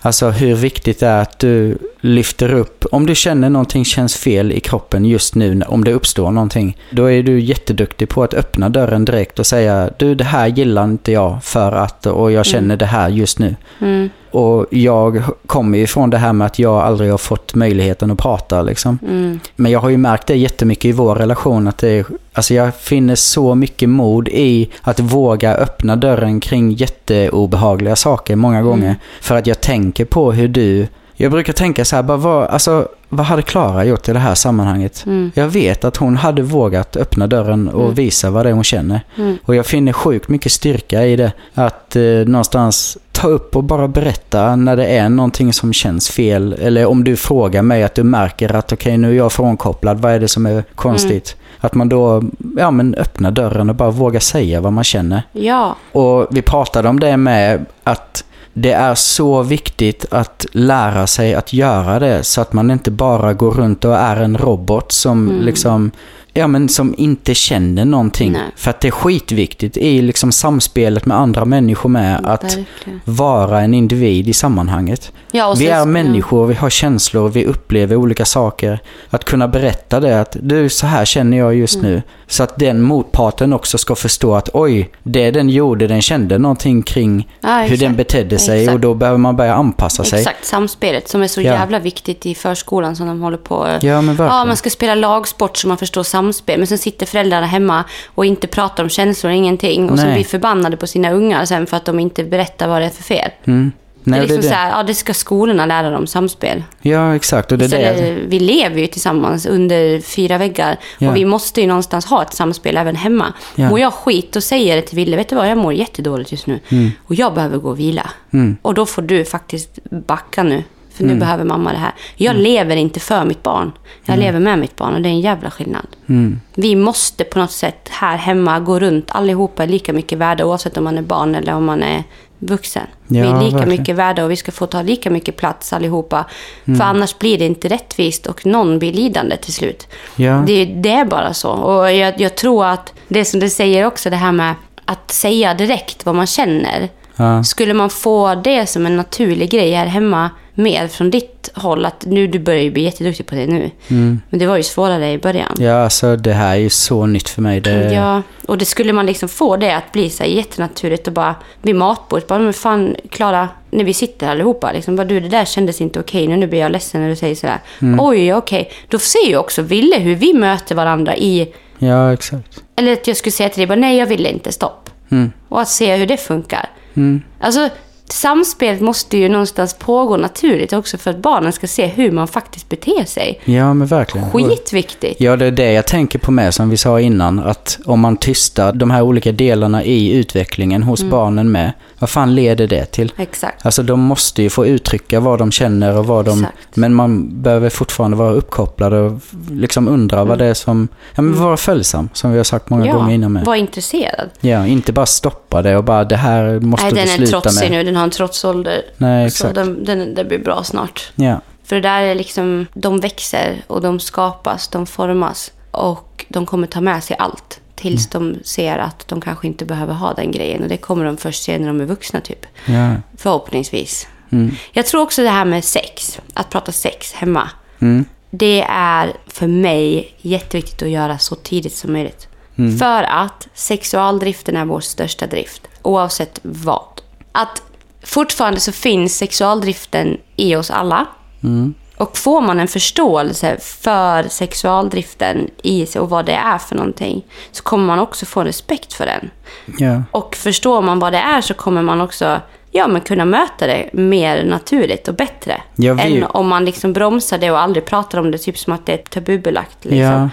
Alltså 0.00 0.30
hur 0.30 0.54
viktigt 0.54 1.00
det 1.00 1.06
är 1.06 1.22
att 1.22 1.38
du 1.38 1.78
lyfter 2.00 2.54
upp, 2.54 2.84
om 2.92 3.06
du 3.06 3.14
känner 3.14 3.50
någonting 3.50 3.84
känns 3.84 4.16
fel 4.16 4.52
i 4.52 4.60
kroppen 4.60 5.04
just 5.04 5.34
nu, 5.34 5.62
om 5.68 5.84
det 5.84 5.92
uppstår 5.92 6.30
någonting, 6.30 6.76
då 6.90 7.10
är 7.10 7.22
du 7.22 7.40
jätteduktig 7.40 8.08
på 8.08 8.22
att 8.22 8.34
öppna 8.34 8.68
dörren 8.68 9.04
direkt 9.04 9.38
och 9.38 9.46
säga 9.46 9.90
du 9.98 10.14
det 10.14 10.24
här 10.24 10.46
gillar 10.46 10.84
inte 10.84 11.12
jag 11.12 11.44
för 11.44 11.72
att, 11.72 12.06
och 12.06 12.32
jag 12.32 12.46
känner 12.46 12.76
det 12.76 12.86
här 12.86 13.08
just 13.08 13.38
nu. 13.38 13.56
Mm, 13.80 14.10
Och 14.36 14.66
jag 14.70 15.22
kommer 15.46 15.78
ju 15.78 15.84
ifrån 15.84 16.10
det 16.10 16.18
här 16.18 16.32
med 16.32 16.46
att 16.46 16.58
jag 16.58 16.80
aldrig 16.80 17.10
har 17.10 17.18
fått 17.18 17.54
möjligheten 17.54 18.10
att 18.10 18.18
prata 18.18 18.62
liksom. 18.62 18.98
mm, 19.02 19.40
Men 19.56 19.72
jag 19.72 19.80
har 19.80 19.88
ju 19.88 19.96
märkt 19.96 20.26
det 20.26 20.36
jättemycket 20.36 20.84
i 20.84 20.92
vår 20.92 21.14
relation 21.14 21.68
att 21.68 21.78
det 21.78 21.88
är, 21.88 22.06
alltså 22.32 22.54
jag 22.54 22.74
finner 22.74 23.14
så 23.14 23.54
mycket 23.54 23.88
mod 23.88 24.28
i 24.28 24.70
att 24.82 25.00
våga 25.00 25.54
öppna 25.54 25.96
dörren 25.96 26.40
kring 26.40 26.70
jätteobehagliga 26.70 27.96
saker 27.96 28.36
många 28.36 28.62
gånger. 28.62 28.96
För 29.20 29.36
att 29.36 29.46
jag 29.46 29.60
tänker 29.60 30.04
på 30.04 30.32
hur 30.32 30.48
du, 30.48 30.86
jag 31.16 31.32
brukar 31.32 31.52
tänka 31.52 31.84
så 31.84 31.96
här, 31.96 32.02
bara 32.02 32.16
vad, 32.16 32.46
alltså, 32.48 32.88
vad 33.08 33.26
hade 33.26 33.42
Klara 33.42 33.84
gjort 33.84 34.08
i 34.08 34.12
det 34.12 34.18
här 34.18 34.34
sammanhanget? 34.34 35.02
mm, 35.06 35.30
Jag 35.34 35.48
vet 35.48 35.84
att 35.84 35.96
hon 35.96 36.16
hade 36.16 36.42
vågat 36.42 36.96
öppna 36.96 37.26
dörren 37.26 37.68
och 37.68 37.98
visa 37.98 38.30
vad 38.30 38.46
det 38.46 38.50
är 38.50 38.54
hon 38.54 38.64
känner. 38.64 39.00
mm. 39.16 39.36
Och 39.44 39.54
jag 39.54 39.66
finner 39.66 39.92
sjukt 39.92 40.28
mycket 40.28 40.52
styrka 40.52 41.06
i 41.06 41.16
det. 41.16 41.32
Att 41.54 41.96
eh, 41.96 42.02
någonstans 42.26 42.98
ta 43.12 43.28
upp 43.28 43.56
och 43.56 43.64
bara 43.64 43.88
berätta 43.88 44.56
när 44.56 44.76
det 44.76 44.86
är 44.86 45.08
någonting 45.08 45.52
som 45.52 45.72
känns 45.72 46.08
fel. 46.10 46.52
Eller 46.60 46.86
om 46.86 47.04
du 47.04 47.16
frågar 47.16 47.62
mig 47.62 47.82
att 47.82 47.94
du 47.94 48.02
märker 48.02 48.56
att 48.56 48.72
okej 48.72 48.96
nu 48.98 49.10
är 49.10 49.16
jag 49.16 49.32
frånkopplad, 49.32 50.00
vad 50.00 50.12
är 50.12 50.20
det 50.20 50.28
som 50.28 50.46
är 50.46 50.64
konstigt? 50.74 51.36
Att 51.60 51.74
man 51.74 51.88
då 51.88 52.22
ja, 52.58 52.70
men 52.70 52.94
öppnar 52.94 53.30
dörren 53.30 53.68
och 53.70 53.76
bara 53.76 53.90
vågar 53.90 54.20
säga 54.20 54.60
vad 54.60 54.72
man 54.72 54.84
känner. 54.84 55.22
Ja, 55.32 55.76
Och 55.92 56.26
vi 56.30 56.42
pratade 56.42 56.88
om 56.88 57.00
det 57.00 57.16
med 57.16 57.66
att 57.84 58.24
det 58.58 58.72
är 58.72 58.94
så 58.94 59.42
viktigt 59.42 60.06
att 60.10 60.46
lära 60.52 61.06
sig 61.06 61.34
att 61.34 61.52
göra 61.52 61.98
det 61.98 62.24
så 62.24 62.40
att 62.40 62.52
man 62.52 62.70
inte 62.70 62.90
bara 62.90 63.32
går 63.32 63.50
runt 63.50 63.84
och 63.84 63.96
är 63.96 64.16
en 64.16 64.38
robot 64.38 64.92
som 64.92 65.28
Mm. 65.28 65.42
liksom 65.44 65.90
Ja 66.36 66.46
men 66.46 66.68
som 66.68 66.94
inte 66.98 67.34
känner 67.34 67.84
någonting. 67.84 68.32
Nej. 68.32 68.40
För 68.56 68.70
att 68.70 68.80
det 68.80 68.88
är 68.88 68.92
skitviktigt 68.92 69.76
i 69.76 70.02
liksom 70.02 70.32
samspelet 70.32 71.06
med 71.06 71.16
andra 71.18 71.44
människor 71.44 71.88
med 71.90 72.20
att 72.26 72.44
verkligen. 72.44 73.00
vara 73.04 73.60
en 73.60 73.74
individ 73.74 74.28
i 74.28 74.32
sammanhanget. 74.32 75.12
Ja, 75.32 75.54
vi 75.58 75.66
är 75.66 75.84
människor, 75.84 76.46
vi 76.46 76.54
har 76.54 76.70
känslor, 76.70 77.28
vi 77.28 77.44
upplever 77.46 77.96
olika 77.96 78.24
saker. 78.24 78.78
Att 79.10 79.24
kunna 79.24 79.48
berätta 79.48 80.00
det 80.00 80.20
att 80.20 80.36
du, 80.40 80.68
så 80.68 80.86
här 80.86 81.04
känner 81.04 81.36
jag 81.36 81.54
just 81.54 81.76
Mm. 81.76 81.90
nu. 81.90 82.02
Så 82.26 82.42
att 82.42 82.58
den 82.58 82.82
motparten 82.82 83.52
också 83.52 83.78
ska 83.78 83.94
förstå 83.94 84.34
att 84.34 84.48
oj, 84.52 84.90
det 85.02 85.30
den 85.30 85.48
gjorde, 85.48 85.86
den 85.86 86.02
kände 86.02 86.38
någonting 86.38 86.82
kring 86.82 87.28
Ja, 87.40 87.58
hur 87.58 87.76
den 87.76 87.96
betedde 87.96 88.38
sig 88.38 88.60
Exakt. 88.60 88.74
och 88.74 88.80
då 88.80 88.94
behöver 88.94 89.18
man 89.18 89.36
börja 89.36 89.54
anpassa 89.54 90.04
sig. 90.04 90.18
Exakt, 90.18 90.44
samspelet 90.44 91.08
som 91.08 91.22
är 91.22 91.28
så 91.28 91.40
Ja. 91.42 91.52
jävla 91.52 91.78
viktigt 91.78 92.26
i 92.26 92.34
förskolan 92.34 92.96
som 92.96 93.06
de 93.06 93.20
håller 93.20 93.36
på. 93.36 93.66
Ja 93.80 94.00
men 94.00 94.06
verkligen. 94.16 94.30
Ja, 94.32 94.44
man 94.44 94.56
ska 94.56 94.70
spela 94.70 94.94
lagsport 94.94 95.56
så 95.56 95.68
man 95.68 95.76
förstår 95.76 96.02
samspel. 96.26 96.58
Men 96.58 96.66
sen 96.66 96.78
sitter 96.78 97.06
föräldrarna 97.06 97.46
hemma 97.46 97.84
och 98.14 98.26
inte 98.26 98.46
pratar 98.46 98.82
om 98.82 98.88
känslor, 98.88 99.32
ingenting. 99.32 99.90
Och 99.90 99.96
Nej. 99.96 100.14
blir 100.14 100.24
förbannade 100.24 100.76
på 100.76 100.86
sina 100.86 101.10
ungar 101.10 101.44
sen 101.44 101.66
för 101.66 101.76
att 101.76 101.84
de 101.84 102.00
inte 102.00 102.24
berättar 102.24 102.68
vad 102.68 102.82
det 102.82 102.86
är 102.86 102.90
för 102.90 103.02
fel. 103.02 103.30
Mm. 103.44 103.72
Nej, 104.04 104.20
det 104.20 104.24
är 104.24 104.28
liksom 104.28 104.42
det, 104.42 104.48
så 104.48 104.54
här, 104.54 104.70
ja 104.70 104.82
det 104.82 104.94
ska 104.94 105.14
skolorna 105.14 105.66
lära 105.66 105.90
dem, 105.90 106.06
samspel. 106.06 106.62
Ja 106.82 107.16
exakt 107.16 107.52
och 107.52 107.58
det 107.58 107.64
är 107.64 107.94
det. 107.94 108.16
Vi 108.26 108.38
lever 108.40 108.80
ju 108.80 108.86
tillsammans 108.86 109.46
under 109.46 110.00
fyra 110.00 110.38
väggar. 110.38 110.76
Ja. 110.98 111.10
Och 111.10 111.16
vi 111.16 111.24
måste 111.24 111.60
ju 111.60 111.66
någonstans 111.66 112.06
ha 112.06 112.22
ett 112.22 112.34
samspel 112.34 112.76
även 112.76 112.96
hemma. 112.96 113.32
Ja. 113.54 113.68
Mår 113.68 113.80
jag 113.80 113.92
skit 113.92 114.36
och 114.36 114.44
säger 114.44 114.76
det 114.76 114.82
till 114.82 114.96
Ville, 114.96 115.16
vet 115.16 115.28
du 115.28 115.36
vad, 115.36 115.50
jag 115.50 115.58
mår 115.58 115.72
jättedåligt 115.72 116.32
just 116.32 116.46
nu. 116.46 116.60
Och 117.06 117.14
jag 117.14 117.34
behöver 117.34 117.58
gå 117.58 117.68
och 117.68 117.78
vila. 117.78 118.10
Mm. 118.32 118.56
Och 118.62 118.74
då 118.74 118.86
får 118.86 119.02
du 119.02 119.24
faktiskt 119.24 119.78
backa 120.06 120.42
nu. 120.42 120.62
För 120.96 121.04
nu 121.04 121.14
behöver 121.14 121.44
mamma 121.44 121.72
det 121.72 121.78
här. 121.78 121.92
Jag 122.16 122.30
Mm. 122.30 122.42
lever 122.42 122.76
inte 122.76 123.00
för 123.00 123.24
mitt 123.24 123.42
barn. 123.42 123.72
Jag 124.04 124.18
lever 124.18 124.40
med 124.40 124.58
mitt 124.58 124.76
barn 124.76 124.94
och 124.94 125.00
det 125.00 125.08
är 125.08 125.10
en 125.10 125.20
jävla 125.20 125.50
skillnad. 125.50 125.86
Mm. 126.08 126.40
Vi 126.54 126.76
måste 126.76 127.24
på 127.24 127.38
något 127.38 127.50
sätt 127.50 127.88
här 127.90 128.16
hemma 128.16 128.60
gå 128.60 128.80
runt. 128.80 129.10
Allihopa 129.10 129.62
är 129.62 129.66
lika 129.68 129.92
mycket 129.92 130.18
värda 130.18 130.44
oavsett 130.44 130.76
om 130.76 130.84
man 130.84 130.98
är 130.98 131.02
barn 131.02 131.34
eller 131.34 131.54
om 131.54 131.64
man 131.64 131.82
är 131.82 132.04
vuxen. 132.38 132.86
vi 133.06 133.18
Ja, 133.18 133.24
är 133.24 133.44
lika 133.44 133.56
verkligen. 133.56 133.80
mycket 133.80 133.96
värda 133.96 134.24
och 134.24 134.30
vi 134.30 134.36
ska 134.36 134.52
få 134.52 134.66
ta 134.66 134.82
lika 134.82 135.10
mycket 135.10 135.36
plats 135.36 135.72
allihopa. 135.72 136.24
Mm. 136.64 136.78
För 136.78 136.84
annars 136.84 137.18
blir 137.18 137.38
det 137.38 137.46
inte 137.46 137.68
rättvist 137.68 138.26
och 138.26 138.46
någon 138.46 138.78
blir 138.78 138.92
lidande 138.92 139.36
till 139.36 139.52
slut. 139.52 139.88
Ja. 140.16 140.42
Det, 140.46 140.64
det 140.64 140.90
är 140.90 141.04
bara 141.04 141.34
så. 141.34 141.50
Och 141.50 141.92
jag, 141.92 142.20
jag 142.20 142.34
tror 142.36 142.66
att 142.66 142.92
det 143.08 143.24
som 143.24 143.40
du 143.40 143.48
säger 143.50 143.86
också, 143.86 144.10
det 144.10 144.16
här 144.16 144.32
med 144.32 144.54
att 144.84 145.10
säga 145.10 145.54
direkt 145.54 146.06
vad 146.06 146.14
man 146.14 146.26
känner. 146.26 146.88
Ja. 147.16 147.44
Skulle 147.44 147.74
man 147.74 147.90
få 147.90 148.34
det 148.34 148.66
som 148.66 148.86
en 148.86 148.96
naturlig 148.96 149.50
grej 149.50 149.72
här 149.72 149.86
hemma 149.86 150.30
mer 150.58 150.88
från 150.88 151.10
ditt 151.10 151.50
håll, 151.54 151.84
att 151.86 152.04
nu 152.06 152.26
du 152.26 152.38
börjar 152.38 152.62
ju 152.62 152.70
bli 152.70 152.82
jätteduktig 152.82 153.26
på 153.26 153.34
det 153.34 153.46
nu. 153.46 153.70
Men 153.88 154.20
det 154.30 154.46
var 154.46 154.56
ju 154.56 154.62
svårare 154.62 155.12
i 155.12 155.18
början. 155.18 155.56
ja 155.58 155.72
alltså 155.84 156.16
det 156.16 156.32
här 156.32 156.50
är 156.50 156.60
ju 156.60 156.70
så 156.70 157.06
nytt 157.06 157.28
för 157.28 157.42
mig. 157.42 157.60
Det, 157.60 157.92
Ja, 157.92 158.22
och 158.46 158.58
det 158.58 158.64
skulle 158.64 158.92
man 158.92 159.06
liksom 159.06 159.28
få 159.28 159.56
det 159.56 159.76
att 159.76 159.92
bli 159.92 160.10
så 160.10 160.22
här 160.22 160.30
jättenaturligt 160.30 161.06
och 161.06 161.12
bara 161.12 161.34
vid 161.62 161.74
matbordet, 161.74 162.26
bara 162.28 162.38
men 162.38 162.52
fan 162.52 162.96
Klara, 163.10 163.48
när 163.70 163.84
vi 163.84 163.94
sitter 163.94 164.28
allihopa, 164.28 164.72
liksom 164.72 164.96
bara 164.96 165.04
du 165.06 165.20
det 165.20 165.28
där 165.28 165.44
kändes 165.44 165.80
inte 165.80 166.00
okej 166.00 166.28
nu, 166.28 166.36
nu 166.36 166.46
blir 166.46 166.60
jag 166.60 166.72
ledsen 166.72 167.00
när 167.00 167.08
du 167.08 167.16
säger 167.16 167.34
sådär. 167.34 167.60
Oj, 167.98 168.34
okej. 168.34 168.70
Då 168.88 168.98
ser 168.98 169.28
ju 169.28 169.36
också 169.36 169.62
Ville 169.62 169.98
hur 169.98 170.14
vi 170.14 170.32
möter 170.32 170.74
varandra 170.74 171.16
i, 171.16 171.48
ja 171.78 172.12
exakt. 172.12 172.62
eller 172.76 172.92
att 172.92 173.06
jag 173.06 173.16
skulle 173.16 173.32
säga 173.32 173.48
till 173.48 173.58
dig 173.58 173.66
bara 173.66 173.78
nej 173.78 173.96
jag 173.98 174.06
vill 174.06 174.26
inte, 174.26 174.52
stopp. 174.52 174.90
Mm. 175.10 175.32
Och 175.48 175.60
att 175.60 175.68
se 175.68 175.96
hur 175.96 176.06
det 176.06 176.16
funkar. 176.16 176.68
Mm. 176.94 177.22
Alltså, 177.40 177.68
samspelet 178.12 178.80
måste 178.80 179.16
ju 179.18 179.28
någonstans 179.28 179.74
pågå 179.74 180.16
naturligt 180.16 180.72
också 180.72 180.98
för 180.98 181.10
att 181.10 181.16
barnen 181.18 181.52
ska 181.52 181.66
se 181.66 181.86
hur 181.86 182.10
man 182.10 182.28
faktiskt 182.28 182.68
beter 182.68 183.04
sig. 183.04 183.40
Ja 183.44 183.74
men 183.74 183.86
verkligen. 183.86 184.30
Skitviktigt. 184.30 185.20
Ja, 185.20 185.36
det 185.36 185.46
är 185.46 185.50
det 185.50 185.72
jag 185.72 185.86
tänker 185.86 186.18
på 186.18 186.30
med 186.30 186.54
som 186.54 186.70
vi 186.70 186.76
sa 186.76 187.00
innan. 187.00 187.38
Att 187.38 187.78
om 187.84 188.00
man 188.00 188.16
tystar 188.16 188.72
de 188.72 188.90
här 188.90 189.02
olika 189.02 189.32
delarna 189.32 189.84
i 189.84 190.12
utvecklingen 190.12 190.82
hos 190.82 191.00
Mm. 191.00 191.10
barnen 191.10 191.52
med, 191.52 191.72
vad 191.98 192.10
fan 192.10 192.34
leder 192.34 192.66
det 192.66 192.84
till? 192.84 193.12
Exakt. 193.16 193.66
Alltså 193.66 193.82
de 193.82 194.00
måste 194.00 194.42
ju 194.42 194.50
få 194.50 194.66
uttrycka 194.66 195.20
vad 195.20 195.38
de 195.38 195.50
känner 195.52 195.98
och 195.98 196.06
vad 196.06 196.24
de... 196.24 196.38
Exakt. 196.38 196.76
Men 196.76 196.94
man 196.94 197.42
behöver 197.42 197.70
fortfarande 197.70 198.16
vara 198.16 198.32
uppkopplad 198.32 198.92
och 198.92 199.12
liksom 199.50 199.88
undra 199.88 200.24
vad 200.24 200.38
det 200.38 200.44
är 200.46 200.54
som... 200.54 200.88
Ja 201.14 201.22
men 201.22 201.42
vara 201.42 201.56
följsam, 201.56 202.08
som 202.12 202.30
vi 202.32 202.36
har 202.36 202.44
sagt 202.44 202.70
många 202.70 202.92
gånger 202.92 203.14
innan 203.14 203.32
med. 203.32 203.44
var 203.44 203.54
intresserad. 203.54 204.30
Ja, 204.40 204.66
inte 204.66 204.92
bara 204.92 205.06
stoppa 205.06 205.62
det 205.62 205.76
och 205.76 205.84
bara 205.84 206.04
det 206.04 206.16
här 206.16 206.60
måste 206.60 206.84
Nej, 206.86 206.94
du 206.94 207.00
den 207.00 207.08
är 207.08 207.16
sluta 207.16 207.40
trotsig 207.40 207.70
med. 207.70 207.78
nu. 207.78 207.84
Den 207.84 207.95
har 207.96 208.04
en 208.04 208.10
trotsålder. 208.10 208.82
Nej, 208.96 209.30
Så 209.30 209.34
exakt. 209.46 209.54
den, 209.54 209.84
den, 209.84 210.14
det 210.14 210.24
blir 210.24 210.38
bra 210.38 210.64
snart. 210.64 211.12
Ja. 211.14 211.40
För 211.64 211.76
det 211.76 211.82
där 211.82 212.02
är 212.02 212.14
liksom, 212.14 212.66
de 212.74 213.00
växer 213.00 213.62
och 213.66 213.80
de 213.80 214.00
skapas, 214.00 214.68
de 214.68 214.86
formas. 214.86 215.52
Och 215.70 216.24
de 216.28 216.46
kommer 216.46 216.66
ta 216.66 216.80
med 216.80 217.04
sig 217.04 217.16
allt. 217.18 217.60
Tills 217.74 218.14
Mm. 218.14 218.32
de 218.34 218.44
ser 218.44 218.78
att 218.78 219.08
de 219.08 219.20
kanske 219.20 219.46
inte 219.46 219.64
behöver 219.64 219.94
ha 219.94 220.12
den 220.12 220.30
grejen. 220.32 220.62
Och 220.62 220.68
det 220.68 220.76
kommer 220.76 221.04
de 221.04 221.16
först 221.16 221.42
se 221.42 221.58
när 221.58 221.66
de 221.66 221.80
är 221.80 221.84
vuxna 221.84 222.20
typ. 222.20 222.46
Ja. 222.66 222.90
Förhoppningsvis. 223.16 224.08
Mm. 224.32 224.54
Jag 224.72 224.86
tror 224.86 225.02
också 225.02 225.22
det 225.22 225.28
här 225.30 225.44
med 225.44 225.64
sex. 225.64 226.20
Att 226.34 226.50
prata 226.50 226.72
sex 226.72 227.12
hemma. 227.12 227.50
Mm. 227.80 228.04
Det 228.30 228.64
är 228.70 229.12
för 229.26 229.46
mig 229.46 230.14
jätteviktigt 230.20 230.82
att 230.82 230.88
göra 230.88 231.18
så 231.18 231.34
tidigt 231.34 231.74
som 231.74 231.92
möjligt. 231.92 232.28
Mm. 232.58 232.78
För 232.78 233.02
att 233.02 233.48
sexualdriften 233.54 234.56
är 234.56 234.64
vår 234.64 234.80
största 234.80 235.26
drift. 235.26 235.62
Oavsett 235.82 236.38
vad. 236.42 237.00
Att 237.32 237.62
fortfarande 238.06 238.60
så 238.60 238.72
finns 238.72 239.16
sexualdriften 239.18 240.16
i 240.36 240.56
oss 240.56 240.70
alla. 240.70 241.06
Mm. 241.42 241.74
Och 241.96 242.18
får 242.18 242.40
man 242.40 242.60
en 242.60 242.68
förståelse 242.68 243.56
för 243.60 244.22
sexualdriften 244.28 245.50
i 245.62 245.86
sig 245.86 246.00
och 246.00 246.10
vad 246.10 246.26
det 246.26 246.32
är 246.34 246.58
för 246.58 246.76
någonting 246.76 247.24
så 247.52 247.62
kommer 247.62 247.86
man 247.86 247.98
också 247.98 248.26
få 248.26 248.44
respekt 248.44 248.92
för 248.92 249.06
den. 249.06 249.30
Ja. 249.78 250.02
Och 250.10 250.36
förstår 250.36 250.82
man 250.82 250.98
vad 250.98 251.12
det 251.12 251.18
är 251.18 251.40
så 251.40 251.54
kommer 251.54 251.82
man 251.82 252.00
också 252.00 252.40
ja, 252.70 252.88
men 252.88 253.00
kunna 253.00 253.24
möta 253.24 253.66
det 253.66 253.90
mer 253.92 254.44
naturligt 254.44 255.08
och 255.08 255.14
bättre. 255.14 255.60
Ja, 255.76 255.94
vi- 255.94 256.02
Än 256.18 256.24
om 256.24 256.48
man 256.48 256.64
liksom 256.64 256.92
bromsar 256.92 257.38
det 257.38 257.50
och 257.50 257.60
aldrig 257.60 257.84
pratar 257.84 258.18
om 258.18 258.30
det, 258.30 258.38
typ 258.38 258.58
som 258.58 258.72
att 258.72 258.86
det 258.86 258.92
är 258.92 258.96
tabubelagt. 258.96 259.78
Liksom. 259.84 259.98
Ja. 259.98 260.28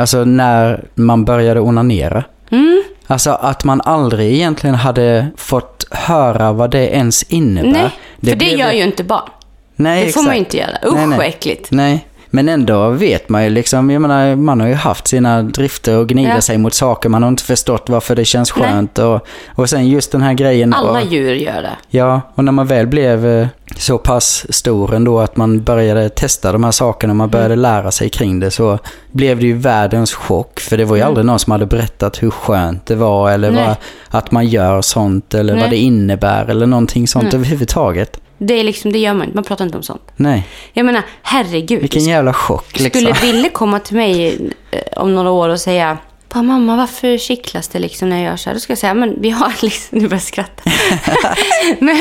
Alltså 0.00 0.24
när 0.24 0.84
man 0.94 1.24
började 1.24 1.60
onanera. 1.60 2.24
Mm. 2.54 2.82
Alltså 3.06 3.30
att 3.30 3.64
man 3.64 3.80
aldrig 3.80 4.32
egentligen 4.34 4.74
hade 4.76 5.26
fått 5.36 5.84
höra 5.90 6.52
vad 6.52 6.70
det 6.70 6.88
ens 6.94 7.22
innebär. 7.22 7.70
Nej, 7.72 7.90
för 8.20 8.26
det 8.26 8.36
blev- 8.36 8.58
gör 8.58 8.72
ju 8.72 8.82
inte 8.82 9.04
barn. 9.04 9.28
Nej, 9.76 10.06
det 10.06 10.12
får 10.12 10.22
man 10.22 10.32
ju 10.32 10.38
inte 10.38 10.56
göra. 10.56 10.78
Usch 10.86 10.94
Nej, 10.94 11.06
nej. 11.06 11.28
äckligt. 11.28 11.70
Nej, 11.70 12.06
men 12.34 12.48
ändå 12.48 12.90
vet 12.90 13.28
man 13.28 13.44
ju 13.44 13.50
liksom, 13.50 13.90
jag 13.90 14.02
menar, 14.02 14.36
man 14.36 14.60
har 14.60 14.68
ju 14.68 14.74
haft 14.74 15.06
sina 15.06 15.42
drifter 15.42 15.98
och 15.98 16.08
gnida 16.08 16.34
Ja. 16.34 16.40
sig 16.40 16.58
mot 16.58 16.74
saker, 16.74 17.08
man 17.08 17.22
har 17.22 17.28
inte 17.28 17.42
förstått 17.42 17.88
varför 17.88 18.16
det 18.16 18.24
känns 18.24 18.56
Nej. 18.56 18.68
skönt 18.68 18.98
och, 18.98 19.26
och 19.54 19.70
sen 19.70 19.88
just 19.88 20.12
den 20.12 20.22
här 20.22 20.34
grejen. 20.34 20.74
Alla 20.74 21.00
och, 21.00 21.06
djur 21.06 21.34
gör 21.34 21.62
det. 21.62 21.76
Ja, 21.88 22.20
och 22.34 22.44
när 22.44 22.52
man 22.52 22.66
väl 22.66 22.86
blev 22.86 23.26
eh, 23.26 23.46
så 23.76 23.98
pass 23.98 24.46
stor 24.48 24.94
ändå 24.94 25.20
att 25.20 25.36
man 25.36 25.62
började 25.62 26.08
testa 26.08 26.52
de 26.52 26.64
här 26.64 26.70
sakerna 26.70 27.12
och 27.12 27.16
man 27.16 27.30
började 27.30 27.56
lära 27.56 27.90
sig 27.90 28.08
kring 28.08 28.40
det 28.40 28.50
så 28.50 28.78
blev 29.12 29.38
det 29.38 29.46
ju 29.46 29.56
världens 29.56 30.14
chock. 30.14 30.60
För 30.60 30.76
det 30.76 30.84
var 30.84 30.96
ju 30.96 31.02
aldrig 31.02 31.26
någon 31.26 31.38
som 31.38 31.50
hade 31.50 31.66
berättat 31.66 32.22
hur 32.22 32.30
skönt 32.30 32.86
det 32.86 32.94
var 32.94 33.30
eller 33.30 33.50
Nej. 33.50 33.64
vad, 33.66 33.76
att 34.20 34.30
man 34.30 34.46
gör 34.46 34.82
sånt 34.82 35.34
eller 35.34 35.52
Nej. 35.54 35.62
vad 35.62 35.70
det 35.70 35.76
innebär 35.76 36.50
eller 36.50 36.66
någonting 36.66 37.08
sånt 37.08 37.34
överhuvudtaget. 37.34 38.20
Det, 38.46 38.54
är 38.54 38.64
liksom, 38.64 38.92
det 38.92 38.98
gör 38.98 39.14
man 39.14 39.22
inte. 39.26 39.34
Man 39.34 39.44
pratar 39.44 39.64
inte 39.64 39.76
om 39.76 39.82
sånt. 39.82 40.02
Nej, 40.16 40.46
Jag 40.72 40.86
menar, 40.86 41.02
herregud. 41.22 41.80
vilken 41.80 42.04
jävla 42.04 42.32
chock 42.32 42.80
liksom. 42.80 43.00
Skulle 43.02 43.32
Ville 43.32 43.48
komma 43.48 43.80
till 43.80 43.96
mig 43.96 44.38
eh, 44.70 44.80
om 45.02 45.14
några 45.14 45.30
år 45.30 45.48
och 45.48 45.60
säga 45.60 45.98
"Bara, 46.34 46.42
mamma, 46.42 46.76
varför 46.76 47.18
kittlas 47.18 47.68
det 47.68 47.78
liksom 47.78 48.08
när 48.08 48.16
jag 48.16 48.24
gör 48.30 48.36
så 48.36 48.50
här? 48.50 48.54
Då 48.54 48.60
ska 48.60 48.70
jag 48.70 48.78
säga, 48.78 48.94
men 48.94 49.20
vi 49.20 49.30
har 49.30 49.52
liksom... 49.62 49.98
Nu 49.98 50.04
börjar 50.04 50.14
jag 50.14 50.22
skratta. 50.22 50.62
men 51.78 51.96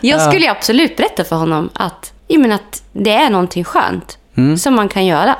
jag 0.00 0.22
skulle 0.22 0.44
ju 0.44 0.50
absolut 0.50 0.96
berätta 0.96 1.24
för 1.24 1.36
honom 1.36 1.70
att, 1.74 2.12
jag 2.28 2.40
menar, 2.40 2.54
att 2.54 2.82
det 2.92 3.10
är 3.12 3.30
någonting 3.30 3.64
skönt 3.64 4.18
som 4.58 4.74
man 4.74 4.88
kan 4.88 5.06
göra 5.06 5.36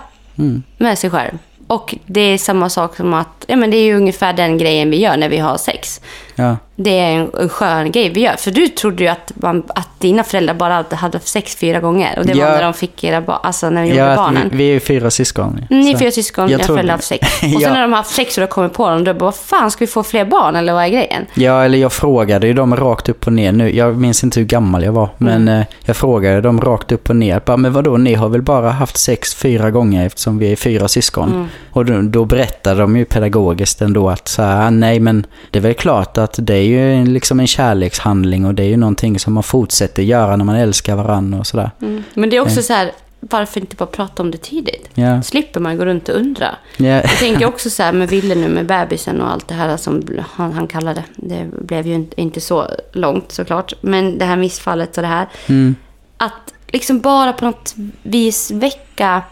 med 0.78 0.98
sig 0.98 1.10
själv. 1.10 1.38
Och 1.66 1.94
det 2.06 2.20
är 2.20 2.38
samma 2.38 2.70
sak 2.70 2.96
som 2.96 3.14
att, 3.14 3.44
ja 3.46 3.56
men 3.56 3.70
det 3.70 3.76
är 3.76 3.84
ju 3.84 3.96
ungefär 3.96 4.32
den 4.32 4.58
grejen 4.58 4.90
vi 4.90 4.96
gör 5.00 5.16
när 5.16 5.28
vi 5.28 5.38
har 5.38 5.56
sex. 5.56 6.00
Ja. 6.38 6.56
Det 6.80 6.98
är 6.98 7.10
en, 7.12 7.30
en 7.40 7.48
skön 7.48 7.92
grej 7.92 8.08
vi 8.08 8.20
gör. 8.20 8.36
För 8.36 8.50
du 8.50 8.68
trodde 8.68 9.02
ju 9.02 9.08
att, 9.08 9.32
man, 9.34 9.62
att 9.74 9.88
dina 10.00 10.24
föräldrar 10.24 10.54
bara 10.54 10.74
hade- 10.74 10.96
hade 10.96 11.20
sex 11.20 11.56
fyra 11.56 11.80
gånger. 11.80 12.18
Och 12.18 12.26
det 12.26 12.32
Ja. 12.32 12.44
var 12.46 12.52
när 12.52 12.62
de 12.62 12.74
fick 12.74 13.04
era 13.04 13.20
barn, 13.20 13.38
alltså 13.42 13.70
när 13.70 13.82
de 13.82 13.88
gjorde 13.88 14.00
Ja, 14.00 14.16
barnen. 14.16 14.48
vi, 14.50 14.56
vi 14.56 14.64
är 14.68 14.72
ju 14.72 14.80
fyra 14.80 15.10
syskon. 15.10 15.60
Ni 15.70 15.92
är 15.92 15.98
fyra 15.98 16.10
syskon, 16.10 16.48
Jag 16.48 16.60
era 16.60 16.66
föräldrar 16.66 16.84
har 16.84 16.96
haft 16.98 17.04
sex. 17.04 17.26
Och 17.54 17.62
sen 17.62 17.72
när 17.72 17.82
de 17.82 17.92
har 17.92 17.96
haft 17.96 18.14
sex 18.14 18.38
och 18.38 18.40
de 18.40 18.46
kommer 18.48 18.68
på 18.68 18.90
dem, 18.90 19.04
då 19.04 19.14
bara, 19.14 19.24
vad 19.24 19.34
fan, 19.34 19.70
ska 19.70 19.84
vi 19.84 19.86
få 19.86 20.02
fler 20.02 20.24
barn 20.24 20.56
eller 20.56 20.72
vad 20.72 20.84
är 20.84 20.88
grejen? 20.88 21.26
Ja, 21.34 21.64
eller 21.64 21.78
jag 21.78 21.92
frågade 21.92 22.46
ju 22.46 22.52
dem 22.52 22.76
rakt 22.76 23.08
upp 23.08 23.26
och 23.26 23.32
ner 23.32 23.52
nu. 23.52 23.76
Jag 23.76 23.96
minns 23.96 24.24
inte 24.24 24.40
hur 24.40 24.46
gammal 24.46 24.82
jag 24.84 24.92
var, 24.92 25.08
men 25.18 25.42
Mm. 25.48 25.60
eh, 25.60 25.66
jag 25.84 25.96
frågade 25.96 26.40
dem 26.40 26.60
rakt 26.60 26.92
upp 26.92 27.10
och 27.10 27.16
ner. 27.16 27.40
Bara, 27.44 27.56
men 27.56 27.72
vadå, 27.72 27.96
ni 27.96 28.14
har 28.14 28.28
väl 28.28 28.42
bara 28.42 28.70
haft 28.70 28.96
sex 28.96 29.34
fyra 29.34 29.70
gånger 29.70 30.06
eftersom 30.06 30.38
vi 30.38 30.52
är 30.52 30.56
fyra 30.56 30.88
syskon? 30.88 31.28
Mm. 31.32 31.48
Och 31.72 31.84
då, 31.84 32.00
då 32.02 32.24
berättade 32.24 32.80
de 32.80 32.96
ju 32.96 33.04
pedagogiskt 33.04 33.82
ändå 33.82 34.10
att 34.10 34.28
så 34.28 34.42
här, 34.42 34.66
"Ah, 34.66 34.70
nej 34.70 35.00
men 35.00 35.26
det 35.50 35.58
är 35.58 35.62
väl 35.62 35.74
klart 35.74 36.18
att 36.18 36.27
det 36.38 36.54
är 36.54 36.62
ju 36.62 37.06
liksom 37.06 37.40
en 37.40 37.46
kärlekshandling 37.46 38.46
och 38.46 38.54
det 38.54 38.62
är 38.62 38.68
ju 38.68 38.76
någonting 38.76 39.18
som 39.18 39.32
man 39.32 39.42
fortsätter 39.42 40.02
göra 40.02 40.36
när 40.36 40.44
man 40.44 40.56
älskar 40.56 40.96
varandra 40.96 41.38
och 41.38 41.46
sådär. 41.46 41.70
Men 42.14 42.30
det 42.30 42.36
är 42.36 42.40
också 42.40 42.62
så 42.62 42.72
här, 42.72 42.92
varför 43.20 43.60
inte 43.60 43.76
bara 43.76 43.86
prata 43.86 44.22
om 44.22 44.30
det 44.30 44.38
tidigt? 44.38 44.90
Ja. 44.94 45.22
Slipper 45.22 45.60
man 45.60 45.78
gå 45.78 45.84
runt 45.84 46.08
och 46.08 46.16
undra. 46.16 46.56
Ja. 46.76 46.86
Jag 46.86 47.18
tänker 47.18 47.46
också 47.48 47.70
så 47.70 47.82
här 47.82 47.92
med 47.92 48.08
Ville 48.08 48.34
nu 48.34 48.48
med 48.48 48.66
bebisen 48.66 49.20
och 49.20 49.32
allt 49.32 49.48
det 49.48 49.54
här 49.54 49.76
som 49.76 50.02
han, 50.30 50.52
han 50.52 50.66
kallade. 50.66 51.04
Det 51.16 51.46
blev 51.62 51.86
ju 51.86 51.94
inte, 51.94 52.20
inte 52.20 52.40
så 52.40 52.66
långt 52.92 53.32
såklart. 53.32 53.72
Men 53.80 54.18
det 54.18 54.24
här 54.24 54.36
missfallet 54.36 54.96
och 54.96 55.02
det 55.02 55.08
här. 55.08 55.28
Mm. 55.46 55.74
Att 56.16 56.54
liksom 56.66 57.00
bara 57.00 57.32
på 57.32 57.44
något 57.44 57.74
vis 58.02 58.50
väcka 58.50 59.22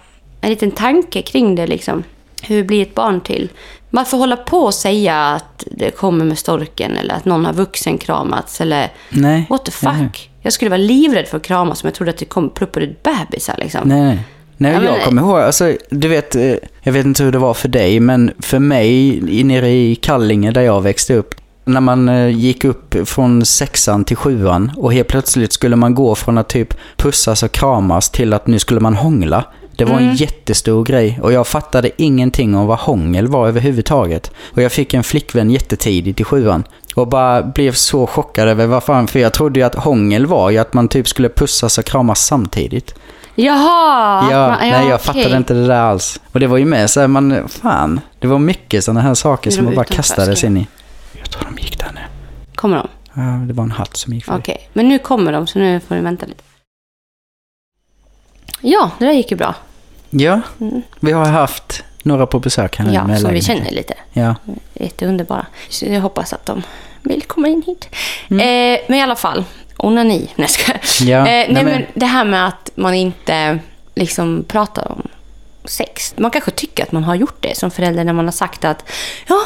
en 0.40 0.50
liten 0.50 0.70
tanke 0.70 1.22
kring 1.22 1.54
det 1.54 1.66
liksom. 1.66 2.02
Hur 2.42 2.64
blir 2.64 2.82
ett 2.82 2.94
barn 2.94 3.20
till? 3.20 3.48
Varför 3.90 4.16
hålla 4.16 4.36
på 4.36 4.58
och 4.58 4.74
säga 4.74 5.16
att 5.26 5.64
det 5.70 5.90
kommer 5.90 6.24
med 6.24 6.38
storken 6.38 6.96
eller 6.96 7.14
att 7.14 7.24
någon 7.24 7.44
har 7.44 7.52
vuxenkramats 7.52 8.60
eller 8.60 8.92
Nej. 9.10 9.46
what 9.50 9.64
the 9.64 9.72
Nej. 9.82 10.02
fuck? 10.02 10.30
Jag 10.42 10.52
skulle 10.52 10.68
vara 10.68 10.78
livrädd 10.80 11.26
för 11.28 11.36
att 11.36 11.42
kramas 11.42 11.82
om 11.82 11.86
jag 11.86 11.94
trodde 11.94 12.10
att 12.10 12.18
det 12.18 12.24
kom 12.24 12.50
pluppade 12.50 12.86
ut 12.86 13.02
bebisar 13.02 13.54
liksom. 13.58 13.88
Nej, 13.88 14.00
nej. 14.00 14.18
Nej, 14.56 14.72
Ja, 14.72 14.80
men- 14.80 14.94
jag 14.94 15.04
kommer 15.04 15.22
ihåg, 15.22 15.38
alltså, 15.40 15.72
du 15.90 16.08
vet, 16.08 16.34
eh, 16.36 16.54
jag 16.82 16.92
vet 16.92 17.04
inte 17.06 17.22
hur 17.24 17.32
det 17.32 17.38
var 17.38 17.54
för 17.54 17.68
dig, 17.68 18.00
men 18.00 18.30
för 18.38 18.58
mig 18.58 19.20
nere 19.44 19.70
i 19.70 19.94
Kallinge 19.94 20.50
där 20.50 20.62
jag 20.62 20.80
växte 20.80 21.14
upp, 21.14 21.34
när 21.64 21.80
man 21.80 22.08
eh, 22.08 22.28
gick 22.28 22.64
upp 22.64 22.94
från 23.08 23.44
sexan 23.46 24.04
till 24.04 24.16
sjuan 24.16 24.72
och 24.76 24.92
helt 24.92 25.08
plötsligt 25.08 25.52
skulle 25.52 25.76
man 25.76 25.94
gå 25.94 26.14
från 26.14 26.38
att 26.38 26.48
typ 26.48 26.74
pussas 26.96 27.42
och 27.42 27.52
kramas 27.52 28.10
till 28.10 28.32
att 28.32 28.46
nu 28.46 28.58
skulle 28.58 28.80
man 28.80 28.94
hångla. 28.94 29.44
Det 29.76 29.84
var 29.84 29.92
Mm. 29.96 30.08
en 30.08 30.14
jättestor 30.16 30.84
grej 30.84 31.18
och 31.22 31.32
jag 31.32 31.46
fattade 31.46 31.90
ingenting 32.02 32.54
om 32.54 32.66
vad 32.66 32.78
hångel 32.78 33.26
var 33.28 33.48
överhuvudtaget. 33.48 34.30
Och 34.54 34.62
jag 34.62 34.72
fick 34.72 34.94
en 34.94 35.04
flickvän 35.04 35.50
jättetidigt 35.50 36.20
i 36.20 36.24
sjuan. 36.24 36.64
Och 36.94 37.08
bara 37.08 37.42
blev 37.42 37.72
så 37.72 38.06
chockad 38.06 38.48
över 38.48 38.66
vad 38.66 38.82
fan, 38.84 39.06
för 39.08 39.18
jag 39.18 39.32
trodde 39.32 39.60
ju 39.60 39.66
att 39.66 39.74
hångel 39.74 40.26
var 40.26 40.50
ju 40.50 40.58
att 40.58 40.74
man 40.74 40.88
typ 40.88 41.08
skulle 41.08 41.28
pussas 41.28 41.78
och 41.78 41.84
kramas 41.84 42.26
samtidigt. 42.26 42.94
Jaha! 43.34 44.30
Ja, 44.30 44.48
man- 44.48 44.58
nej 44.60 44.70
jag 44.72 44.84
okej. 44.86 44.98
fattade 44.98 45.36
inte 45.36 45.54
det 45.54 45.66
där 45.66 45.80
alls. 45.80 46.20
Och 46.32 46.40
det 46.40 46.46
var 46.46 46.56
ju 46.56 46.64
med 46.64 46.90
så 46.90 47.00
här, 47.00 47.06
man, 47.08 47.48
fan, 47.48 48.00
det 48.18 48.26
var 48.26 48.38
mycket 48.38 48.84
sådana 48.84 49.00
här 49.00 49.14
saker 49.14 49.50
som 49.50 49.64
man 49.64 49.74
bara 49.74 49.84
kastades 49.84 50.44
in 50.44 50.56
i. 50.56 50.66
Jag 51.12 51.30
tror 51.30 51.44
de 51.56 51.62
gick 51.62 51.78
där 51.78 51.90
nu. 51.94 52.00
Kommer 52.54 52.76
de? 52.76 52.88
Ja, 53.14 53.22
det 53.46 53.52
var 53.52 53.64
en 53.64 53.70
hatt 53.70 53.96
som 53.96 54.12
gick 54.12 54.24
förbi. 54.24 54.38
Okej, 54.40 54.68
men 54.72 54.88
nu 54.88 54.98
kommer 54.98 55.32
de 55.32 55.46
så 55.46 55.58
nu 55.58 55.80
får 55.88 55.94
du 55.94 56.00
vänta 56.00 56.26
lite. 56.26 56.42
Ja, 58.60 58.90
det 58.98 59.04
där 59.04 59.12
gick 59.12 59.30
ju 59.30 59.36
bra. 59.36 59.54
Ja, 60.10 60.40
vi 61.00 61.12
har 61.12 61.24
haft 61.26 61.84
några 62.02 62.26
på 62.26 62.38
besök 62.38 62.76
här 62.76 62.84
nu 62.86 62.94
Mm. 62.96 63.10
Ja, 63.10 63.16
som 63.18 63.32
vi 63.32 63.42
känner 63.42 63.70
lite. 63.70 63.94
Ja, 64.12 64.34
Jätteunderbara. 64.74 65.46
Så 65.68 65.84
jag 65.86 66.00
hoppas 66.00 66.32
att 66.32 66.46
de 66.46 66.62
vill 67.02 67.22
komma 67.22 67.48
in 67.48 67.62
hit. 67.66 67.88
Mm. 68.30 68.40
Eh, 68.74 68.80
men 68.88 68.98
i 68.98 69.02
alla 69.02 69.16
fall, 69.16 69.44
onani. 69.76 70.28
Nej, 70.36 70.48
skojar. 70.48 70.80
Ja, 71.00 71.18
eh, 71.18 71.24
nej, 71.24 71.46
nej, 71.50 71.64
men- 71.64 71.72
men 71.72 71.86
det 71.94 72.06
här 72.06 72.24
med 72.24 72.46
att 72.48 72.70
man 72.74 72.94
inte 72.94 73.58
liksom 73.94 74.44
pratar 74.48 74.92
om 74.92 75.08
sex. 75.64 76.14
Man 76.16 76.30
kanske 76.30 76.50
tycker 76.50 76.82
att 76.82 76.92
man 76.92 77.04
har 77.04 77.14
gjort 77.14 77.36
det 77.40 77.56
som 77.56 77.70
förälder 77.70 78.04
när 78.04 78.12
man 78.12 78.24
har 78.24 78.32
sagt 78.32 78.64
att 78.64 78.84
ja, 79.28 79.36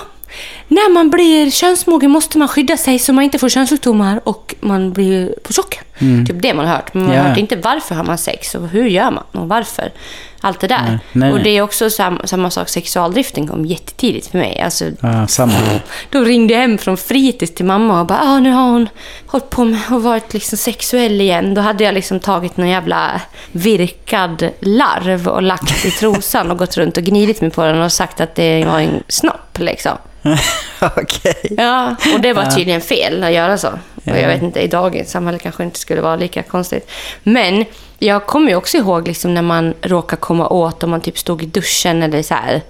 när 0.69 0.93
man 0.93 1.11
blir 1.11 1.51
könsmogen 1.51 2.11
måste 2.11 2.39
man 2.39 2.49
skydda 2.49 2.77
sig 2.77 2.99
så 2.99 3.13
man 3.13 3.25
inte 3.25 3.39
får 3.39 3.49
könssjukdomar 3.49 4.21
och 4.25 4.55
man 4.61 4.93
blir 4.93 5.35
på 5.43 5.53
tjock. 5.53 5.79
Typ 6.27 6.43
det 6.43 6.55
man 6.55 6.67
har 6.67 6.75
hört. 6.75 6.95
Men 6.95 7.03
man 7.03 7.13
Mm. 7.13 7.23
Har 7.23 7.29
hört 7.29 7.39
inte 7.39 7.57
varför 7.57 7.95
har 7.95 8.05
man 8.05 8.19
sex 8.19 8.55
och 8.55 8.69
hur 8.69 8.87
gör 8.87 9.11
man 9.11 9.25
och 9.33 9.49
varför. 9.49 9.93
Allt 10.41 10.61
det 10.61 10.67
där. 10.67 10.87
Nej, 10.87 10.99
nej, 11.13 11.33
och 11.33 11.41
det 11.41 11.51
är 11.51 11.63
också 11.63 11.91
samma, 11.91 12.27
samma 12.27 12.51
sak, 12.51 12.69
sexualdriften 12.69 13.49
kom 13.49 13.65
jättetidigt 13.67 14.27
för 14.27 14.39
mig. 14.39 14.61
Alltså, 14.61 14.85
ja 15.01 15.27
samma. 15.27 15.53
då 16.11 16.21
ringde 16.21 16.55
jag 16.55 16.61
hem 16.61 16.79
från 16.79 16.97
fritids 16.97 17.55
till 17.55 17.65
mamma 17.65 18.01
och 18.01 18.07
bara 18.07 18.21
ah, 18.23 18.39
nu 18.39 18.51
har 18.51 18.71
hon 18.71 18.89
hållit 19.27 19.51
på 19.51 19.65
med 19.65 19.81
och 19.91 20.03
varit 20.03 20.33
liksom 20.33 20.59
sexuell 20.59 21.21
igen. 21.21 21.55
Då 21.55 21.61
hade 21.61 21.85
jag 21.85 21.95
liksom 21.95 22.21
tagit 22.21 22.57
någon 22.57 22.69
jävla 22.69 23.21
virkad 23.53 24.51
larv 24.61 25.29
och 25.29 25.43
lagt 25.43 25.85
i 25.85 25.91
trosan 25.91 26.51
och 26.51 26.59
gått 26.59 26.77
runt 26.77 26.97
och 26.97 27.03
gnidit 27.03 27.41
mig 27.41 27.51
på 27.51 27.65
den 27.65 27.83
och 27.83 27.93
sagt 27.93 28.21
att 28.21 28.35
det 28.35 28.65
var 28.65 28.81
en 28.81 29.03
snopp 29.09 29.59
liksom. 29.59 29.97
Okej. 30.81 31.55
Ja, 31.57 31.97
och 32.15 32.21
det 32.21 32.33
var 32.33 32.45
tydligen 32.45 32.81
fel 32.81 33.25
att 33.25 33.33
göra 33.33 33.59
så. 33.59 33.69
Och 34.05 34.19
jag 34.19 34.29
vet 34.29 34.43
inte, 34.43 34.61
i 34.61 34.67
dagens 34.67 35.11
samhälle 35.11 35.39
kanske 35.39 35.65
inte 35.65 35.79
skulle 35.79 36.01
vara 36.01 36.17
lika 36.17 36.43
konstigt. 36.43 36.91
Men 37.23 37.65
jag 37.99 38.27
kommer 38.27 38.51
ju 38.51 38.57
också 38.57 38.77
ihåg 38.77 39.09
liksom 39.09 39.35
när 39.35 39.43
man 39.43 39.75
råkar 39.83 40.17
komma 40.17 40.49
åt 40.49 40.83
om 40.83 40.91
man 40.91 41.01
typ 41.01 41.19
stod 41.19 41.43
i 41.43 41.47
duschen 41.47 42.03
eller 42.03 42.23
så 42.23 42.35
här. 42.35 42.63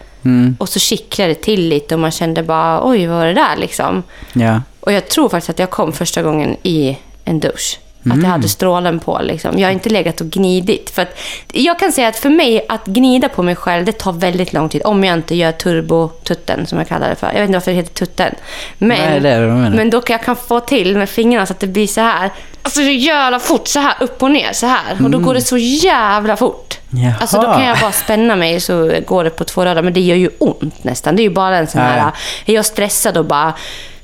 Och 0.58 0.68
så 0.68 0.78
kittlade 0.78 1.30
det 1.30 1.34
till 1.34 1.68
lite 1.68 1.94
och 1.94 2.00
man 2.00 2.10
kände 2.10 2.42
bara 2.42 2.88
oj, 2.88 3.06
vad 3.06 3.18
var 3.18 3.26
det 3.26 3.34
där 3.34 3.56
liksom? 3.56 4.02
Ja. 4.32 4.62
Och 4.80 4.92
jag 4.92 5.08
tror 5.08 5.28
faktiskt 5.28 5.50
att 5.50 5.58
jag 5.58 5.70
kom 5.70 5.92
första 5.92 6.22
gången 6.22 6.56
i 6.62 6.98
en 7.24 7.40
dusch. 7.40 7.78
Att 8.04 8.22
jag 8.22 8.30
hade 8.30 8.48
strålen 8.48 8.98
på. 8.98 9.20
Liksom. 9.22 9.58
Jag 9.58 9.68
har 9.68 9.72
inte 9.72 9.88
legat 9.88 10.20
och 10.20 10.26
gnidit. 10.26 10.90
För 10.90 11.02
att, 11.02 11.18
jag 11.52 11.78
kan 11.78 11.92
säga 11.92 12.08
att 12.08 12.16
för 12.16 12.30
mig, 12.30 12.66
att 12.68 12.86
gnida 12.86 13.28
på 13.28 13.42
mig 13.42 13.56
själv, 13.56 13.84
det 13.84 13.92
tar 13.92 14.12
väldigt 14.12 14.52
lång 14.52 14.68
tid. 14.68 14.82
Om 14.84 15.04
jag 15.04 15.14
inte 15.14 15.34
gör 15.34 15.52
turbotutten, 15.52 16.66
som 16.66 16.78
jag 16.78 16.88
kallar 16.88 17.08
det 17.08 17.14
för. 17.16 17.26
Jag 17.26 17.34
vet 17.34 17.42
inte 17.42 17.52
varför 17.52 17.70
det 17.70 17.76
heter 17.76 17.94
tutten. 17.94 18.34
Men, 18.78 18.88
Nej, 18.88 19.20
det 19.20 19.28
är 19.30 19.40
det 19.40 19.46
jag 19.46 19.56
menar. 19.56 19.76
men 19.76 19.90
då 19.90 20.00
kan 20.00 20.14
jag 20.14 20.22
kan 20.22 20.36
få 20.36 20.60
till 20.60 20.96
med 20.96 21.08
fingrarna 21.08 21.46
så 21.46 21.52
att 21.52 21.60
det 21.60 21.66
blir 21.66 21.86
så 21.86 22.00
här. 22.00 22.30
Alltså 22.62 22.80
så 22.80 22.90
jävla 22.90 23.38
fort, 23.40 23.68
så 23.68 23.80
här 23.80 23.94
upp 24.00 24.22
och 24.22 24.30
ner, 24.30 24.52
så 24.52 24.66
här. 24.66 25.04
Och 25.04 25.10
då 25.10 25.18
går 25.18 25.34
det 25.34 25.40
så 25.40 25.56
jävla 25.58 26.36
fort. 26.36 26.78
Jaha. 26.90 27.14
Alltså 27.20 27.36
då 27.36 27.42
kan 27.42 27.64
jag 27.64 27.78
bara 27.78 27.92
spänna 27.92 28.36
mig 28.36 28.60
så 28.60 28.92
går 29.06 29.24
det 29.24 29.30
på 29.30 29.44
två 29.44 29.64
rader. 29.64 29.82
Men 29.82 29.92
det 29.92 30.00
gör 30.00 30.16
ju 30.16 30.30
ont 30.38 30.84
nästan. 30.84 31.16
Det 31.16 31.22
är 31.22 31.24
ju 31.24 31.30
bara 31.30 31.56
en 31.56 31.66
sån 31.66 31.80
här... 31.80 32.12
Är 32.46 32.54
jag 32.54 32.64
stressad 32.64 33.16
och 33.16 33.24
bara... 33.24 33.54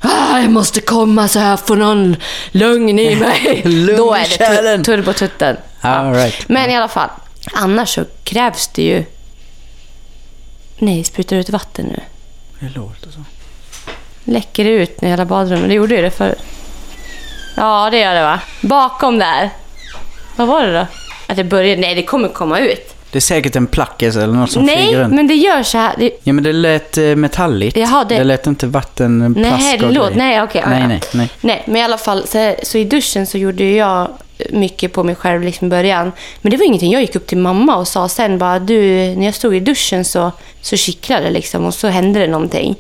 Ah, 0.01 0.39
jag 0.41 0.51
måste 0.51 0.81
komma 0.81 1.29
så 1.29 1.39
här 1.39 1.57
för 1.57 1.77
någon 1.77 2.17
lugn 2.51 2.99
i 2.99 3.17
mig. 3.21 3.63
Lugn 3.65 3.97
Då 3.97 4.15
är 4.15 4.21
det 4.21 4.25
kärlen. 4.31 4.85
tu- 4.85 4.97
turbotutten. 4.97 5.57
Right. 6.13 6.49
Men 6.49 6.71
i 6.71 6.77
alla 6.77 6.89
fall. 6.89 7.11
Annars 7.53 7.89
så 7.95 8.05
krävs 8.25 8.69
det 8.69 8.83
ju... 8.83 9.05
Nej, 10.79 11.05
sprutar 11.05 11.37
ut 11.37 11.51
vatten 11.51 11.87
nu. 11.87 12.01
Det 12.61 12.75
låter 12.79 13.11
så. 13.11 13.25
Läcker 14.25 14.65
det 14.65 14.71
ut 14.71 15.03
i 15.03 15.07
hela 15.07 15.25
badrummet? 15.25 15.69
Det 15.69 15.75
gjorde 15.75 15.95
ju 15.95 16.03
det 16.03 16.11
för. 16.11 16.35
Ja, 17.57 17.89
det 17.91 17.99
gör 17.99 18.15
det 18.15 18.23
va? 18.23 18.41
Bakom 18.61 19.19
där. 19.19 19.51
Vad 20.37 20.49
var 20.49 20.67
det 20.67 20.73
då? 20.73 20.87
Att 21.27 21.37
det 21.37 21.45
började... 21.45 21.81
Nej, 21.81 21.95
det 21.95 22.03
kommer 22.03 22.29
komma 22.29 22.59
ut. 22.59 22.96
Det 23.13 23.19
är 23.19 23.21
säkert 23.21 23.57
en 23.57 23.67
plackes 23.67 24.17
eller 24.17 24.35
något 24.35 24.51
som 24.51 24.67
flyger 24.67 24.83
Nej, 24.83 24.97
runt. 24.97 25.15
men 25.15 25.27
det 25.27 25.35
gör 25.35 25.63
så 25.63 25.79
här. 25.79 25.95
Det... 25.99 26.11
Ja 26.23 26.33
men 26.33 26.45
det 26.45 26.53
lät 26.53 26.99
eh, 26.99 27.05
metalligt. 27.05 27.77
Jaha, 27.77 28.05
det- 28.05 28.19
det 28.19 28.25
lät 28.25 28.47
inte 28.47 28.67
vatten, 28.67 29.35
plast 29.35 29.51
Nej, 29.51 29.79
det 29.79 29.87
och 29.87 29.93
grejer. 29.93 30.13
Nej, 30.17 30.43
okej. 30.43 30.61
ja, 30.65 30.71
nej, 30.71 30.81
ja. 30.81 30.89
nej, 30.89 31.01
nej. 31.13 31.29
Nej, 31.41 31.63
men 31.67 31.77
i 31.77 31.83
alla 31.85 31.99
fall, 31.99 32.27
så, 32.27 32.55
så 32.63 32.79
i 32.79 32.85
duschen 32.85 33.27
så 33.27 33.39
gjorde 33.39 33.65
ju 33.65 33.77
jag 33.77 34.09
mycket 34.51 34.93
på 34.93 35.03
mig 35.03 35.15
själv 35.15 35.43
liksom 35.43 35.67
i 35.67 35.71
början. 35.71 36.13
Men 36.43 36.51
det 36.51 36.57
var 36.57 36.65
ingenting. 36.65 36.93
Jag 36.93 37.01
gick 37.01 37.17
upp 37.17 37.27
till 37.27 37.39
mamma 37.39 37.77
och 37.77 37.89
sa 37.89 38.09
sen 38.09 38.39
bara, 38.39 38.59
du, 38.59 38.81
när 39.17 39.25
jag 39.25 39.35
stod 39.35 39.57
i 39.57 39.61
duschen 39.61 40.05
så, 40.05 40.33
så 40.61 40.77
kittlade 40.77 41.25
det 41.25 41.31
liksom 41.31 41.65
och 41.65 41.75
så 41.75 41.89
hände 41.89 42.21
det 42.21 42.27
någonting. 42.27 42.77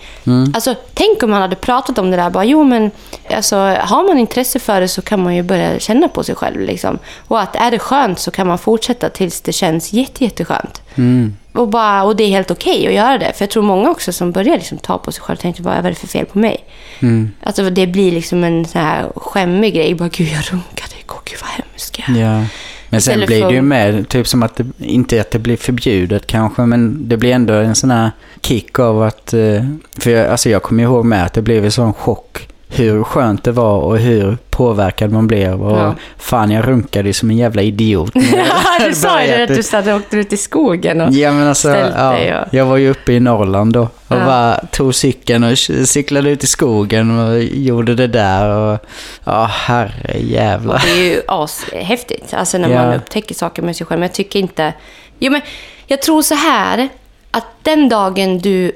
Alltså, 0.55 0.75
tänk 0.95 1.23
om 1.23 1.31
man 1.31 1.43
hade 1.43 1.57
pratat 1.57 1.99
om 1.99 2.11
det 2.11 2.17
där. 2.17 2.31
Bara, 2.31 2.45
jo, 2.45 2.65
men 2.65 2.91
alltså, 3.31 3.57
har 3.81 4.09
man 4.09 4.19
intresse 4.19 4.59
för 4.59 4.81
det 4.81 4.89
så 4.89 5.03
kan 5.03 5.23
man 5.23 5.37
ju 5.37 5.43
börja 5.43 5.79
känna 5.79 6.09
på 6.09 6.25
sig 6.25 6.35
själv. 6.35 6.61
Liksom. 6.61 6.99
Och 7.29 7.41
att 7.41 7.57
är 7.57 7.71
det 7.71 7.79
skönt 7.79 8.19
så 8.19 8.31
kan 8.31 8.47
man 8.47 8.59
fortsätta 8.59 9.09
tills 9.09 9.41
det 9.41 9.53
känns 9.53 9.93
jätte, 9.93 10.25
jätteskönt. 10.25 10.83
Mm. 10.95 11.37
Och, 11.59 11.69
bara, 11.69 12.03
och 12.05 12.17
det 12.17 12.25
är 12.25 12.29
helt 12.29 12.51
okej 12.51 12.87
att 12.87 12.93
göra 12.95 13.19
det. 13.19 13.33
För 13.37 13.43
jag 13.45 13.51
tror 13.51 13.63
många 13.63 13.91
också 13.91 14.13
som 14.13 14.33
börjar 14.33 14.57
liksom 14.57 14.79
ta 14.79 14.99
på 14.99 15.13
sig 15.13 15.23
själv 15.23 15.37
tänkte 15.37 15.63
bara, 15.63 15.75
vad 15.77 15.87
är 15.87 15.91
det 15.91 15.97
för 15.97 16.07
fel 16.07 16.27
på 16.27 16.39
mig? 16.39 16.65
Mm. 17.01 17.31
Alltså 17.43 17.71
det 17.71 17.87
blir 17.87 18.13
liksom 18.13 18.45
en 18.45 18.65
sån 18.65 18.81
här 18.81 19.07
skämmig 19.17 19.75
grej. 19.75 19.95
Bara, 19.95 20.09
gud 20.09 20.29
jag 20.29 20.53
runkade 20.53 20.95
igår, 21.05 21.21
gud 21.25 21.39
vad 21.41 21.51
hemskt. 21.51 21.99
jag 21.99 22.17
är." 22.17 22.21
Ja. 22.41 22.45
Men 22.89 23.01
sen 23.01 23.27
blir 23.27 23.41
för- 23.41 23.49
det 23.49 23.55
ju 23.55 23.63
med, 23.63 24.09
typ 24.09 24.27
som 24.29 24.43
att 24.43 24.57
det, 24.57 24.67
inte 24.79 25.21
att 25.21 25.31
det 25.31 25.39
blir 25.39 25.57
förbjudet 25.57 26.27
kanske, 26.27 26.63
men 26.63 27.09
det 27.09 27.17
blir 27.17 27.33
ändå 27.33 27.55
en 27.55 27.75
sån 27.75 27.91
här 27.91 28.11
kick 28.43 28.79
av 28.79 29.03
att, 29.03 29.33
eh, 29.33 29.65
för 29.99 30.11
jag, 30.11 30.27
alltså 30.31 30.51
jag 30.51 30.63
kommer 30.63 30.83
ihåg 30.83 31.05
med 31.05 31.25
att 31.25 31.33
det 31.33 31.43
blev 31.43 31.65
en 31.65 31.73
sån 31.73 31.93
chock 31.95 32.49
hur 32.69 33.03
skönt 33.05 33.45
det 33.45 33.53
var 33.53 33.79
och 33.81 33.99
hur 33.99 34.39
påverkad 34.51 35.13
man 35.13 35.27
blev 35.27 35.63
och 35.63 35.79
Ja. 35.79 35.95
fan 36.19 36.51
jag 36.51 36.69
runkade 36.69 37.13
som 37.15 37.31
en 37.31 37.37
jävla 37.37 37.63
idiot. 37.63 38.13
du 38.89 38.95
sa 38.95 39.23
ju 39.25 39.43
att 39.43 39.49
du 39.49 39.63
satt 39.63 39.87
och 39.87 39.95
åkte 39.95 40.17
ut 40.17 40.33
i 40.33 40.37
skogen. 40.37 41.01
Och... 41.01 41.13
Ja 41.13 41.33
men 41.33 41.49
alltså, 41.49 41.77
ja, 41.77 42.17
och- 42.43 42.49
jag 42.55 42.67
var 42.67 42.77
ju 42.77 42.91
uppe 42.91 43.13
i 43.13 43.21
Norrland 43.21 43.73
då 43.73 43.81
och 43.83 43.89
Ja. 44.17 44.25
bara 44.25 44.61
tog 44.71 44.95
cykeln 44.95 45.45
och 45.45 45.59
cyklade 45.89 46.31
ut 46.31 46.45
i 46.45 46.47
skogen 46.47 47.19
och 47.19 47.43
gjorde 47.43 47.95
det 47.95 48.07
där 48.07 48.49
och 48.57 48.79
ja 49.25 49.45
herre 49.45 50.17
jävlar. 50.21 50.83
Det 50.87 50.91
är 50.93 51.05
ju 51.15 51.21
ashäftigt, 51.29 52.35
alltså 52.35 52.59
när 52.59 52.69
Ja. 52.71 52.83
man 52.87 52.95
upptäcker 52.95 53.35
saker 53.35 53.63
med 53.63 53.77
sig 53.77 53.87
själv. 53.87 53.99
Men 54.01 54.07
jag 54.09 54.15
tycker 54.15 54.39
inte... 54.39 54.73
Jo, 55.19 55.33
men 55.33 55.41
jag 55.87 56.03
tror 56.03 56.23
så 56.23 56.35
här, 56.35 56.89
att 57.31 57.45
den 57.63 57.89
dagen 57.89 58.39
du, 58.39 58.73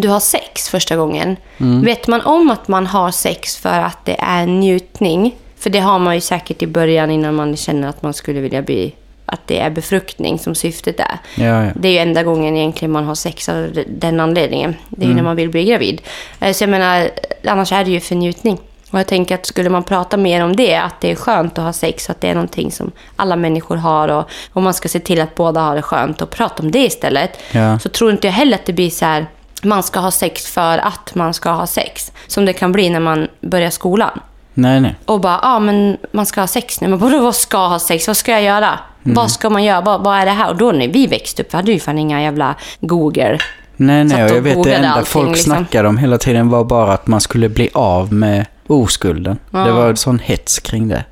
du 0.00 0.08
har 0.08 0.20
sex 0.20 0.68
första 0.68 0.96
gången, 0.96 1.36
vet 1.84 2.06
man 2.06 2.20
om 2.20 2.50
att 2.50 2.68
man 2.68 2.86
har 2.86 3.10
sex 3.10 3.56
för 3.56 3.78
att 3.80 4.04
det 4.04 4.16
är 4.18 4.46
njutning, 4.46 5.34
för 5.58 5.70
det 5.70 5.78
har 5.78 5.98
man 5.98 6.14
ju 6.14 6.20
säkert 6.20 6.62
i 6.62 6.66
början 6.66 7.10
innan 7.10 7.34
man 7.34 7.56
känner 7.56 7.88
att 7.88 8.02
man 8.02 8.14
skulle 8.14 8.40
vilja 8.40 8.62
bli 8.62 8.94
att 9.26 9.40
det 9.46 9.60
är 9.60 9.70
befruktning 9.70 10.38
som 10.38 10.54
syftet 10.54 11.00
är. 11.00 11.18
Ja, 11.34 11.64
ja. 11.64 11.70
Det 11.74 11.88
är 11.88 11.92
ju 11.92 11.98
enda 11.98 12.22
gången 12.22 12.56
egentligen 12.56 12.92
man 12.92 13.04
har 13.04 13.14
sex 13.14 13.48
av 13.48 13.84
den 13.88 14.20
anledningen. 14.20 14.76
Det 14.88 15.04
är 15.04 15.08
ju 15.08 15.14
när 15.14 15.22
man 15.22 15.36
vill 15.36 15.50
bli 15.50 15.64
gravid. 15.64 16.02
Eh, 16.40 16.52
Så 16.52 16.62
jag 16.64 16.70
menar, 16.70 17.10
annars 17.44 17.72
är 17.72 17.84
det 17.84 17.90
ju 17.90 18.00
för 18.00 18.14
njutning. 18.14 18.58
Och 18.90 18.98
jag 18.98 19.06
tänker 19.06 19.34
att 19.34 19.46
skulle 19.46 19.70
man 19.70 19.82
prata 19.84 20.16
mer 20.16 20.44
om 20.44 20.56
det, 20.56 20.76
att 20.76 21.00
det 21.00 21.10
är 21.10 21.14
skönt 21.14 21.58
att 21.58 21.64
ha 21.64 21.72
sex, 21.72 22.10
att 22.10 22.20
det 22.20 22.28
är 22.28 22.34
någonting 22.34 22.72
som 22.72 22.90
alla 23.16 23.36
människor 23.36 23.76
har 23.76 24.08
och, 24.08 24.24
och 24.52 24.62
man 24.62 24.74
ska 24.74 24.88
se 24.88 24.98
till 25.00 25.20
att 25.20 25.34
båda 25.34 25.60
har 25.60 25.76
det 25.76 25.82
skönt 25.82 26.22
och 26.22 26.30
prata 26.30 26.62
om 26.62 26.70
det 26.70 26.78
istället. 26.84 27.38
Ja. 27.52 27.78
Så 27.78 27.88
tror 27.88 28.10
inte 28.10 28.26
jag 28.26 28.32
heller 28.32 28.54
att 28.54 28.66
det 28.66 28.72
blir 28.72 28.90
så 28.90 29.04
här, 29.04 29.26
man 29.66 29.82
ska 29.82 30.00
ha 30.00 30.10
sex 30.10 30.46
för 30.46 30.78
att 30.78 31.14
man 31.14 31.34
ska 31.34 31.50
ha 31.50 31.66
sex. 31.66 32.12
Som 32.26 32.44
det 32.44 32.52
kan 32.52 32.72
bli 32.72 32.90
när 32.90 33.00
man 33.00 33.28
börjar 33.40 33.70
skolan. 33.70 34.20
Nej, 34.54 34.80
nej. 34.80 34.94
Och 35.04 35.20
bara, 35.20 35.32
ja 35.32 35.40
ah, 35.42 35.60
men 35.60 35.96
man 36.12 36.26
ska 36.26 36.40
ha 36.40 36.48
sex 36.48 36.80
nu. 36.80 36.88
Men 36.88 36.98
vadå, 36.98 37.18
vad 37.18 37.34
ska 37.34 37.66
ha 37.66 37.78
sex? 37.78 38.06
Vad 38.06 38.16
ska 38.16 38.32
jag 38.32 38.42
göra? 38.42 38.78
Mm. 39.04 39.14
Vad 39.14 39.30
ska 39.30 39.50
man 39.50 39.64
göra? 39.64 39.80
Vad, 39.80 40.04
vad 40.04 40.16
är 40.16 40.26
det 40.26 40.32
här? 40.32 40.50
Och 40.50 40.56
då 40.56 40.72
när 40.72 40.88
vi 40.88 41.06
växte 41.06 41.42
upp, 41.42 41.52
vi 41.52 41.56
hade 41.56 41.72
ju 41.72 41.80
fan 41.80 41.98
inga 41.98 42.22
jävla 42.22 42.54
Google. 42.80 43.38
Nej, 43.76 44.04
nej, 44.04 44.24
och 44.24 44.30
jag 44.30 44.40
vet 44.40 44.64
det 44.64 44.74
enda 44.74 44.88
allting, 44.88 45.06
folk 45.06 45.28
liksom. 45.28 45.52
snackade 45.52 45.88
om 45.88 45.98
hela 45.98 46.18
tiden 46.18 46.48
var 46.48 46.64
bara 46.64 46.92
att 46.92 47.06
man 47.06 47.20
skulle 47.20 47.48
bli 47.48 47.70
av 47.74 48.12
med 48.12 48.46
oskulden. 48.66 49.38
Ja. 49.50 49.58
Det 49.58 49.72
var 49.72 49.88
en 49.90 49.96
sån 49.96 50.18
hets 50.18 50.58
kring 50.58 50.88
det. 50.88 51.04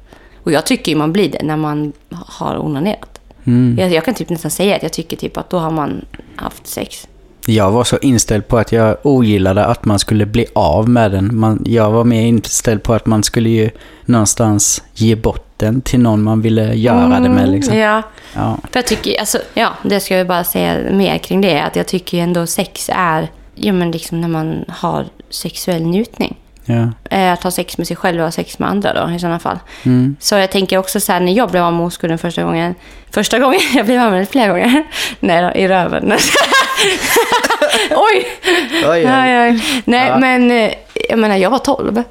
Och 0.42 0.52
jag 0.52 0.66
tycker 0.66 0.92
ju 0.92 0.98
man 0.98 1.12
blir 1.12 1.28
det 1.28 1.42
när 1.42 1.56
man 1.56 1.92
har 2.10 2.58
onanerat. 2.58 3.20
Mm. 3.44 3.76
Jag, 3.78 3.92
jag 3.92 4.04
kan 4.04 4.14
typ 4.14 4.30
nästan 4.30 4.50
säga 4.50 4.76
att 4.76 4.82
jag 4.82 4.92
tycker 4.92 5.16
typ 5.16 5.36
att 5.36 5.50
då 5.50 5.58
har 5.58 5.70
man 5.70 6.04
haft 6.36 6.66
sex. 6.66 7.08
Jag 7.46 7.70
var 7.70 7.84
så 7.84 7.98
inställd 8.02 8.48
på 8.48 8.58
att 8.58 8.72
jag 8.72 8.96
ogillade 9.02 9.64
att 9.64 9.84
man 9.84 9.98
skulle 9.98 10.26
bli 10.26 10.46
av 10.54 10.88
med 10.88 11.10
den. 11.10 11.38
Man, 11.40 11.62
jag 11.66 11.90
var 11.90 12.04
mer 12.04 12.20
inställd 12.26 12.82
på 12.82 12.94
att 12.94 13.06
man 13.06 13.22
skulle 13.22 13.48
ju 13.48 13.70
någonstans 14.04 14.82
ge 14.94 15.14
bort 15.14 15.46
den 15.56 15.80
till 15.80 16.00
någon 16.00 16.22
man 16.22 16.40
ville 16.42 16.74
göra 16.74 17.20
det 17.20 17.28
med. 17.28 17.48
Liksom. 17.48 17.78
Ja, 17.78 18.02
Ja. 18.34 18.58
för 18.70 18.78
jag 18.78 18.86
tycker, 18.86 19.20
alltså, 19.20 19.38
ja, 19.54 19.68
det 19.82 20.00
ska 20.00 20.16
jag 20.16 20.26
bara 20.26 20.44
säga 20.44 20.76
mer 20.92 21.18
kring 21.18 21.40
det. 21.40 21.60
Att 21.62 21.76
jag 21.76 21.86
tycker 21.86 22.16
ju 22.16 22.22
ändå 22.22 22.46
sex 22.46 22.90
är, 22.94 23.28
ja 23.54 23.72
men 23.72 23.90
liksom 23.90 24.20
när 24.20 24.28
man 24.28 24.64
har 24.68 25.06
sexuell 25.30 25.82
njutning. 25.82 26.36
Ja. 26.64 26.88
Eh, 27.10 27.32
Att 27.32 27.42
ha 27.42 27.50
sex 27.50 27.78
med 27.78 27.86
sig 27.86 27.96
själv 27.96 28.18
och 28.18 28.24
ha 28.26 28.30
sex 28.32 28.58
med 28.58 28.68
andra 28.68 29.06
då 29.06 29.14
i 29.14 29.18
sådana 29.18 29.38
fall. 29.38 29.58
Mm. 29.82 30.16
Så 30.20 30.34
jag 30.34 30.50
tänker 30.50 30.78
också 30.78 31.00
så 31.00 31.12
här, 31.12 31.20
när 31.20 31.32
jag 31.32 31.50
blev 31.50 31.62
av 31.64 31.72
med 31.72 31.86
oskulden 31.86 32.18
första 32.18 32.42
gången. 32.42 32.74
Första 33.10 33.38
gången, 33.38 33.60
jag 33.74 33.86
blev 33.86 34.00
av 34.02 34.10
med 34.10 34.20
den 34.20 34.26
flera 34.26 34.48
gånger. 34.48 34.84
Nej 35.20 35.42
då, 35.42 35.52
i 35.60 35.68
röven. 35.68 36.12
oj! 37.90 38.26
Oj, 38.72 38.88
oj. 38.88 39.04
Oj, 39.06 39.38
oj. 39.40 39.82
Nej, 39.84 40.08
Ja. 40.08 40.18
men 40.18 40.50
eh, 40.50 40.72
jag 41.08 41.18
menar, 41.18 41.36
jag 41.36 41.50
var 41.50 41.58
12. 41.58 42.02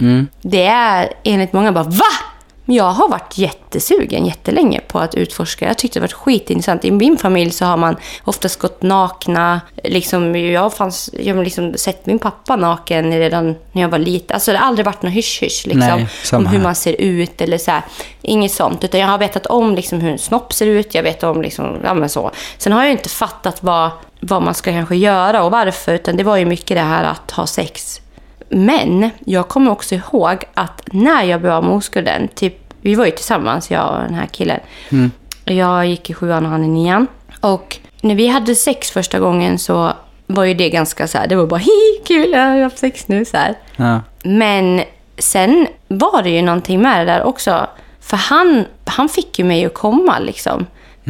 Mm. 0.00 0.28
Det 0.42 0.66
är 0.66 1.12
enligt 1.24 1.52
många 1.52 1.72
bara, 1.72 1.84
va? 1.84 2.04
Jag 2.70 2.90
har 2.90 3.08
varit 3.08 3.38
jättesugen 3.38 4.26
jättelänge 4.26 4.80
på 4.88 4.98
att 4.98 5.14
utforska. 5.14 5.66
Jag 5.66 5.78
tyckte 5.78 5.98
det 5.98 6.00
var 6.00 6.08
skitintressant. 6.08 6.84
I 6.84 6.90
min 6.90 7.16
familj 7.16 7.50
så 7.50 7.64
har 7.64 7.76
man 7.76 7.96
oftast 8.24 8.58
gått 8.58 8.82
nakna. 8.82 9.60
Liksom, 9.84 10.36
jag, 10.36 10.74
fanns, 10.74 11.10
jag 11.12 11.36
har 11.36 11.44
liksom 11.44 11.74
sett 11.76 12.06
min 12.06 12.18
pappa 12.18 12.56
naken 12.56 13.18
redan 13.18 13.54
när 13.72 13.82
jag 13.82 13.88
var 13.88 13.98
liten. 13.98 14.34
Alltså, 14.34 14.52
det 14.52 14.58
har 14.58 14.66
aldrig 14.66 14.86
varit 14.86 15.02
någon 15.02 15.12
hysch-hysch 15.12 15.66
liksom, 15.66 16.06
om 16.32 16.46
hur 16.46 16.58
man 16.58 16.74
ser 16.74 17.00
ut 17.00 17.40
eller 17.40 17.58
så 17.58 17.70
här. 17.70 17.82
Inget 18.22 18.52
sånt. 18.52 18.84
Utan 18.84 19.00
jag 19.00 19.08
har 19.08 19.18
vetat 19.18 19.46
om 19.46 19.74
liksom, 19.74 20.00
hur 20.00 20.10
en 20.10 20.18
snopp 20.18 20.52
ser 20.52 20.66
ut. 20.66 20.94
Jag 20.94 21.02
vet 21.02 21.22
om 21.22 21.42
liksom, 21.42 21.76
ja, 21.84 22.08
så. 22.08 22.30
Sen 22.58 22.72
har 22.72 22.82
jag 22.82 22.92
inte 22.92 23.08
fattat 23.08 23.62
vad, 23.62 23.90
vad 24.20 24.42
man 24.42 24.54
ska 24.54 24.72
kanske 24.72 24.96
göra 24.96 25.44
och 25.44 25.50
varför. 25.50 25.94
Utan 25.94 26.16
det 26.16 26.24
var 26.24 26.36
ju 26.36 26.44
mycket 26.44 26.76
det 26.76 26.80
här 26.80 27.04
att 27.04 27.30
ha 27.30 27.46
sex 27.46 28.00
men 28.48 29.10
jag 29.24 29.48
kommer 29.48 29.70
också 29.70 29.94
ihåg 29.94 30.44
att 30.54 30.88
när 30.92 31.22
jag 31.22 31.40
blev 31.40 31.52
av 31.52 31.64
med 31.64 31.72
oskulden, 31.72 32.28
typ, 32.34 32.74
vi 32.80 32.94
var 32.94 33.04
ju 33.04 33.10
tillsammans, 33.10 33.70
jag 33.70 33.94
och 33.94 34.00
den 34.00 34.14
här 34.14 34.26
killen. 34.26 34.60
Jag 35.44 35.86
gick 35.86 36.10
i 36.10 36.14
sjuan 36.14 36.44
och 36.44 36.50
han 36.50 36.64
i 36.64 36.68
nian. 36.68 37.06
Och 37.40 37.78
när 38.00 38.14
vi 38.14 38.28
hade 38.28 38.54
sex 38.54 38.90
första 38.90 39.18
gången 39.18 39.58
så 39.58 39.92
var 40.26 40.44
ju 40.44 40.54
det 40.54 40.70
ganska 40.70 41.08
så 41.08 41.18
här, 41.18 41.26
det 41.26 41.36
var 41.36 41.46
bara 41.46 41.60
hi 41.60 42.04
kul, 42.06 42.30
jag 42.30 42.40
har 42.40 42.62
haft 42.62 42.78
sex 42.78 43.08
nu 43.08 43.24
så. 43.24 43.38
Ja. 43.76 44.00
Men 44.22 44.82
sen 45.18 45.66
var 45.88 46.22
det 46.22 46.30
ju 46.30 46.42
någonting 46.42 46.82
med 46.82 47.06
det 47.06 47.12
där 47.12 47.22
också. 47.22 47.66
För 48.00 48.16
han, 48.16 48.64
han 48.84 49.08
fick 49.08 49.38
ju 49.38 49.44
mig 49.44 49.64
att 49.64 49.74
komma 49.74 50.18
liksom. 50.18 50.66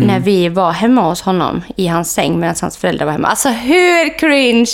När 0.07 0.21
vi 0.21 0.49
var 0.49 0.73
hemma 0.73 1.03
hos 1.03 1.23
honom 1.23 1.63
i 1.77 1.87
hans 1.87 2.13
säng 2.13 2.41
medan 2.41 2.55
hans 2.61 2.77
föräldrar 2.77 3.07
var 3.07 3.13
hemma. 3.13 3.29
Alltså 3.29 3.49
hur 3.49 4.19
cringe! 4.19 4.71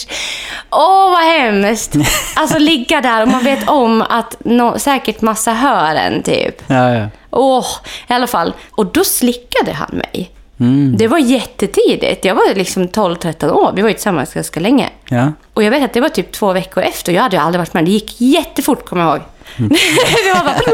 Åh 0.71 1.11
vad 1.11 1.25
hemskt! 1.25 1.95
Alltså 2.37 2.59
ligga 2.59 3.01
där 3.01 3.23
och 3.23 3.29
man 3.29 3.45
vet 3.45 3.69
om 3.69 4.03
att 4.03 4.37
nå 4.45 4.79
säkert 4.79 5.21
massa 5.21 5.53
hör 5.53 5.95
en 5.95 6.23
typ. 6.23 6.63
Ja, 6.67 6.95
ja. 6.95 7.09
Åh, 7.31 7.67
i 8.09 8.13
alla 8.13 8.27
fall. 8.27 8.53
Och 8.71 8.87
då 8.87 9.05
slickade 9.05 9.73
han 9.73 9.91
mig. 9.93 10.31
Mm. 10.61 10.97
Det 10.97 11.09
var 11.09 11.19
jättetidigt. 11.19 12.25
Jag 12.25 12.35
var 12.35 12.55
liksom 12.55 12.89
12-13 12.89 13.51
år. 13.51 13.73
Vi 13.77 13.83
var 13.83 13.89
ju 13.89 13.95
tillsammans 13.95 14.35
ganska 14.35 14.61
länge. 14.61 14.91
Ja. 15.09 15.33
Och 15.55 15.63
jag 15.63 15.71
vet 15.71 15.85
att 15.85 15.93
det 15.93 16.01
var 16.01 16.09
typ 16.09 16.33
två 16.33 16.53
veckor 16.53 16.83
efter. 16.83 17.13
Jag 17.13 17.23
hade 17.23 17.37
ju 17.37 17.43
aldrig 17.43 17.59
varit 17.59 17.75
med. 17.75 17.85
Det 17.85 17.91
gick 17.91 18.21
jättefort, 18.21 18.85
kommer 18.85 19.03
jag 19.03 19.17
ihåg. 19.17 19.23
det 19.57 20.35
var 20.35 20.45
bara... 20.45 20.55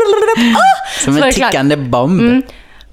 Ah! 0.57 1.01
Som 1.05 1.17
en 1.17 1.33
tickande 1.33 1.77
bomb. 1.77 2.21
Mm. 2.21 2.43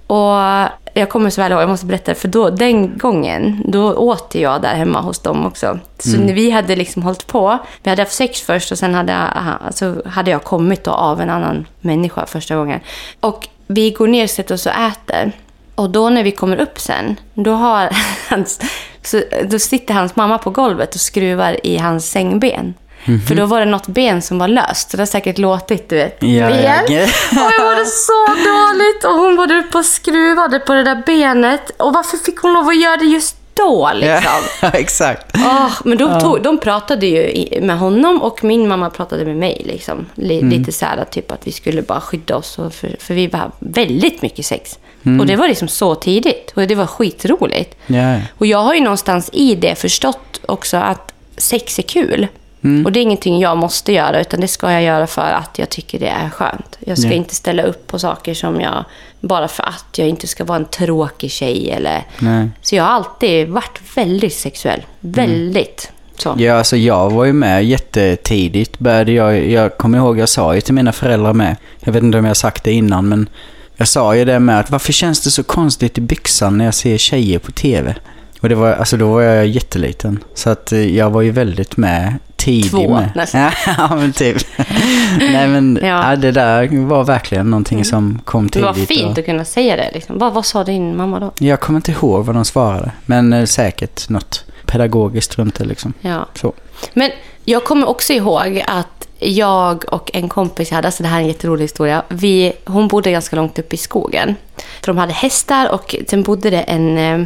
Och 0.07 0.69
jag 0.99 1.09
kommer 1.09 1.29
så 1.29 1.41
väl 1.41 1.51
ihåg, 1.51 1.61
jag 1.61 1.69
måste 1.69 1.85
berätta, 1.85 2.15
för 2.15 2.27
då, 2.27 2.49
den 2.49 2.97
gången, 2.97 3.61
då 3.65 3.93
åt 3.93 4.35
jag 4.35 4.61
där 4.61 4.75
hemma 4.75 5.01
hos 5.01 5.19
dem 5.19 5.45
också. 5.45 5.79
Så 5.99 6.15
Mm. 6.15 6.25
när 6.27 6.33
vi 6.33 6.51
hade 6.51 6.75
liksom 6.75 7.03
hållit 7.03 7.27
på, 7.27 7.57
vi 7.83 7.89
hade 7.89 8.01
haft 8.01 8.13
sex 8.13 8.41
först 8.41 8.71
och 8.71 8.77
sen 8.77 8.93
hade, 8.95 9.15
aha, 9.15 9.53
alltså 9.65 10.01
hade 10.05 10.31
jag 10.31 10.43
kommit 10.43 10.83
då 10.83 10.91
av 10.91 11.21
en 11.21 11.29
annan 11.29 11.65
människa 11.81 12.25
första 12.25 12.55
gången. 12.55 12.79
Och 13.19 13.47
vi 13.67 13.91
går 13.91 14.07
ner 14.07 14.23
och 14.23 14.29
sätter 14.29 14.55
oss 14.55 14.65
och 14.65 14.71
äter. 14.71 15.31
Och 15.75 15.89
då 15.89 16.09
när 16.09 16.23
vi 16.23 16.31
kommer 16.31 16.57
upp 16.57 16.79
sen, 16.79 17.19
då, 17.33 17.51
har 17.51 17.89
hans, 18.29 18.59
så, 19.03 19.21
då 19.49 19.59
sitter 19.59 19.93
hans 19.93 20.15
mamma 20.15 20.37
på 20.37 20.49
golvet 20.49 20.95
och 20.95 21.01
skruvar 21.01 21.65
i 21.65 21.77
hans 21.77 22.09
sängben. 22.11 22.73
Mhm. 23.07 23.21
För 23.21 23.35
då 23.35 23.45
var 23.45 23.59
det 23.59 23.65
något 23.65 23.87
ben 23.87 24.21
som 24.21 24.39
var 24.39 24.47
löst. 24.47 24.91
Så 24.91 24.97
det 24.97 25.01
har 25.01 25.07
säkert 25.07 25.37
låtit, 25.37 25.89
du 25.89 25.95
vet. 25.95 26.17
Ja, 26.19 26.27
ja. 26.49 26.79
ben. 26.87 27.03
Och 27.31 27.51
jag 27.57 27.65
mådde 27.65 27.85
så 27.85 28.25
dåligt. 28.27 29.03
och 29.03 29.11
hon 29.13 29.35
var 29.35 29.55
uppe 29.55 29.77
och 29.77 29.85
skruvade 29.85 30.59
på 30.59 30.73
det 30.73 30.83
där 30.83 31.03
benet. 31.05 31.71
Och 31.77 31.93
varför 31.93 32.17
fick 32.17 32.37
hon 32.39 32.53
lov 32.53 32.67
att 32.67 32.81
göra 32.81 32.97
det 32.97 33.05
just 33.05 33.35
då 33.53 33.91
liksom? 33.93 34.31
Ja, 34.61 34.69
exakt. 34.69 35.25
Åh, 35.35 35.71
men 35.85 35.97
de, 35.97 36.19
tog, 36.19 36.41
de 36.41 36.57
pratade 36.57 37.05
ju 37.05 37.47
med 37.61 37.79
honom 37.79 38.21
och 38.21 38.43
min 38.43 38.67
mamma 38.67 38.89
pratade 38.89 39.25
med 39.25 39.35
mig. 39.35 39.61
Liksom. 39.65 40.05
Li, 40.15 40.37
Mm. 40.39 40.59
Lite 40.59 40.71
så 40.71 40.85
här 40.85 41.05
typ 41.11 41.31
att 41.31 41.47
vi 41.47 41.51
skulle 41.51 41.81
bara 41.81 42.01
skydda 42.01 42.35
oss. 42.35 42.55
För, 42.55 42.95
för 42.99 43.13
vi 43.13 43.27
var 43.27 43.51
väldigt 43.59 44.21
mycket 44.21 44.45
sex. 44.45 44.79
Mm. 45.05 45.19
Och 45.19 45.25
det 45.25 45.35
var 45.35 45.47
liksom 45.47 45.67
så 45.67 45.95
tidigt. 45.95 46.51
Och 46.55 46.67
det 46.67 46.75
var 46.75 46.85
skitroligt. 46.87 47.75
Ja, 47.87 47.97
ja. 48.13 48.19
Och 48.37 48.45
jag 48.45 48.57
har 48.57 48.73
ju 48.73 48.81
någonstans 48.81 49.29
i 49.33 49.55
det 49.55 49.75
förstått 49.75 50.39
också 50.45 50.77
att 50.77 51.13
sex 51.37 51.79
är 51.79 51.83
kul. 51.83 52.27
Mm. 52.67 52.85
Och 52.85 52.91
det 52.91 52.99
är 52.99 53.01
ingenting 53.01 53.39
jag 53.39 53.57
måste 53.57 53.93
göra, 53.93 54.21
utan 54.21 54.39
det 54.41 54.47
ska 54.47 54.71
jag 54.71 54.83
göra 54.83 55.07
för 55.07 55.21
att 55.31 55.59
jag 55.59 55.69
tycker 55.69 55.99
det 55.99 56.07
är 56.07 56.29
skönt. 56.29 56.77
Jag 56.79 56.97
ska 56.97 57.07
Ja. 57.07 57.13
inte 57.13 57.35
ställa 57.35 57.63
upp 57.63 57.87
på 57.87 57.99
saker 57.99 58.33
som 58.33 58.61
jag, 58.61 58.85
bara 59.19 59.47
för 59.47 59.63
att 59.63 59.97
jag 59.97 60.07
inte 60.07 60.27
ska 60.27 60.43
vara 60.45 60.57
en 60.57 60.65
tråkig 60.65 61.31
tjej. 61.31 61.71
Eller... 61.71 62.03
Nej. 62.19 62.49
Så 62.61 62.75
jag 62.75 62.83
har 62.83 62.91
alltid 62.91 63.49
varit 63.49 63.81
väldigt 63.95 64.33
sexuell. 64.33 64.81
Väldigt. 64.99 65.91
Så. 66.17 66.35
Ja, 66.37 66.53
alltså 66.57 66.77
jag 66.77 67.09
var 67.09 67.25
ju 67.25 67.33
med 67.33 67.65
jättetidigt. 67.65 68.79
Började 68.79 69.11
jag, 69.11 69.47
jag 69.47 69.77
kommer 69.77 69.97
ihåg, 69.97 70.19
jag 70.19 70.29
sa 70.29 70.55
ju 70.55 70.61
till 70.61 70.73
mina 70.73 70.91
föräldrar 70.91 71.33
med. 71.33 71.55
Jag 71.79 71.93
vet 71.93 72.03
inte 72.03 72.17
om 72.17 72.25
jag 72.25 72.29
har 72.29 72.35
sagt 72.35 72.63
det 72.63 72.71
innan, 72.71 73.09
men 73.09 73.29
jag 73.75 73.87
sa 73.87 74.15
ju 74.15 74.25
det 74.25 74.39
med 74.39 74.59
att 74.59 74.71
varför 74.71 74.93
känns 74.93 75.21
det 75.21 75.31
så 75.31 75.43
konstigt 75.43 75.97
i 75.97 76.01
byxan 76.01 76.57
när 76.57 76.65
jag 76.65 76.73
ser 76.73 76.97
tjejer 76.97 77.39
på 77.39 77.51
tv? 77.51 77.95
Och 78.41 78.49
det 78.49 78.55
var, 78.55 78.73
alltså 78.73 78.97
då 78.97 79.13
var 79.13 79.21
jag 79.21 79.47
jätteliten. 79.47 80.23
Så 80.33 80.49
att 80.49 80.71
eh, 80.71 80.95
jag 80.97 81.09
var 81.09 81.21
ju 81.21 81.31
väldigt 81.31 81.77
med 81.77 82.13
tidigt 82.35 82.71
Två, 82.71 82.93
med. 82.95 83.09
nästan. 83.15 83.41
ja, 83.77 83.95
men 83.95 84.13
typ. 84.13 84.37
Nej, 85.19 85.47
men 85.47 85.79
Ja. 85.81 86.09
ja. 86.09 86.15
det 86.15 86.31
där 86.31 86.85
var 86.87 87.03
verkligen 87.03 87.49
någonting 87.49 87.85
som 87.85 88.19
kom 88.25 88.43
Det 88.47 88.51
tidigt. 88.51 88.65
var 88.65 88.73
fint 88.73 89.11
och, 89.11 89.19
att 89.19 89.25
kunna 89.25 89.45
säga 89.45 89.75
det. 89.75 89.91
Liksom. 89.93 90.17
Vad, 90.17 90.33
vad 90.33 90.45
sa 90.45 90.63
din 90.63 90.97
mamma 90.97 91.19
då? 91.19 91.31
jag 91.39 91.59
kommer 91.59 91.77
inte 91.77 91.91
ihåg 91.91 92.25
vad 92.25 92.35
de 92.35 92.45
svarade, 92.45 92.91
men 93.05 93.33
eh, 93.33 93.45
säkert 93.45 94.09
något 94.09 94.43
pedagogiskt 94.65 95.37
runt 95.37 95.55
det 95.55 95.65
liksom. 95.65 95.93
Ja. 96.01 96.25
Så. 96.33 96.53
Men 96.93 97.11
jag 97.45 97.63
kommer 97.65 97.89
också 97.89 98.13
ihåg 98.13 98.63
att 98.67 99.07
jag 99.19 99.85
och 99.93 100.11
en 100.13 100.29
kompis 100.29 100.71
hade, 100.71 100.87
alltså 100.87 101.03
det 101.03 101.09
här 101.09 101.17
är 101.17 101.21
en 101.21 101.27
jätterolig 101.27 101.63
historia. 101.63 102.03
Vi, 102.09 102.53
hon 102.65 102.87
bodde 102.87 103.11
ganska 103.11 103.35
långt 103.35 103.59
upp 103.59 103.73
i 103.73 103.77
skogen. 103.77 104.35
För 104.81 104.87
de 104.87 104.97
hade 104.97 105.13
hästar 105.13 105.69
och 105.73 105.95
sen 106.07 106.23
bodde 106.23 106.49
det 106.49 106.61
en, 106.61 106.97
eh, 106.97 107.25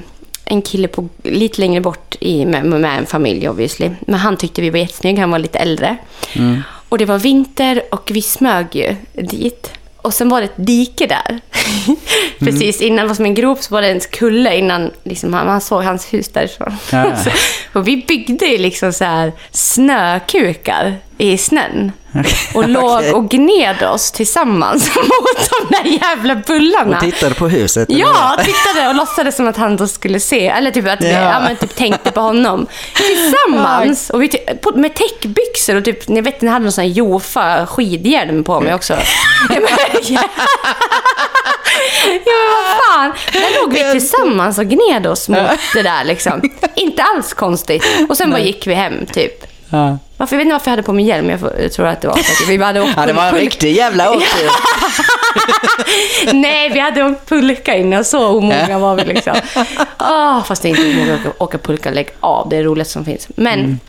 en 0.51 0.61
kille 0.61 0.87
på, 0.87 1.09
lite 1.23 1.61
längre 1.61 1.81
bort 1.81 2.15
i, 2.19 2.45
med, 2.45 2.65
med 2.65 2.97
en 2.97 3.05
familj 3.05 3.49
obviously. 3.49 3.89
Men 4.01 4.19
han 4.19 4.37
tyckte 4.37 4.61
vi 4.61 4.69
var 4.69 4.77
jättesnygg, 4.79 5.19
han 5.19 5.31
var 5.31 5.39
lite 5.39 5.59
äldre. 5.59 5.97
Och 6.89 6.97
det 6.97 7.05
var 7.05 7.17
vinter 7.17 7.81
och 7.91 8.09
vi 8.13 8.21
smög 8.21 8.65
ju 8.75 8.95
dit. 9.13 9.71
Och 9.97 10.13
sen 10.13 10.29
var 10.29 10.41
det 10.41 10.45
ett 10.45 10.51
dike 10.65 11.07
där. 11.07 11.39
Precis 12.39 12.81
innan, 12.81 12.97
det 13.05 13.07
var 13.07 13.15
som 13.15 13.25
en 13.25 13.33
grop, 13.33 13.61
så 13.61 13.73
var 13.73 13.81
det 13.81 13.87
en 13.91 13.99
kulle 13.99 14.57
innan 14.57 14.91
liksom, 15.03 15.31
man 15.31 15.45
man 15.45 15.61
såg 15.61 15.83
hans 15.83 16.13
hus 16.13 16.27
därifrån. 16.27 16.73
Ja. 16.91 17.15
Så- 17.23 17.29
och 17.79 17.87
vi 17.87 17.97
byggde 18.07 18.45
ju 18.45 18.57
liksom 18.57 18.93
så 18.93 19.03
här 19.03 19.31
snökukar 19.51 20.95
i 21.21 21.37
snön. 21.37 21.91
Och 22.53 22.69
låg 22.69 23.03
och 23.13 23.29
gned 23.29 23.83
oss 23.83 24.11
tillsammans 24.11 24.95
mot 24.95 25.49
de 25.49 25.75
där 25.75 25.85
jävla 26.01 26.35
bullarna. 26.35 26.97
Och 26.97 27.03
tittade 27.03 27.35
på 27.35 27.47
huset? 27.47 27.89
Ja, 27.91 28.37
tittade 28.45 28.87
och 28.89 28.95
låtsades 28.95 29.35
som 29.35 29.47
att 29.47 29.57
han 29.57 29.77
då 29.77 29.87
skulle 29.87 30.19
se. 30.19 30.47
Eller 30.47 30.71
typ 30.71 30.87
att 30.87 31.01
vi 31.01 31.11
Ja. 31.11 31.41
typ 31.59 31.75
tänkte 31.75 32.11
på 32.11 32.21
honom. 32.21 32.67
Tillsammans. 32.95 34.09
Och 34.09 34.23
vi, 34.23 34.27
på- 34.61 34.71
med 34.75 34.93
täckbyxor 34.95 35.75
och 35.75 35.85
typ, 35.85 36.07
ni 36.07 36.21
vet, 36.21 36.41
ni 36.41 36.47
hade 36.49 36.63
någon 36.63 36.71
sån 36.71 36.81
här 36.83 36.91
Jofa 36.91 37.65
skidhjälm 37.65 38.43
på 38.43 38.61
mig 38.61 38.73
också. 38.73 38.93
Ja, 39.49 39.55
men, 39.59 39.69
ja. 40.03 40.21
ja, 42.05 42.19
men 42.25 42.53
vad 42.53 42.77
fan. 42.87 43.13
Där 43.33 43.61
låg 43.61 43.73
vi 43.73 43.91
tillsammans 43.91 44.57
och 44.57 44.65
gned 44.65 45.07
oss 45.07 45.29
mot 45.29 45.39
det 45.73 45.81
där 45.81 46.03
liksom. 46.03 46.41
Inte 46.75 47.03
alls 47.03 47.33
konstigt. 47.33 47.83
Och 48.09 48.17
sen 48.17 48.29
bara 48.31 48.39
gick 48.39 48.67
vi 48.67 48.73
hem 48.73 49.05
typ. 49.05 49.50
Ja. 49.71 49.97
Varför, 50.17 50.35
jag 50.35 50.37
vet 50.37 50.45
inte 50.45 50.53
varför 50.53 50.67
jag 50.67 50.71
hade 50.71 50.83
på 50.83 50.93
mig 50.93 51.05
hjälm. 51.05 51.29
Jag, 51.29 51.71
tror 51.71 51.87
att 51.87 52.01
det 52.01 52.07
var 52.07 52.15
säkert. 52.17 52.47
Vi 52.49 52.63
hade 52.63 52.81
åkt 52.81 52.93
Ja, 52.97 53.05
det 53.05 53.13
var 53.13 53.27
en 53.27 53.35
riktig 53.35 53.75
jävla 53.75 54.11
åktur. 54.11 54.49
Nej, 56.33 56.69
vi 56.69 56.79
hade 56.79 57.03
åkt 57.03 57.29
pulka 57.29 57.75
innan. 57.75 58.03
Så 58.05 58.27
omoga 58.37 58.79
var 58.79 58.95
vi 58.95 59.03
liksom. 59.03 59.33
Oh, 59.99 60.43
fast 60.43 60.61
det 60.61 60.67
är 60.67 60.69
inte 60.69 60.99
omoga 60.99 61.13
att 61.13 61.41
åka, 61.41 61.57
pulka. 61.57 61.91
Lägg 61.91 62.09
av. 62.19 62.49
Det 62.49 62.55
är 62.55 62.59
det 62.59 62.65
roligaste 62.65 62.93
som 62.93 63.05
finns. 63.05 63.27
Men 63.35 63.59
Mm. 63.59 63.79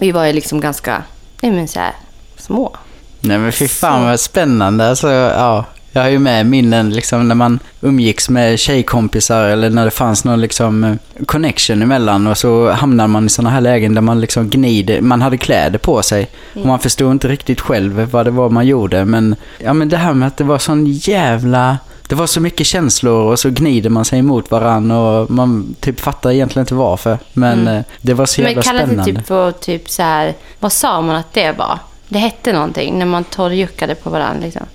vi 0.00 0.12
var 0.12 0.24
ju 0.24 0.32
liksom 0.32 0.60
ganska, 0.60 1.02
nej 1.40 1.52
men 1.52 1.68
så 1.68 1.80
här, 1.80 1.92
små. 2.36 2.76
Nej 3.20 3.38
men 3.38 3.52
fy 3.52 3.68
fan 3.68 4.04
vad 4.04 4.20
spännande. 4.20 4.88
Alltså, 4.88 5.10
ja, 5.10 5.64
jag 5.92 6.02
har 6.02 6.08
ju 6.08 6.18
med 6.18 6.46
minnen 6.46 6.90
liksom 6.90 7.28
när 7.28 7.34
man 7.34 7.58
umgicks 7.80 8.28
med 8.28 8.58
tjejkompisar 8.58 9.44
eller 9.44 9.70
när 9.70 9.84
det 9.84 9.90
fanns 9.90 10.24
någon 10.24 10.40
liksom 10.40 10.84
eh, 10.84 10.94
connection 11.26 11.82
emellan 11.82 12.26
och 12.26 12.38
så 12.38 12.70
hamnar 12.70 13.06
man 13.06 13.26
i 13.26 13.28
sådana 13.28 13.50
här 13.50 13.60
lägen 13.60 13.94
där 13.94 14.02
man 14.02 14.20
liksom 14.20 14.48
gnider, 14.48 15.00
man 15.00 15.22
hade 15.22 15.36
kläder 15.36 15.78
på 15.78 16.02
sig 16.02 16.30
och 16.54 16.66
man 16.66 16.78
förstod 16.78 17.12
inte 17.12 17.28
riktigt 17.28 17.60
själv 17.60 18.10
vad 18.10 18.26
det 18.26 18.30
var 18.30 18.48
man 18.48 18.66
gjorde 18.66 19.04
men 19.04 19.36
ja 19.58 19.72
men 19.72 19.88
det 19.88 19.96
här 19.96 20.14
med 20.14 20.28
att 20.28 20.36
det 20.36 20.44
var 20.44 20.58
sån 20.58 20.86
jävla 20.86 21.78
det 22.08 22.14
var 22.14 22.26
så 22.26 22.40
mycket 22.40 22.66
känslor 22.66 23.32
och 23.32 23.38
så 23.38 23.50
gnider 23.50 23.90
man 23.90 24.04
sig 24.04 24.18
emot 24.18 24.50
varann 24.50 24.90
och 24.90 25.30
man 25.30 25.74
typ 25.80 26.00
fattar 26.00 26.30
egentligen 26.30 26.62
inte 26.62 26.74
varför. 26.74 27.18
Men 27.32 27.68
eh, 27.68 27.82
det 28.00 28.14
var 28.14 28.26
så 28.26 28.40
jävla 28.40 28.54
Men 28.54 28.62
kallade 28.62 28.86
spännande. 28.86 29.12
det 29.12 29.18
typ 29.18 29.26
för 29.26 29.52
typ 29.52 29.90
så 29.90 30.02
här, 30.02 30.34
vad 30.58 30.72
sa 30.72 31.00
man 31.00 31.16
att 31.16 31.32
det 31.32 31.52
var? 31.52 31.78
Det 32.08 32.18
hette 32.18 32.52
någonting 32.52 32.98
när 32.98 33.06
man 33.06 33.24
torrjuckade 33.24 33.94
på 33.94 34.10
varandra 34.10 34.44
liksom. 34.44 34.66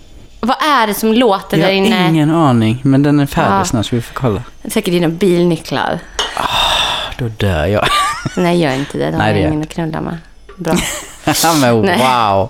Vad 0.45 0.57
är 0.63 0.87
det 0.87 0.93
som 0.93 1.13
låter 1.13 1.57
jag 1.57 1.67
där 1.67 1.73
har 1.73 1.73
inne? 1.85 2.09
ingen 2.09 2.31
aning, 2.31 2.79
men 2.83 3.03
den 3.03 3.19
är 3.19 3.25
färdig 3.25 3.59
Ja. 3.59 3.65
snart 3.65 3.85
så 3.85 3.95
vi 3.95 4.01
får 4.01 4.13
kolla. 4.13 4.41
Säkert 4.67 4.93
dina 4.93 5.07
bilnycklar. 5.07 5.99
Då 7.17 7.27
dör 7.27 7.65
jag. 7.65 7.85
Nej, 8.37 8.61
gör 8.61 8.73
inte 8.73 8.97
det. 8.97 9.11
De 9.11 9.17
Nej, 9.17 9.27
har 9.27 9.33
det 9.33 9.47
ingen 9.47 9.61
att 9.61 9.69
knulla 9.69 10.01
med. 10.01 10.17
Bra. 10.57 10.75
men 11.61 11.75
wow. 11.99 12.49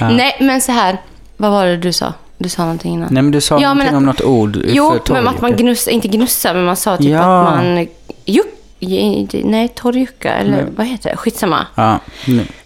Nej, 0.00 0.36
men 0.40 0.60
så 0.60 0.72
här. 0.72 1.00
Vad 1.36 1.50
var 1.50 1.66
det 1.66 1.76
du 1.76 1.92
sa? 1.92 2.12
Du 2.38 2.48
sa 2.48 2.62
någonting 2.62 2.94
innan. 2.94 3.08
Nej 3.10 3.22
men 3.22 3.32
du 3.32 3.40
sa 3.40 3.54
Ja, 3.60 3.60
någonting 3.74 3.86
men 3.86 3.96
om 4.02 4.08
att- 4.08 4.18
något 4.18 4.26
ord 4.26 4.58
Jo, 4.64 4.98
men 5.08 5.28
att 5.28 5.40
man 5.40 5.56
gnussar, 5.56 5.92
inte 5.92 6.08
gnussar, 6.08 6.54
men 6.54 6.64
man 6.64 6.76
sa 6.76 6.96
typ 6.96 7.06
Ja. 7.06 7.18
att 7.48 7.54
man... 7.64 7.86
Juck, 8.24 8.46
nej, 9.44 9.68
torrjucka, 9.68 10.32
eller 10.34 10.50
Nej. 10.50 10.64
vad 10.76 10.86
heter 10.86 11.10
det? 11.10 11.16
Skitsamma. 11.16 11.66
Ja. 11.74 11.98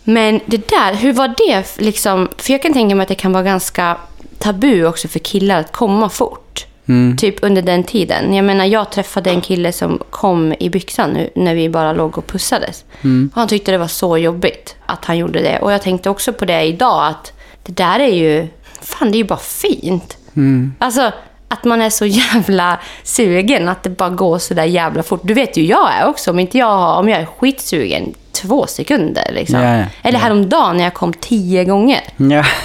Men 0.05 0.41
det 0.47 0.69
där, 0.69 0.95
hur 0.95 1.13
var 1.13 1.29
det 1.29 1.79
liksom? 1.81 2.29
För 2.37 2.53
jag 2.53 2.63
kan 2.63 2.73
tänka 2.73 2.95
mig 2.95 3.03
att 3.03 3.09
det 3.09 3.15
kan 3.15 3.33
vara 3.33 3.43
ganska 3.43 3.97
tabu 4.39 4.85
också 4.87 5.09
för 5.09 5.19
killar 5.19 5.61
att 5.61 5.73
komma 5.73 6.09
fort. 6.09 6.67
Mm. 6.89 7.17
Typ 7.17 7.35
under 7.43 7.63
den 7.63 7.85
tiden. 7.85 8.35
Jag 8.35 8.45
menar, 8.45 8.65
jag 8.65 8.91
träffade 8.91 9.31
en 9.31 9.41
kille 9.41 9.73
som 9.73 10.03
kom 10.11 10.55
i 10.61 10.71
byxan 10.71 11.11
nu 11.11 11.31
när 11.35 11.55
vi 11.55 11.69
bara 11.69 11.93
låg 11.93 12.19
och 12.19 12.27
pussades. 12.27 12.85
Mm. 13.05 13.31
Och 13.35 13.41
han 13.41 13.49
tyckte 13.49 13.71
det 13.73 13.79
var 13.79 13.87
så 13.89 14.19
jobbigt 14.19 14.77
att 14.87 15.05
han 15.05 15.19
gjorde 15.19 15.39
det. 15.43 15.59
Och 15.59 15.73
jag 15.73 15.83
tänkte 15.83 16.11
också 16.11 16.33
på 16.33 16.45
det 16.45 16.63
idag, 16.63 17.07
att 17.07 17.33
det 17.67 17.73
där 17.73 18.01
är 18.01 18.15
ju... 18.15 18.49
Fan, 18.83 19.11
det 19.11 19.17
är 19.17 19.19
ju 19.19 19.25
bara 19.25 19.39
fint. 19.39 20.17
Mm. 20.37 20.75
Alltså, 20.79 21.13
att 21.49 21.65
man 21.65 21.83
är 21.83 21.91
så 21.91 22.07
jävla 22.07 22.79
sugen 23.03 23.69
att 23.69 23.83
det 23.83 23.91
bara 23.91 24.11
går 24.11 24.39
så 24.39 24.55
där 24.55 24.65
jävla 24.65 25.03
fort. 25.03 25.21
Du 25.25 25.35
vet 25.35 25.57
ju 25.57 25.67
jag 25.67 25.93
är 25.95 26.07
också. 26.09 26.31
Om, 26.31 26.39
inte 26.39 26.59
jag, 26.59 26.67
har- 26.67 26.97
om 26.99 27.09
jag 27.09 27.21
är 27.21 27.27
skitsugen, 27.27 28.15
två 28.43 28.67
sekunder 28.67 29.31
liksom. 29.35 29.61
Ja, 29.61 29.79
ja. 29.79 29.85
Eller 30.03 30.19
häromdagen 30.19 30.77
när 30.77 30.85
jag 30.85 30.95
kom 30.95 31.13
tio 31.13 31.65
gånger. 31.65 32.01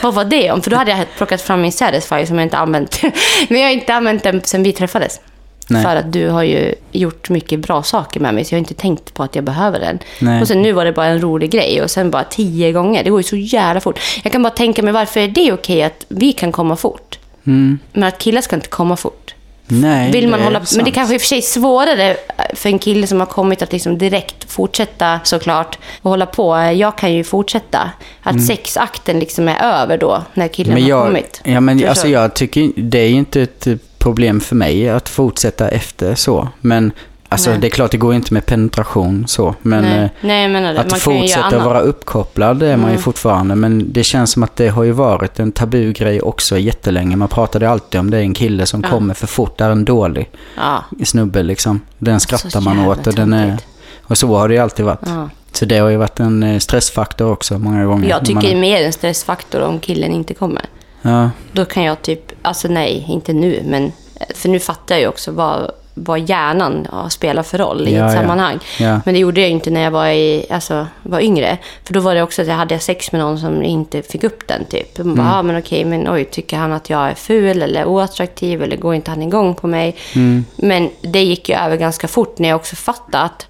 Vad 0.02 0.14
var 0.14 0.26
det 0.26 0.52
om? 0.52 0.62
För 0.62 0.72
då 0.72 0.78
hade 0.78 0.92
jag 0.92 1.06
plockat 1.18 1.42
fram 1.42 1.62
min 1.62 1.72
Satisfyer 1.72 2.26
som 2.26 2.38
jag 2.38 2.46
inte 2.46 2.58
använt. 2.58 3.02
Men 3.50 3.60
jag 3.60 3.68
har 3.68 3.74
inte 3.74 3.94
använt 3.94 4.24
den 4.24 4.42
sen 4.44 4.64
vi 4.64 4.74
träffades. 4.74 5.20
Nej. 5.68 5.84
För 5.84 5.96
att 5.96 6.14
du 6.14 6.30
har 6.30 6.44
ju 6.44 6.76
gjort 6.92 7.30
mycket 7.30 7.60
bra 7.60 7.84
saker 7.84 8.20
med 8.20 8.34
mig, 8.34 8.46
så 8.46 8.54
jag 8.54 8.58
har 8.58 8.60
inte 8.60 8.74
tänkt 8.74 9.14
på 9.14 9.24
att 9.24 9.36
jag 9.36 9.44
behöver 9.44 9.80
den. 9.80 10.00
Nej. 10.20 10.42
Och 10.42 10.48
sen 10.48 10.62
nu 10.62 10.72
var 10.72 10.86
det 10.86 10.92
bara 10.92 11.06
en 11.06 11.22
rolig 11.22 11.52
grej 11.52 11.82
och 11.82 11.92
sen 11.92 12.12
bara 12.12 12.24
tio 12.24 12.72
gånger. 12.72 13.04
Det 13.04 13.10
går 13.10 13.20
ju 13.20 13.24
så 13.24 13.36
jävla 13.36 13.82
fort. 13.82 14.00
Jag 14.24 14.32
kan 14.32 14.44
bara 14.44 14.50
tänka 14.50 14.84
mig, 14.84 14.94
varför 14.94 15.20
är 15.20 15.28
det 15.28 15.54
okej 15.54 15.84
att 15.84 16.06
vi 16.08 16.34
kan 16.34 16.52
komma 16.52 16.76
fort? 16.76 17.20
Mm. 17.46 17.80
Men 17.94 18.04
att 18.04 18.18
killar 18.18 18.42
ska 18.42 18.56
inte 18.56 18.68
komma 18.68 18.96
fort. 18.96 19.23
Nej, 19.68 20.11
Vill 20.11 20.28
man 20.28 20.41
hålla, 20.41 20.61
men 20.76 20.86
det 20.86 20.91
kanske 20.91 21.16
i 21.16 21.18
och 21.18 21.22
för 21.22 21.28
sig 21.28 21.38
är 21.38 21.41
svårare 21.41 22.18
för 22.53 22.70
en 22.70 22.80
kille 22.80 23.07
som 23.07 23.20
har 23.20 23.28
kommit 23.28 23.61
att 23.61 23.72
liksom 23.72 23.97
direkt 23.97 24.51
fortsätta 24.51 25.20
såklart 25.24 25.80
och 26.01 26.09
hålla 26.09 26.26
på. 26.26 26.72
Jag 26.76 26.97
kan 26.97 27.14
ju 27.14 27.24
fortsätta. 27.24 27.91
Att 28.24 28.45
sexakten 28.45 29.20
liksom 29.20 29.47
är 29.47 29.64
över 29.64 29.97
då 29.97 30.24
när 30.34 30.47
killen 30.47 30.72
Mm. 30.74 30.84
Men 30.84 30.91
har 30.91 30.99
jag, 30.99 31.07
kommit. 31.07 31.41
ja, 31.43 31.59
men 31.59 31.78
Förstår 31.78 31.89
alltså 31.89 32.07
jag 32.07 32.34
tycker 32.34 32.72
det 32.76 32.99
är 32.99 33.07
ju 33.07 33.16
inte 33.16 33.41
ett 33.41 33.68
problem 33.97 34.39
för 34.41 34.55
mig 34.55 34.89
att 34.89 35.09
fortsätta 35.09 35.70
efter 35.70 36.16
så. 36.16 36.47
Men 36.61 36.91
alltså 37.34 37.50
Nej. 37.50 37.60
det 37.60 37.68
är 37.68 37.70
klart 37.70 37.92
det 37.92 37.98
går 37.98 38.14
inte 38.14 38.34
med 38.34 38.46
penetration 38.46 39.28
så. 39.28 39.56
Men 39.62 39.84
Nej, 39.84 40.04
eh, 40.04 40.10
nej 40.22 40.48
menar 40.48 40.74
det. 40.74 40.80
att 40.80 40.92
Man 40.92 41.00
fortsätta. 41.00 41.48
Mm. 41.48 41.64
vara 41.66 41.80
uppkopplad 41.80 42.58
det 42.60 42.68
är 42.68 42.78
man 42.78 42.92
ju 42.92 42.98
fortfarande. 42.98 43.56
Men 43.56 43.94
det 43.94 44.04
känns 44.04 44.32
som 44.32 44.44
att 44.44 44.56
det 44.56 44.68
har 44.68 44.84
ju 44.84 44.92
varit 44.92 45.40
en 45.40 45.52
tabugrej 45.52 46.22
också 46.22 46.58
jättelänge. 46.58 47.16
Man 47.16 47.28
pratade 47.28 47.70
alltid 47.70 48.00
om 48.00 48.12
det 48.12 48.18
är 48.18 48.22
en 48.22 48.34
kille 48.34 48.66
som 48.66 48.82
Ja. 48.84 48.90
kommer 48.90 49.14
för 49.14 49.28
fort, 49.28 49.62
är 49.62 49.70
en 49.70 49.86
dålig 49.86 50.30
Ja, 50.58 50.84
snubbe 51.04 51.44
liksom. 51.44 51.82
Den 51.98 52.20
skrattar 52.20 52.62
man 52.62 52.78
jävla 52.78 52.92
åt 52.92 53.08
och 53.08 53.14
den 53.16 53.34
är... 53.34 53.58
Och 54.04 54.18
så 54.18 54.28
har 54.38 54.48
det 54.48 54.54
ju 54.54 54.60
alltid 54.60 54.86
varit. 54.86 55.00
ja. 55.06 55.30
Så 55.52 55.66
det 55.66 55.78
har 55.78 55.90
ju 55.90 55.98
varit 55.98 56.20
en 56.20 56.44
eh, 56.44 56.60
stressfaktor 56.60 57.32
också 57.32 57.58
många 57.60 57.86
gånger. 57.86 58.10
Jag 58.10 58.20
tycker 58.20 58.34
man 58.34 58.44
det 58.44 58.52
är- 58.52 58.60
mer 58.62 58.84
en 58.86 58.94
stressfaktor 58.94 59.62
om 59.62 59.80
killen 59.80 60.12
inte 60.12 60.34
kommer. 60.34 60.66
Ja, 61.02 61.30
Då 61.52 61.66
kan 61.66 61.84
jag 61.84 62.02
typ 62.02 62.32
alltså 62.42 62.68
nej, 62.68 63.06
inte 63.10 63.34
nu, 63.34 63.64
men 63.66 63.92
för 64.36 64.50
nu 64.50 64.60
fattar 64.60 64.96
jag 64.96 65.02
ju 65.02 65.08
också 65.08 65.32
vad, 65.32 65.72
vad 65.94 66.30
hjärnan 66.30 66.88
ja, 66.91 67.10
spelar 67.10 67.44
för 67.44 67.58
roll 67.58 67.88
i 67.88 67.96
Ja, 67.96 68.06
ett 68.08 68.14
sammanhang. 68.14 68.60
Ja. 68.80 69.02
Men 69.06 69.14
det 69.14 69.20
gjorde 69.20 69.41
jag 69.41 69.50
inte 69.50 69.70
när 69.70 69.82
jag 69.82 69.91
var, 69.91 70.08
i, 70.08 70.46
alltså, 70.50 70.88
var 71.04 71.20
yngre. 71.20 71.58
För 71.84 71.94
då 71.94 72.00
var 72.00 72.16
det 72.16 72.22
också 72.22 72.41
att 72.41 72.48
jag 72.48 72.56
hade 72.56 72.80
sex 72.80 73.12
med 73.12 73.22
någon 73.22 73.39
som 73.39 73.64
inte 73.64 74.02
fick 74.02 74.24
upp 74.24 74.48
den 74.48 74.66
typ. 74.66 74.98
Man 74.98 75.16
bara, 75.16 75.22
Mm. 75.24 75.34
ah, 75.36 75.41
men 75.44 75.58
okej, 75.60 75.86
men 75.86 76.10
oj, 76.14 76.26
tycker 76.26 76.58
han 76.58 76.72
att 76.74 76.89
jag 76.89 77.10
är 77.10 77.16
ful 77.16 77.62
eller 77.62 77.86
oattraktiv 77.86 78.64
eller 78.64 78.78
går 78.78 78.96
inte 78.96 79.12
han 79.12 79.22
igång 79.22 79.56
på 79.56 79.68
mig? 79.68 79.96
Mm. 80.16 80.46
Men 80.56 80.89
det 81.02 81.24
gick 81.24 81.50
ju 81.50 81.56
över 81.56 81.78
ganska 81.78 82.08
fort 82.08 82.39
när 82.39 82.50
jag 82.50 82.56
också 82.56 82.76
fattade 82.76 83.24
att 83.26 83.48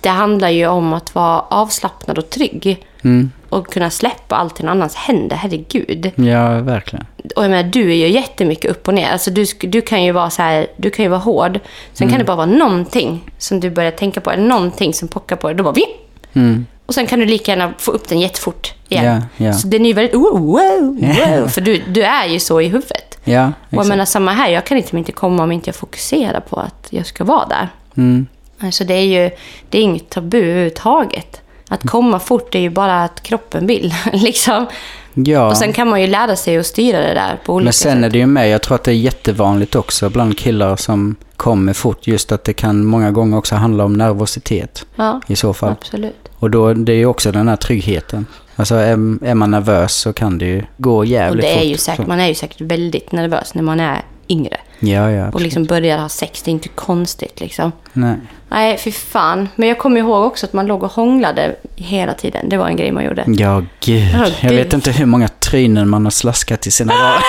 det 0.00 0.08
handlar 0.08 0.48
ju 0.48 0.66
om 0.66 0.92
att 0.92 1.14
vara 1.14 1.40
avslappnad 1.40 2.18
och 2.18 2.30
trygg. 2.30 2.86
Mm. 3.04 3.30
Och 3.56 3.66
kunna 3.72 3.90
släppa 3.90 4.36
allt 4.36 4.60
i 4.60 4.62
någon 4.62 4.70
annans 4.76 4.94
händer, 4.94 5.36
herregud. 5.36 6.10
Ja, 6.14 6.48
verkligen. 6.60 7.06
Och 7.36 7.44
jag 7.44 7.50
menar, 7.50 7.70
du 7.70 7.90
är 7.90 7.94
ju 7.94 8.08
jättemycket 8.08 8.70
upp 8.70 8.88
och 8.88 8.94
ner. 8.94 9.10
Alltså 9.12 9.30
du, 9.30 9.44
du 9.60 9.80
kan 9.80 10.04
ju 10.04 10.12
vara 10.12 10.30
så 10.30 10.42
här, 10.42 10.66
du 10.76 10.90
kan 10.90 11.02
ju 11.04 11.08
vara 11.08 11.20
hård. 11.20 11.60
Sen 11.92 12.04
Mm. 12.06 12.10
kan 12.12 12.18
det 12.18 12.24
bara 12.24 12.36
vara 12.36 12.46
någonting 12.46 13.30
som 13.38 13.60
du 13.60 13.70
börjar 13.70 13.90
tänka 13.90 14.20
på, 14.20 14.30
eller 14.30 14.42
någonting 14.46 14.94
som 14.94 15.08
pockar 15.08 15.36
på 15.36 15.48
dig. 15.48 15.56
Då 15.56 15.64
bara 15.64 15.72
vi. 15.74 15.84
Mm. 16.32 16.66
Och 16.86 16.94
sen 16.94 17.06
kan 17.06 17.18
du 17.18 17.26
lika 17.26 17.52
gärna 17.52 17.72
få 17.78 17.90
upp 17.92 18.08
den 18.08 18.20
jättefort 18.20 18.74
igen. 18.88 19.22
Ja, 19.38 19.44
ja. 19.46 19.52
Så 19.52 19.66
den 19.68 19.82
är 19.82 19.86
ju 19.88 19.92
väldigt 19.94 20.14
wow, 20.14 20.40
wow, 20.40 20.96
wow. 21.00 21.48
För 21.48 21.60
du, 21.60 21.82
du 21.88 22.02
är 22.02 22.26
ju 22.26 22.38
så 22.38 22.60
i 22.60 22.64
huvudet. 22.68 23.18
Ja, 23.24 23.46
Och 23.46 23.52
jag 23.70 23.78
exakt. 23.78 23.88
menar 23.88 24.04
samma 24.04 24.32
här, 24.32 24.50
jag 24.50 24.64
kan 24.66 24.76
liksom 24.76 24.98
inte 24.98 25.12
komma 25.12 25.42
om 25.42 25.52
inte 25.52 25.68
jag 25.68 25.74
fokuserar 25.76 26.40
på 26.40 26.56
att 26.60 26.86
jag 26.90 27.06
ska 27.06 27.24
vara 27.24 27.46
där. 27.46 27.68
Mm. 27.96 28.26
Alltså 28.60 28.84
det 28.84 28.94
är 28.94 29.04
ju 29.24 29.30
det 29.70 29.78
är 29.78 29.82
inget 29.82 30.10
tabu 30.10 30.38
överhuvudtaget. 30.38 31.40
Att 31.68 31.82
komma 31.90 32.18
fort 32.18 32.54
är 32.54 32.58
ju 32.58 32.70
bara 32.70 33.04
att 33.04 33.22
kroppen 33.22 33.66
vill. 33.66 33.94
liksom. 34.12 34.66
Ja. 35.14 35.46
Och 35.48 35.56
sen 35.56 35.72
kan 35.72 35.88
man 35.88 36.00
ju 36.00 36.06
lära 36.06 36.36
sig 36.36 36.56
att 36.58 36.66
styra 36.66 36.98
det 36.98 37.14
där 37.14 37.40
på 37.46 37.54
olika 37.54 37.64
Men 37.64 37.72
sen 37.72 37.92
sätt. 37.96 38.04
är 38.04 38.10
det 38.10 38.18
ju 38.18 38.26
med, 38.26 38.50
jag 38.50 38.62
tror 38.62 38.74
att 38.74 38.84
det 38.84 38.90
är 38.90 38.94
jättevanligt 38.94 39.74
också 39.74 40.08
bland 40.10 40.38
killar 40.38 40.76
som 40.76 41.16
kommer 41.36 41.72
fort. 41.72 42.06
Just 42.06 42.32
att 42.32 42.44
det 42.44 42.52
kan 42.52 42.84
många 42.84 43.10
gånger 43.10 43.36
också 43.38 43.54
handla 43.54 43.84
om 43.84 43.92
nervositet 43.92 44.86
Ja, 44.96 45.20
i 45.26 45.36
så 45.36 45.54
fall. 45.54 45.70
absolut. 45.72 46.16
Och 46.38 46.50
då, 46.50 46.72
det 46.72 46.92
är 46.92 46.96
ju 46.96 47.06
också 47.06 47.32
den 47.32 47.48
här 47.48 47.56
tryggheten. 47.56 48.26
Alltså 48.56 48.74
är, 48.74 48.90
är 49.24 49.34
man 49.34 49.50
nervös 49.50 49.94
så 49.94 50.12
kan 50.12 50.38
det 50.38 50.44
ju 50.46 50.62
gå 50.76 50.96
Och 50.96 51.06
jävligt 51.06 51.42
det 51.44 51.50
är 51.52 51.56
fort. 51.58 51.64
ju 51.66 51.76
säkert, 51.76 52.06
man 52.06 52.20
är 52.20 52.28
ju 52.28 52.34
säkert 52.34 52.60
väldigt 52.60 53.12
nervös 53.12 53.54
när 53.54 53.62
man 53.62 53.80
är 53.80 54.02
yngre. 54.28 54.56
Ja, 54.80 55.10
ja. 55.10 55.28
Och 55.30 55.40
liksom 55.40 55.64
börjar 55.64 55.98
ha 55.98 56.08
sex, 56.08 56.42
det 56.42 56.50
är 56.50 56.52
inte 56.52 56.68
konstigt 56.68 57.40
liksom. 57.40 57.72
Nej. 57.92 58.16
Nej, 58.48 58.78
fy 58.78 58.92
fan. 58.92 59.48
Men 59.56 59.68
jag 59.68 59.78
kommer 59.78 60.00
ihåg 60.00 60.24
också 60.24 60.46
att 60.46 60.52
man 60.52 60.66
låg 60.66 60.82
och 60.82 60.92
hånglade 60.92 61.56
hela 61.76 62.14
tiden. 62.14 62.48
Det 62.48 62.56
var 62.56 62.66
en 62.68 62.76
grej 62.76 62.92
man 62.92 63.04
gjorde. 63.04 63.24
Ja, 63.26 63.62
gud. 63.80 64.02
Ja, 64.14 64.26
Jag 64.40 64.50
gud. 64.50 64.58
vet 64.58 64.72
inte 64.72 64.92
hur 64.92 65.06
många 65.06 65.28
trynen 65.28 65.88
man 65.88 66.04
har 66.04 66.10
slaskat 66.10 66.66
i 66.66 66.70
sina 66.70 66.92
dagar. 66.92 67.22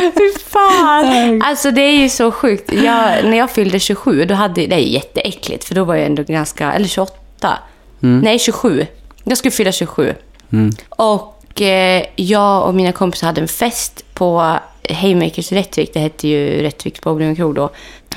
Fy 0.00 0.38
fan! 0.48 1.42
Alltså 1.42 1.70
det 1.70 1.80
är 1.80 1.98
ju 1.98 2.08
så 2.08 2.32
sjukt. 2.32 2.72
Jag, 2.72 3.24
när 3.24 3.36
jag 3.36 3.50
fyllde 3.50 3.78
27, 3.80 4.24
då 4.24 4.34
hade, 4.34 4.66
det 4.66 4.74
är 4.74 4.78
jätteäckligt. 4.78 5.64
För 5.64 5.74
då 5.74 5.84
var 5.84 5.94
jag 5.94 6.06
ändå 6.06 6.22
ganska, 6.22 6.72
eller 6.72 6.88
28. 6.88 7.58
Nej, 8.00 8.38
27. 8.38 8.86
Jag 9.24 9.38
skulle 9.38 9.52
fylla 9.52 9.72
27. 9.72 10.14
Mm. 10.52 10.72
Och 10.88 11.62
eh, 11.62 12.02
jag 12.16 12.66
och 12.68 12.74
mina 12.74 12.92
kompisar 12.92 13.26
hade 13.26 13.40
en 13.40 13.48
fest 13.48 14.04
på 14.14 14.58
Haymakers 14.90 15.52
Rättvik. 15.52 15.94
Det 15.94 16.00
hette 16.00 16.28
ju 16.28 16.62
Rättviks 16.62 17.00
bowling 17.00 17.30
och 17.30 17.36
krog 17.36 17.54
då. 17.54 17.70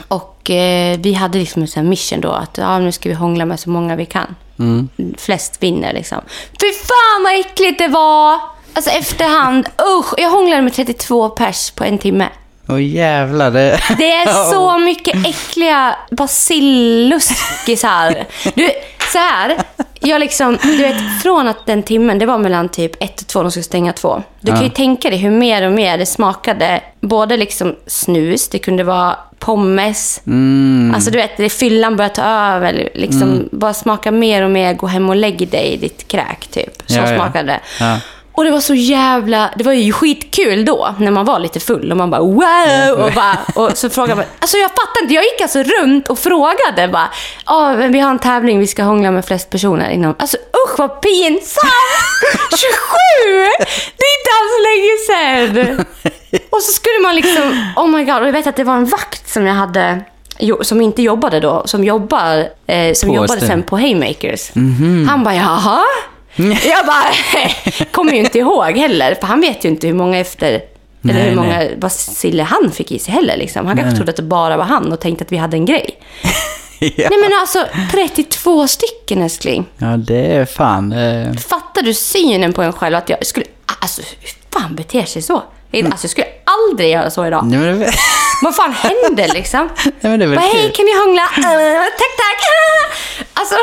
Och 0.07 0.49
eh, 0.49 0.99
vi 0.99 1.13
hade 1.13 1.39
liksom 1.39 1.61
en 1.61 1.67
sån 1.67 1.89
mission 1.89 2.21
då 2.21 2.31
att 2.31 2.57
ja, 2.57 2.79
nu 2.79 2.91
ska 2.91 3.09
vi 3.09 3.15
hångla 3.15 3.45
med 3.45 3.59
så 3.59 3.69
många 3.69 3.95
vi 3.95 4.05
kan. 4.05 4.35
Mm. 4.59 4.89
Flest 5.17 5.63
vinner 5.63 5.93
liksom. 5.93 6.17
Fy 6.61 6.67
fan 6.73 7.23
vad 7.23 7.39
äckligt 7.39 7.77
det 7.77 7.87
var! 7.87 8.39
Alltså 8.73 8.91
efterhand, 8.91 9.69
usch! 9.99 10.13
Jag 10.17 10.29
hånglade 10.29 10.61
med 10.61 10.73
32 10.73 11.29
pers 11.29 11.71
på 11.71 11.83
en 11.83 11.97
timme. 11.97 12.29
Åh 12.69 12.83
jävlar. 12.83 13.51
Det... 13.51 13.79
Det 13.97 14.11
är 14.11 14.43
så 14.51 14.77
mycket 14.77 15.27
äckliga 15.27 15.95
basilluskisar. 16.11 18.25
Du, 18.55 18.69
så 19.11 19.17
här. 19.17 19.57
Jag 19.99 20.19
liksom, 20.19 20.57
du 20.63 20.77
vet, 20.77 21.21
från 21.23 21.47
att 21.47 21.65
den 21.65 21.83
timmen, 21.83 22.19
det 22.19 22.25
var 22.25 22.37
mellan 22.37 22.69
typ 22.69 23.03
ett 23.03 23.21
och 23.21 23.27
två, 23.27 23.41
de 23.41 23.51
skulle 23.51 23.63
stänga 23.63 23.93
två. 23.93 24.23
Du 24.41 24.51
kan 24.51 24.61
ju 24.61 24.67
Ja. 24.67 24.73
tänka 24.75 25.09
dig 25.09 25.19
hur 25.19 25.31
mer 25.31 25.65
och 25.67 25.71
mer 25.71 25.97
det 25.97 26.05
smakade. 26.05 26.81
Både 27.01 27.37
liksom 27.37 27.75
snus, 27.87 28.49
det 28.49 28.59
kunde 28.59 28.83
vara 28.83 29.15
pommes. 29.39 30.21
Mm. 30.27 30.91
Alltså 30.95 31.11
du 31.11 31.17
vet, 31.17 31.37
det 31.37 31.49
fyllan 31.49 31.95
börjar 31.95 32.09
ta 32.09 32.21
över. 32.23 32.89
Liksom, 32.93 33.49
Bara 33.51 33.73
smaka 33.73 34.11
mer 34.11 34.43
och 34.43 34.51
mer, 34.51 34.73
gå 34.73 34.87
hem 34.87 35.09
och 35.09 35.15
lägg 35.15 35.47
dig 35.49 35.73
i 35.73 35.77
ditt 35.77 36.07
kräk 36.07 36.47
typ. 36.47 36.83
Så 36.85 36.97
ja. 36.97 37.07
smakade 37.15 37.47
det. 37.47 37.59
Ja. 37.79 37.97
Och 38.37 38.43
det 38.43 38.51
var 38.51 38.61
så 38.61 38.73
jävla... 38.73 39.49
Det 39.55 39.63
var 39.63 39.73
ju 39.73 39.91
skitkul 39.93 40.65
då, 40.65 40.95
när 40.99 41.11
man 41.11 41.25
var 41.25 41.39
lite 41.39 41.59
full 41.59 41.91
och 41.91 41.97
man 41.97 42.09
bara 42.09 42.21
wow! 42.21 43.05
Och, 43.05 43.13
bara, 43.13 43.37
och 43.55 43.77
så 43.77 43.89
frågade 43.89 44.15
man... 44.15 44.25
Alltså 44.39 44.57
jag 44.57 44.69
fattar 44.69 45.01
inte, 45.01 45.13
jag 45.13 45.23
gick 45.23 45.41
alltså 45.41 45.63
runt 45.63 46.09
och 46.09 46.19
frågade 46.19 46.87
bara... 46.87 47.09
Ja, 47.45 47.75
men 47.75 47.91
vi 47.91 47.99
har 47.99 48.11
en 48.11 48.19
tävling, 48.19 48.59
vi 48.59 48.67
ska 48.67 48.83
hångla 48.83 49.11
med 49.11 49.25
flest 49.25 49.49
personer 49.49 49.89
inom... 49.89 50.15
Alltså 50.19 50.37
usch 50.37 50.79
vad 50.79 51.01
pinsamt! 51.01 51.71
27! 52.59 52.67
Det 53.97 54.03
är 54.05 54.17
inte 54.19 54.31
alls 54.39 54.57
länge 54.69 54.97
sedan! 55.07 55.85
Och 56.49 56.61
så 56.61 56.71
skulle 56.71 56.99
man 57.03 57.15
liksom... 57.15 57.71
Oh 57.75 57.87
my 57.87 58.03
god, 58.03 58.21
och 58.21 58.27
jag 58.27 58.33
vet 58.33 58.47
att 58.47 58.55
det 58.55 58.63
var 58.63 58.75
en 58.75 58.85
vakt 58.85 59.29
som 59.29 59.45
jag 59.45 59.53
hade... 59.53 60.01
Som 60.61 60.81
inte 60.81 61.01
jobbade 61.01 61.39
då, 61.39 61.63
som, 61.65 61.83
jobbar, 61.83 62.47
eh, 62.67 62.93
som 62.93 63.13
jobbade 63.13 63.41
sen 63.41 63.63
på 63.63 63.77
Haymakers. 63.77 64.51
Han 65.09 65.23
bara, 65.23 65.35
jaha? 65.35 65.83
Jag 66.69 66.85
bara, 66.85 67.05
kommer 67.91 68.11
ju 68.11 68.19
inte 68.19 68.39
ihåg 68.39 68.77
heller, 68.77 69.15
för 69.15 69.27
han 69.27 69.41
vet 69.41 69.65
ju 69.65 69.69
inte 69.69 69.87
hur 69.87 69.93
många 69.93 70.19
efter... 70.19 70.47
eller 70.47 70.63
Nej, 71.01 71.29
hur 71.29 71.35
många 71.35 71.57
nej. 71.57 71.77
basiller 71.77 72.43
han 72.43 72.71
fick 72.71 72.91
i 72.91 72.99
sig 72.99 73.13
heller. 73.13 73.37
Liksom. 73.37 73.65
Han 73.65 73.77
kanske 73.77 73.95
trodde 73.95 74.09
att 74.09 74.15
det 74.15 74.23
bara 74.23 74.57
var 74.57 74.65
han 74.65 74.91
och 74.91 74.99
tänkte 74.99 75.23
att 75.23 75.31
vi 75.31 75.37
hade 75.37 75.57
en 75.57 75.65
grej. 75.65 75.99
ja. 76.79 77.07
Nej 77.09 77.19
men 77.21 77.39
alltså, 77.41 77.65
32 77.91 78.67
stycken 78.67 79.21
älskling. 79.21 79.65
ja, 79.77 79.97
det 79.97 80.35
är 80.35 80.45
fan... 80.45 80.91
Eh... 80.91 81.33
Fattar 81.33 81.81
du 81.81 81.93
synen 81.93 82.53
på 82.53 82.61
en 82.61 82.73
själv? 82.73 82.95
Att 82.95 83.09
jag 83.09 83.25
skulle... 83.25 83.45
Alltså, 83.79 84.01
hur 84.01 84.59
fan 84.59 84.75
beter 84.75 85.03
sig 85.03 85.21
så? 85.21 85.43
Mm. 85.71 85.91
Alltså, 85.91 86.05
jag 86.05 86.11
skulle 86.11 86.27
aldrig 86.43 86.91
göra 86.91 87.09
så 87.09 87.25
idag. 87.25 87.45
Nej, 87.45 87.59
men. 87.59 87.91
Vad 88.41 88.55
fan 88.55 88.73
hände 88.73 89.27
liksom? 89.27 89.69
Nej, 89.83 89.93
men 90.01 90.19
det 90.19 90.27
Bara, 90.27 90.39
hej, 90.39 90.71
kan 90.75 90.85
vi 90.85 90.99
hångla? 90.99 91.21
Uh, 91.21 91.83
tack, 91.97 92.13
tack! 92.17 92.39
Alltså... 93.33 93.55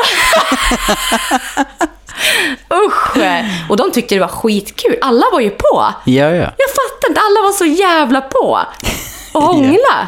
Usch! 2.73 3.17
Och 3.69 3.77
de 3.77 3.91
tyckte 3.91 4.15
det 4.15 4.19
var 4.21 4.27
skitkul. 4.27 4.95
Alla 5.01 5.23
var 5.31 5.39
ju 5.39 5.49
på. 5.49 5.93
Ja, 6.05 6.25
ja. 6.25 6.31
Jag 6.35 6.69
fattar 6.69 7.09
inte, 7.09 7.21
alla 7.21 7.41
var 7.47 7.51
så 7.51 7.65
jävla 7.65 8.21
på. 8.21 8.59
Och 9.33 9.41
hångla. 9.43 10.07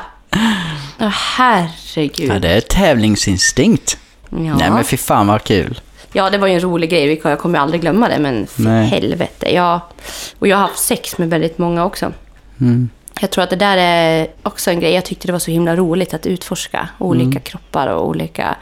Åh, 0.99 1.08
herregud. 1.38 2.30
Ja, 2.30 2.39
det 2.39 2.49
är 2.49 2.62
tävlingsinstinkt. 2.62 3.97
Ja. 4.30 4.38
Nej, 4.38 4.72
men 4.72 4.84
fy 4.84 4.97
fan 4.97 5.28
vad 5.28 5.43
kul. 5.43 5.82
Ja, 6.14 6.30
det 6.30 6.38
var 6.38 6.47
ju 6.47 6.53
en 6.53 6.60
rolig 6.60 6.89
grej. 6.89 7.22
Jag 7.24 7.39
kommer 7.39 7.60
aldrig 7.60 7.82
glömma 7.82 8.10
det, 8.10 8.20
men 8.20 8.47
för 8.47 8.62
Nej. 8.62 8.86
helvete. 8.88 9.53
Ja. 9.53 9.82
Och 10.39 10.47
jag 10.47 10.58
har 10.58 10.62
haft 10.68 10.80
sex 10.80 11.18
med 11.18 11.30
väldigt 11.30 11.58
många 11.58 11.86
också. 11.86 12.12
Mm. 12.62 12.89
Jag 13.22 13.30
tror 13.32 13.43
att 13.43 13.49
det 13.49 13.55
där 13.55 13.78
är 13.78 14.28
också 14.43 14.72
en 14.72 14.80
grej. 14.80 14.93
Jag 14.93 15.05
tyckte 15.05 15.28
det 15.28 15.32
var 15.32 15.39
så 15.39 15.51
himla 15.51 15.76
roligt 15.76 16.14
att 16.14 16.26
utforska 16.26 16.89
olika 16.97 17.24
Mm. 17.30 17.41
kroppar 17.41 17.88
och 17.88 18.08
olika 18.08 18.55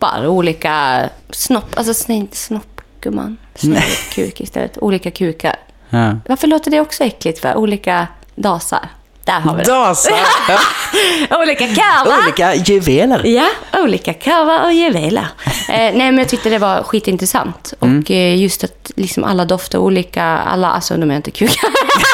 snoppar. 0.00 0.26
Olika 0.26 1.08
snopp... 1.30 1.76
Alltså, 1.76 1.94
säg 1.94 2.16
inte 2.16 2.36
snopp, 2.36 2.80
gumman. 3.00 3.36
Säg 3.54 3.70
Nej. 3.70 3.98
kuk 4.12 4.40
istället. 4.40 4.78
Olika 4.78 5.10
kukar. 5.10 5.56
Ja. 5.90 6.16
Varför 6.28 6.46
låter 6.46 6.70
det 6.70 6.80
också 6.80 7.04
äckligt 7.04 7.38
för? 7.38 7.56
Olika 7.56 8.06
dasar. 8.34 8.88
Där 9.24 9.40
har 9.40 9.56
vi 9.56 9.62
det. 9.62 9.70
Dasar! 9.70 10.12
olika 11.42 11.66
kavar. 11.66 12.18
Olika 12.24 12.54
juveler. 12.54 13.26
Ja, 13.26 13.48
olika 13.82 14.14
kavar 14.14 14.64
och 14.64 14.72
juveler. 14.72 15.26
eh, 15.68 15.76
nej, 15.76 15.92
men 15.92 16.18
jag 16.18 16.28
tyckte 16.28 16.50
det 16.50 16.58
var 16.58 16.82
skitintressant. 16.82 17.74
Och 17.78 18.10
eh, 18.10 18.36
just 18.36 18.64
att 18.64 18.90
liksom 18.96 19.24
alla 19.24 19.44
dofter 19.44 19.78
olika, 19.78 20.24
alla, 20.24 20.70
alltså 20.70 20.96
de 20.96 21.10
är 21.10 21.16
inte 21.16 21.30
kukar. 21.30 21.70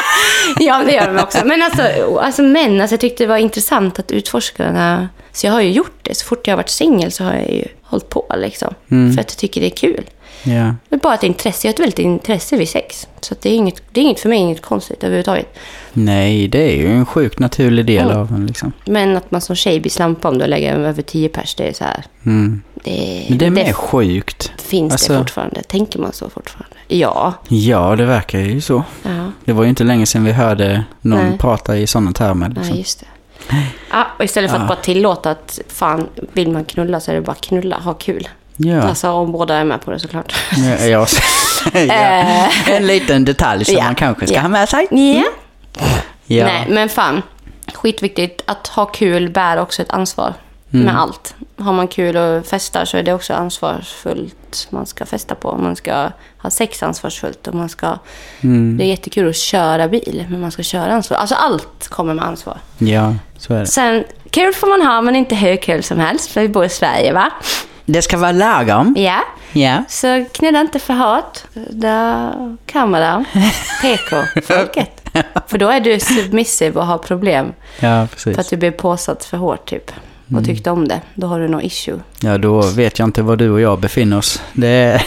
ja, 0.58 0.82
det 0.86 0.92
gör 0.92 1.14
de 1.14 1.22
också. 1.22 1.38
Men 1.44 1.62
alltså, 1.62 1.82
alltså 2.20 2.42
män, 2.42 2.80
alltså, 2.80 2.94
jag 2.94 3.00
tyckte 3.00 3.22
det 3.24 3.28
var 3.28 3.36
intressant 3.36 3.98
att 3.98 4.12
utforska 4.12 4.62
den 4.62 4.76
här. 4.76 5.08
Så 5.36 5.46
jag 5.46 5.52
har 5.52 5.60
ju 5.60 5.70
gjort 5.70 5.98
det. 6.02 6.14
Så 6.16 6.26
fort 6.26 6.46
jag 6.46 6.52
har 6.52 6.56
varit 6.56 6.68
singel 6.68 7.12
så 7.12 7.24
har 7.24 7.32
jag 7.34 7.50
ju 7.50 7.64
hållit 7.82 8.08
på 8.08 8.24
liksom. 8.36 8.74
För 8.88 9.10
att 9.20 9.30
jag 9.30 9.36
tycker 9.36 9.60
det 9.60 9.66
är 9.66 9.76
kul. 9.76 10.04
Ja. 10.42 10.74
Det 10.88 10.94
är 10.96 10.98
bara 10.98 11.14
ett 11.14 11.22
intresse. 11.22 11.66
Jag 11.66 11.72
har 11.72 11.74
ett 11.74 11.80
väldigt 11.80 11.98
intresse 11.98 12.56
vid 12.56 12.68
sex. 12.68 13.08
Så 13.20 13.34
det, 13.42 13.50
är 13.50 13.56
inget, 13.56 13.82
det 13.92 14.00
är 14.00 14.04
inget 14.04 14.20
för 14.20 14.28
mig 14.28 14.38
inget 14.38 14.62
konstigt 14.62 15.04
överhuvudtaget. 15.04 15.58
Nej, 15.92 16.48
det 16.48 16.72
är 16.72 16.76
ju 16.76 16.92
en 16.92 17.06
sjukt 17.06 17.38
naturlig 17.38 17.86
del 17.86 18.04
Mm. 18.06 18.18
av 18.18 18.32
en 18.34 18.46
liksom. 18.46 18.72
Men 18.84 19.16
att 19.16 19.30
man 19.30 19.40
som 19.40 19.56
tjej 19.56 19.80
blir 19.80 19.90
slampa 19.90 20.28
om 20.28 20.38
du 20.38 20.46
lägger 20.46 20.74
över 20.78 21.02
tio 21.02 21.28
pers, 21.28 21.54
det 21.54 21.68
är 21.68 21.72
så 21.72 21.84
här. 21.84 22.04
Mm. 22.26 22.62
Det, 22.84 23.26
Men 23.28 23.38
det 23.38 23.46
är 23.46 23.50
mer 23.50 23.72
sjukt. 23.72 24.52
Finns 24.58 24.92
Alltså- 24.92 25.12
det 25.12 25.18
fortfarande? 25.18 25.62
Tänker 25.62 25.98
man 25.98 26.12
så 26.12 26.30
fortfarande? 26.30 26.76
Ja. 26.88 27.34
Ja, 27.48 27.96
det 27.96 28.04
verkar 28.06 28.38
ju 28.38 28.60
så. 28.60 28.84
ja. 29.02 29.32
Det 29.44 29.52
var 29.52 29.62
ju 29.62 29.68
inte 29.68 29.84
länge 29.84 30.06
sedan 30.06 30.24
vi 30.24 30.32
hörde 30.32 30.84
någon 31.00 31.28
Nej. 31.28 31.38
prata 31.38 31.76
i 31.78 31.86
sådana 31.86 32.12
termer. 32.12 32.48
Liksom. 32.48 32.68
Nej, 32.68 32.78
just 32.78 33.00
det. 33.00 33.06
Ja, 33.90 34.06
och 34.18 34.24
istället 34.24 34.50
för 34.50 34.56
att 34.58 34.62
Ja. 34.62 34.68
bara 34.68 34.78
tillåta 34.82 35.30
att 35.30 35.58
fan, 35.68 36.08
vill 36.32 36.50
man 36.52 36.64
knulla 36.64 37.00
så 37.00 37.10
är 37.10 37.14
det 37.14 37.20
bara 37.20 37.36
knulla, 37.36 37.76
ha 37.78 37.94
kul. 37.94 38.28
Ja, 38.56 38.82
Alltså 38.82 39.10
om 39.10 39.32
båda 39.32 39.54
är 39.54 39.64
med 39.64 39.80
på 39.80 39.90
det 39.90 39.98
såklart. 39.98 40.34
ja, 40.56 40.86
ja. 40.86 41.06
ja. 41.72 42.48
En 42.66 42.86
liten 42.86 43.24
detalj 43.24 43.64
som 43.64 43.74
man 43.84 43.94
kanske 43.94 44.26
ska 44.26 44.40
ha 44.40 44.48
med 44.48 44.68
sig. 44.68 44.86
Ja. 44.90 45.22
Ja. 46.26 46.44
Nej, 46.46 46.66
men 46.70 46.88
fan. 46.88 47.22
Skitviktigt. 47.74 48.42
Att 48.46 48.66
ha 48.66 48.86
kul 48.86 49.28
bär 49.30 49.56
också 49.56 49.82
ett 49.82 49.90
ansvar 49.90 50.34
Mm. 50.72 50.86
med 50.86 51.00
allt. 51.00 51.34
Har 51.58 51.72
man 51.72 51.88
kul 51.88 52.16
och 52.16 52.46
festar 52.46 52.84
så 52.84 52.96
är 52.96 53.02
det 53.02 53.12
också 53.14 53.34
ansvarsfullt 53.34 54.68
man 54.70 54.86
ska 54.86 55.06
festa 55.06 55.34
på. 55.34 55.56
Man 55.56 55.76
ska 55.76 56.10
ha 56.38 56.50
sex 56.50 56.82
ansvarsfullt 56.82 57.46
och 57.48 57.54
man 57.54 57.68
ska... 57.68 57.98
Mm. 58.40 58.76
Det 58.78 58.84
är 58.84 58.86
jättekul 58.88 59.28
att 59.28 59.36
köra 59.36 59.88
bil, 59.88 60.26
men 60.30 60.40
man 60.40 60.50
ska 60.50 60.62
köra 60.62 60.92
ansvar. 60.92 61.16
Alltså 61.16 61.34
allt 61.34 61.88
kommer 61.88 62.14
med 62.14 62.24
ansvar. 62.24 62.58
Ja, 62.78 63.14
så 63.38 63.54
är 63.54 63.58
det. 63.60 63.66
Sen, 63.66 64.04
kul 64.30 64.52
får 64.54 64.66
man 64.66 64.86
ha, 64.86 65.00
men 65.00 65.16
inte 65.16 65.34
hur 65.34 65.56
kul 65.56 65.82
som 65.82 65.98
helst, 65.98 66.30
för 66.30 66.40
vi 66.40 66.48
bor 66.48 66.64
i 66.64 66.68
Sverige, 66.68 67.12
va? 67.12 67.30
Det 67.84 68.02
ska 68.02 68.16
vara 68.16 68.32
lagom. 68.32 68.94
Ja. 68.98 69.20
Ja. 69.52 69.84
Så 69.88 70.24
knulla 70.32 70.60
inte 70.60 70.78
för 70.78 70.94
hårt. 70.94 71.38
Då 71.70 72.32
kommer 72.72 73.00
det. 73.00 73.24
PK-folket. 73.82 75.02
För 75.46 75.58
då 75.58 75.68
är 75.68 75.80
du 75.80 76.00
submissive 76.00 76.80
och 76.80 76.86
har 76.86 76.98
problem. 76.98 77.52
Ja, 77.80 78.06
För 78.16 78.30
att 78.30 78.36
precis. 78.36 78.50
du 78.50 78.56
blev 78.56 78.70
påsatt 78.70 79.24
för 79.24 79.36
hårt, 79.36 79.68
typ. 79.70 79.92
Och 80.36 80.44
tyckte 80.44 80.70
om 80.70 80.88
det. 80.88 81.00
Då 81.14 81.26
har 81.26 81.40
du 81.40 81.48
något 81.48 81.62
issue. 81.62 82.00
Ja, 82.22 82.38
då 82.38 82.60
vet 82.62 82.98
jag 82.98 83.08
inte 83.08 83.22
var 83.22 83.36
du 83.36 83.50
och 83.50 83.60
jag 83.60 83.80
befinner 83.80 84.18
oss. 84.18 84.42
Det, 84.52 85.02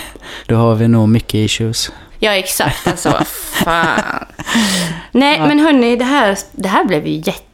då 0.46 0.56
har 0.56 0.76
vi 0.76 0.88
nog 0.88 1.10
mycket 1.10 1.34
issues. 1.36 1.92
Ja, 2.20 2.32
exakt. 2.36 2.88
Alltså, 2.88 3.24
fan. 3.26 4.00
Nej, 5.12 5.40
men 5.40 5.60
hörni, 5.60 5.96
det 5.96 6.06
här, 6.06 6.38
det 6.52 6.68
här 6.70 6.86
blev 6.86 7.08
ju 7.08 7.14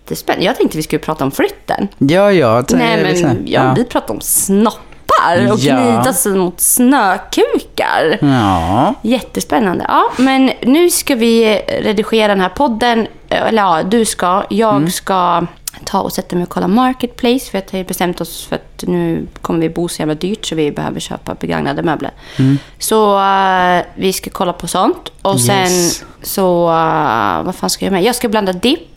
jättespännande. 0.10 0.45
Jag 0.45 0.56
tänkte 0.56 0.78
vi 0.78 0.84
skulle 0.84 0.99
prata 0.99 1.24
om 1.24 1.32
flytten. 1.32 1.88
Ja, 1.97 2.32
ja. 2.32 2.64
Nej, 2.70 2.97
men 3.01 3.12
liksom, 3.12 3.38
ja, 3.45 3.74
vi 3.78 3.84
pratar 3.86 4.14
om 4.14 4.22
snoppar 4.22 5.51
och 5.51 5.60
Ja. 5.60 5.76
gnida 5.76 6.14
sig 6.14 6.32
mot 6.36 6.62
snökukar. 6.62 8.18
Ja. 8.22 8.93
Jättespännande. 9.01 9.86
Ja, 9.88 10.03
men 10.18 10.51
nu 10.62 10.89
ska 10.89 11.16
vi 11.16 11.56
redigera 11.82 12.28
den 12.28 12.41
här 12.41 12.49
podden. 12.49 13.08
Eller 13.30 13.62
ja, 13.64 13.84
du 13.84 14.06
ska. 14.06 14.43
Jag 14.49 14.76
Mm. 14.76 14.91
ska 14.91 15.45
ta 15.86 15.99
och 16.01 16.14
sätta 16.14 16.36
mig 16.36 16.43
och 16.43 16.49
kolla 16.49 16.68
Marketplace. 16.68 17.51
För 17.51 17.58
att 17.58 17.74
vi 17.74 17.78
har 17.78 17.86
bestämt 17.86 18.22
oss 18.22 18.45
för 18.45 18.56
att 18.56 18.84
nu 18.88 19.28
kommer 19.41 19.60
vi 19.60 19.70
bo 19.70 19.88
så 19.88 20.01
jävla 20.01 20.16
dyrt 20.16 20.45
så 20.45 20.56
vi 20.56 20.72
behöver 20.72 20.99
köpa 20.99 21.34
begagnade 21.34 21.84
möbler. 21.84 22.12
Mm. 22.39 22.58
Så 22.80 23.20
eh, 23.20 23.82
vi 23.95 24.14
ska 24.14 24.30
kolla 24.30 24.53
på 24.53 24.68
sånt. 24.68 25.12
Och 25.22 25.39
sen 25.41 25.56
Yes. 25.62 26.03
så, 26.22 26.70
eh, 26.70 27.43
vad 27.43 27.56
fan 27.56 27.70
ska 27.70 27.86
jag 27.86 27.91
göra 27.91 27.99
med? 28.01 28.08
Jag 28.08 28.16
ska 28.16 28.30
blanda 28.30 28.53
dipp. 28.53 28.95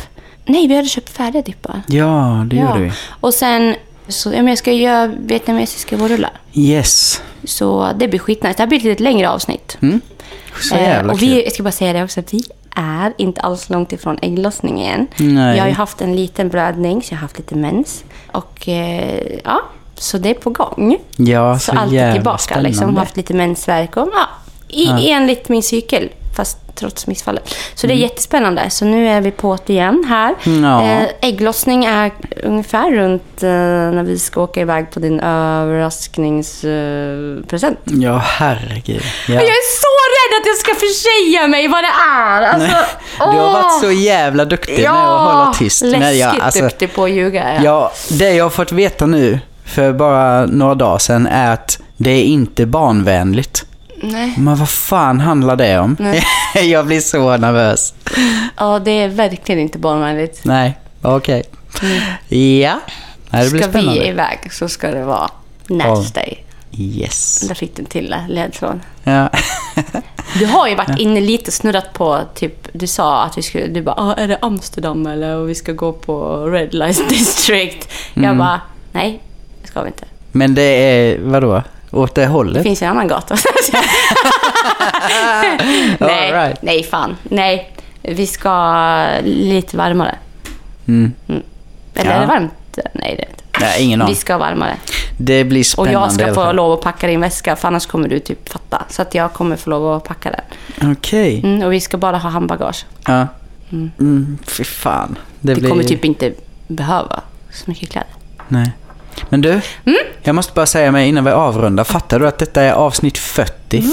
Nej, 0.48 0.68
vi 0.68 0.76
hade 0.76 0.88
köpt 0.88 1.08
färdiga 1.10 1.42
dippar. 1.42 1.82
Ja, 1.86 2.44
det 2.46 2.56
gjorde 2.56 2.78
vi. 2.80 2.92
Och 3.20 3.34
sen, 3.34 3.74
så, 4.08 4.32
ja, 4.32 4.42
jag 4.42 4.58
ska 4.58 4.72
göra 4.72 5.06
vietnamesiska 5.06 5.96
vårrullar. 5.96 6.30
Yes. 6.54 7.22
Så 7.44 7.90
det 7.96 8.08
blir 8.08 8.18
skitnice. 8.20 8.54
Det 8.56 8.62
här 8.62 8.66
blir 8.66 8.78
ett 8.78 8.84
lite 8.84 9.02
längre 9.02 9.30
avsnitt. 9.30 9.78
Mm. 9.82 10.00
Så 10.60 10.74
Eh, 10.74 10.82
jävla 10.82 11.12
och 11.12 11.18
kul. 11.18 11.28
vi, 11.28 11.44
jag 11.44 11.52
ska 11.52 11.62
bara 11.62 11.72
säga 11.72 11.92
det 11.92 12.04
också, 12.04 12.22
vi 12.30 12.42
är 12.74 13.12
inte 13.16 13.40
alls 13.40 13.70
långt 13.70 13.92
ifrån 13.92 14.18
ägglossningen. 14.22 15.06
Nej. 15.16 15.56
Jag 15.56 15.62
har 15.64 15.68
ju 15.68 15.74
haft 15.74 16.00
en 16.00 16.16
liten 16.16 16.48
blödning, 16.48 17.02
så 17.02 17.14
jag 17.14 17.18
har 17.18 17.22
haft 17.22 17.38
lite 17.38 17.54
mens. 17.54 18.04
Och 18.32 18.68
eh, 18.68 19.38
ja, 19.44 19.60
så 19.94 20.18
det 20.18 20.30
är 20.30 20.34
på 20.34 20.50
gång. 20.50 20.96
Ja, 21.16 21.58
så 21.58 21.72
så, 21.72 21.78
allt 21.78 21.92
är 21.92 22.12
tillbaka. 22.12 22.38
spännande. 22.38 22.68
Liksom, 22.68 22.96
haft 22.96 23.16
lite 23.16 23.34
mensvärk 23.34 23.96
och 23.96 24.08
ja, 24.12 24.26
i, 24.68 25.10
enligt 25.10 25.48
min 25.48 25.62
cykel. 25.62 26.08
Fast 26.38 26.58
trots 26.74 27.06
missfallet. 27.06 27.54
Så 27.74 27.86
det 27.86 27.92
är 27.92 27.96
jättespännande. 27.96 28.70
Så 28.70 28.84
nu 28.84 29.08
är 29.08 29.20
vi 29.20 29.30
på 29.30 29.58
det 29.66 29.72
igen 29.72 30.04
här. 30.08 30.34
Mm. 30.46 30.64
Ja. 30.64 30.82
Eh, 30.82 31.08
ägglossning 31.20 31.84
är 31.84 32.12
ungefär 32.44 32.90
runt 32.90 33.42
eh, 33.42 33.48
när 33.48 34.02
vi 34.02 34.18
ska 34.18 34.42
åka 34.42 34.60
iväg 34.60 34.90
på 34.90 35.00
din 35.00 35.20
överraskningspresent. 35.20 37.44
Eh, 37.44 37.48
present. 37.48 37.78
Ja, 37.84 38.18
herregud. 38.24 39.02
Ja. 39.28 39.34
Jag 39.34 39.42
är 39.42 39.80
så 39.80 39.94
rädd 40.14 40.40
att 40.40 40.46
jag 40.46 40.56
ska 40.56 40.74
försäga 40.74 41.48
mig 41.48 41.68
vad 41.68 41.84
det 41.84 41.92
är. 42.18 42.42
Alltså, 42.42 42.76
Du 43.18 43.24
har 43.38 43.52
varit 43.52 43.80
så 43.80 43.90
jävla 43.90 44.44
duktig 44.44 44.82
med 44.82 44.90
att 44.92 45.32
hålla 45.32 45.52
tyst. 45.58 45.82
läskigt 45.82 46.00
Nej, 46.00 46.18
jag, 46.18 46.40
alltså, 46.40 46.62
duktig 46.62 46.94
på 46.94 47.04
att 47.04 47.10
ljuga. 47.10 47.54
Ja. 47.54 47.60
ja, 47.64 47.92
det 48.10 48.34
jag 48.34 48.44
har 48.44 48.50
fått 48.50 48.72
veta 48.72 49.06
nu, 49.06 49.38
för 49.64 49.92
bara 49.92 50.46
några 50.46 50.74
dagar 50.74 50.98
sedan, 50.98 51.26
är 51.26 51.52
att 51.52 51.78
det 51.96 52.10
är 52.10 52.24
inte 52.24 52.66
barnvänligt. 52.66 53.64
Nej. 54.02 54.34
Men 54.38 54.56
vad 54.56 54.68
fan 54.68 55.20
handlar 55.20 55.56
det 55.56 55.78
om? 55.78 55.96
Jag 56.54 56.86
blir 56.86 57.00
så 57.00 57.36
nervös. 57.36 57.94
ja, 58.56 58.78
det 58.78 58.90
är 58.90 59.08
verkligen 59.08 59.60
inte 59.60 59.78
barnvänligt. 59.78 60.40
Nej, 60.44 60.78
okej. 61.02 61.42
Ja, 62.28 62.80
Nej, 63.30 63.44
det 63.44 63.50
blir 63.50 63.62
ska 63.62 63.70
vi 63.70 63.78
spännande. 63.78 64.06
iväg 64.08 64.52
så 64.52 64.68
ska 64.68 64.90
det 64.90 65.04
vara 65.04 65.28
nasty 65.68 66.12
day. 66.14 66.44
Yes. 66.72 67.40
Där 67.48 67.54
fick 67.54 67.76
du 67.76 67.84
till 67.84 68.10
det, 68.10 68.24
ledtråd. 68.28 68.80
Ja. 69.04 69.28
Du 70.38 70.46
har 70.46 70.68
ju 70.68 70.74
varit 70.74 70.98
inne 70.98 71.20
lite 71.20 71.52
snurrat 71.52 71.92
på, 71.92 72.20
typ, 72.34 72.68
du 72.72 72.86
sa 72.86 73.22
att 73.24 73.38
vi 73.38 73.42
skulle, 73.42 73.66
du 73.66 73.82
bara, 73.82 73.94
ah, 73.98 74.14
är 74.14 74.28
det 74.28 74.38
Amsterdam 74.42 75.06
eller 75.06 75.36
och 75.36 75.48
vi 75.48 75.54
ska 75.54 75.72
gå 75.72 75.92
på 75.92 76.46
Red 76.46 76.74
Light 76.74 77.08
District? 77.08 77.88
Jag 78.14 78.24
Mm. 78.24 78.38
bara, 78.38 78.60
nej, 78.92 79.20
det 79.62 79.68
ska 79.68 79.82
vi 79.82 79.86
inte. 79.86 80.04
Men 80.32 80.54
det 80.54 80.62
är, 80.62 81.18
vadå? 81.20 81.62
Åt 81.90 82.14
det 82.14 82.20
Det 82.20 82.26
hållet? 82.26 82.62
finns 82.62 82.82
en 82.82 82.88
annan 82.88 83.08
gata. 83.08 83.36
nej, 85.98 86.32
right. 86.32 86.62
nej, 86.62 86.82
fan. 86.84 87.16
Nej, 87.22 87.72
vi 88.02 88.26
ska 88.26 89.06
lite 89.24 89.76
varmare. 89.76 90.14
Mm. 90.88 91.12
Eller 91.94 92.10
Ja. 92.10 92.16
är 92.16 92.20
det 92.20 92.26
varmt? 92.26 92.52
Nej, 92.76 92.84
det 92.94 93.00
är 93.08 93.16
det 93.16 93.22
inte. 93.30 93.42
Nej, 93.60 93.82
ingen 93.84 93.98
Vi 93.98 94.02
aning. 94.04 94.16
ska 94.16 94.38
varmare. 94.38 94.76
Det 95.16 95.44
blir 95.44 95.60
Och 95.60 95.66
spännande 95.66 95.92
jag 95.92 96.10
i 96.10 96.14
ska 96.14 96.34
få 96.34 96.52
lov 96.52 96.72
att 96.72 96.80
packa 96.82 97.06
din 97.06 97.20
väska, 97.20 97.56
för 97.56 97.68
annars 97.68 97.86
kommer 97.86 98.08
du 98.08 98.18
typ 98.18 98.48
fatta. 98.48 98.82
Så 98.88 99.02
att 99.02 99.14
jag 99.14 99.32
kommer 99.32 99.56
få 99.56 99.70
lov 99.70 99.94
att 99.96 100.04
packa 100.04 100.30
den. 100.30 100.92
Okej. 100.92 101.40
Mm, 101.44 101.62
och 101.62 101.72
vi 101.72 101.80
ska 101.80 101.96
bara 101.96 102.18
ha 102.18 102.30
handbagage. 102.30 102.84
Ja. 103.06 103.26
Mm, 103.72 104.38
fy 104.46 104.64
fan. 104.64 105.18
Det 105.40 105.54
Vi 105.54 105.60
blir... 105.60 105.70
kommer 105.70 105.84
typ 105.84 106.04
inte 106.04 106.32
behöva 106.68 107.20
så 107.52 107.62
mycket 107.70 107.90
kläder. 107.90 108.08
Nej. 108.48 108.72
Men 109.28 109.40
du, 109.40 109.50
Mm? 109.84 109.98
jag 110.22 110.34
måste 110.34 110.52
bara 110.52 110.66
säga 110.66 110.92
mig 110.92 111.08
innan 111.08 111.24
vi 111.24 111.30
avrundar. 111.30 111.84
Fattar 111.84 112.20
du 112.20 112.28
att 112.28 112.38
detta 112.38 112.62
är 112.62 112.72
avsnitt 112.72 113.18
40? 113.18 113.80
Va? 113.80 113.92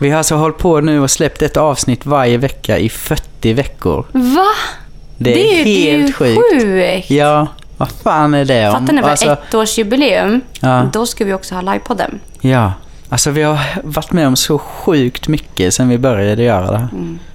Vi 0.00 0.10
har 0.10 0.18
alltså 0.18 0.34
hållit 0.34 0.58
på 0.58 0.80
nu 0.80 1.00
och 1.00 1.10
släppt 1.10 1.42
ett 1.42 1.56
avsnitt 1.56 2.06
varje 2.06 2.36
vecka 2.38 2.78
i 2.78 2.88
40 2.88 3.52
veckor. 3.52 4.06
Va? 4.12 4.44
Det 5.18 5.30
är, 5.32 5.34
det 5.34 5.40
är 5.62 5.64
ju 5.66 6.00
helt 6.02 6.16
sjukt. 6.16 6.40
sjukt. 6.52 7.10
Ja, 7.10 7.46
vad 7.76 7.88
fan 7.90 8.34
är 8.34 8.44
det 8.44 8.66
om? 8.68 8.72
Fattar 8.72 8.92
ni, 8.92 9.00
Alltså, 9.02 9.36
ettårsjubileum, 9.50 10.40
Ja. 10.60 10.82
då 10.92 11.06
ska 11.06 11.24
vi 11.24 11.32
också 11.32 11.54
ha 11.54 11.62
livepodden. 11.62 12.20
Ja, 12.40 12.72
alltså 13.08 13.30
vi 13.30 13.42
har 13.42 13.58
varit 13.84 14.12
med 14.12 14.26
om 14.26 14.36
så 14.36 14.58
sjukt 14.58 15.28
mycket 15.28 15.74
sen 15.74 15.88
vi 15.88 15.98
började 15.98 16.42
göra 16.42 16.70
det 16.70 16.78
här. 16.78 16.88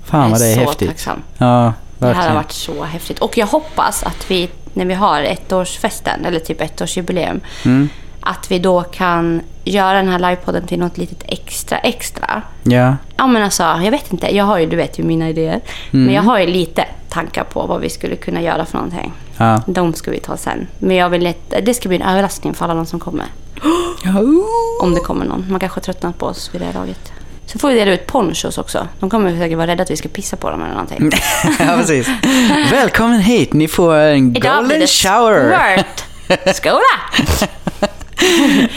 Fan 0.05 0.31
vad 0.31 0.39
det 0.39 0.45
är 0.47 0.55
så 0.55 0.59
häftigt. 0.61 0.87
tacksam. 0.89 1.21
Ja, 1.37 1.73
Det 1.97 2.05
här 2.05 2.13
har 2.13 2.13
verkligen. 2.13 2.35
varit 2.35 2.51
så 2.51 2.83
häftigt. 2.83 3.19
Och 3.19 3.37
jag 3.37 3.47
hoppas 3.47 4.03
att 4.03 4.31
vi, 4.31 4.49
när 4.75 4.85
vi 4.85 4.93
har 4.93 5.21
ettårsfesten, 5.21 6.25
eller 6.25 6.39
typ 6.39 6.61
ettårsjubileum, 6.61 7.41
Mm. 7.65 7.89
att 8.21 8.51
vi 8.51 8.59
då 8.59 8.81
kan 8.81 9.41
göra 9.63 9.93
den 9.97 10.07
här 10.07 10.19
livepodden 10.19 10.67
till 10.67 10.79
något 10.79 10.97
litet 10.97 11.23
extra 11.27 11.77
extra. 11.77 12.41
Ja, 12.63 12.95
Ja 13.17 13.27
men 13.27 13.43
alltså, 13.43 13.63
jag 13.63 13.91
vet 13.91 14.11
inte. 14.13 14.35
Jag 14.35 14.45
har 14.45 14.57
ju, 14.59 14.65
du 14.65 14.75
vet 14.75 14.99
ju 14.99 15.03
mina 15.03 15.29
idéer. 15.29 15.59
Mm. 15.91 16.05
Men 16.05 16.15
jag 16.15 16.21
har 16.23 16.39
ju 16.39 16.45
lite 16.47 16.85
tankar 17.09 17.43
på 17.43 17.65
vad 17.67 17.81
vi 17.81 17.89
skulle 17.89 18.15
kunna 18.15 18.41
göra 18.41 18.65
för 18.65 18.77
någonting. 18.77 19.11
ja. 19.37 19.61
De 19.65 19.93
ska 19.93 20.11
vi 20.11 20.19
ta 20.19 20.37
sen. 20.37 20.67
Men 20.79 20.95
jag 20.97 21.09
vill 21.09 21.27
inte, 21.27 21.61
det 21.61 21.73
ska 21.73 21.89
bli 21.89 21.97
en 22.01 22.07
överraskning 22.09 22.53
för 22.53 22.65
alla 22.65 22.73
de 22.73 22.85
som 22.85 22.99
kommer. 22.99 23.25
Om 24.81 24.93
det 24.93 24.99
kommer 24.99 25.25
någon. 25.25 25.45
Man 25.49 25.59
kanske 25.59 25.77
har 25.77 25.81
tröttnat 25.83 26.17
på 26.17 26.25
oss 26.25 26.49
vid 26.53 26.61
det 26.61 26.65
här 26.65 26.73
laget. 26.73 27.11
Så 27.51 27.59
får 27.59 27.69
vi 27.69 27.75
dela 27.75 27.91
ut 27.91 28.07
ponchos 28.07 28.57
också. 28.57 28.87
De 28.99 29.09
kommer 29.09 29.37
säkert 29.37 29.57
vara 29.57 29.67
rädda 29.67 29.83
att 29.83 29.91
vi 29.91 29.97
ska 29.97 30.09
pissa 30.09 30.37
på 30.37 30.49
dem 30.49 30.61
eller 30.61 30.71
någonting. 30.71 31.09
ja, 31.59 31.65
precis. 31.77 32.09
Välkommen 32.71 33.19
hit, 33.21 33.53
ni 33.53 33.67
får 33.67 33.95
en 33.95 34.35
Idag 34.35 34.41
blir 34.41 34.51
golden 34.51 34.79
det 34.79 34.87
shower. 34.87 35.77
squirt. 36.27 36.55
Skola! 36.55 36.81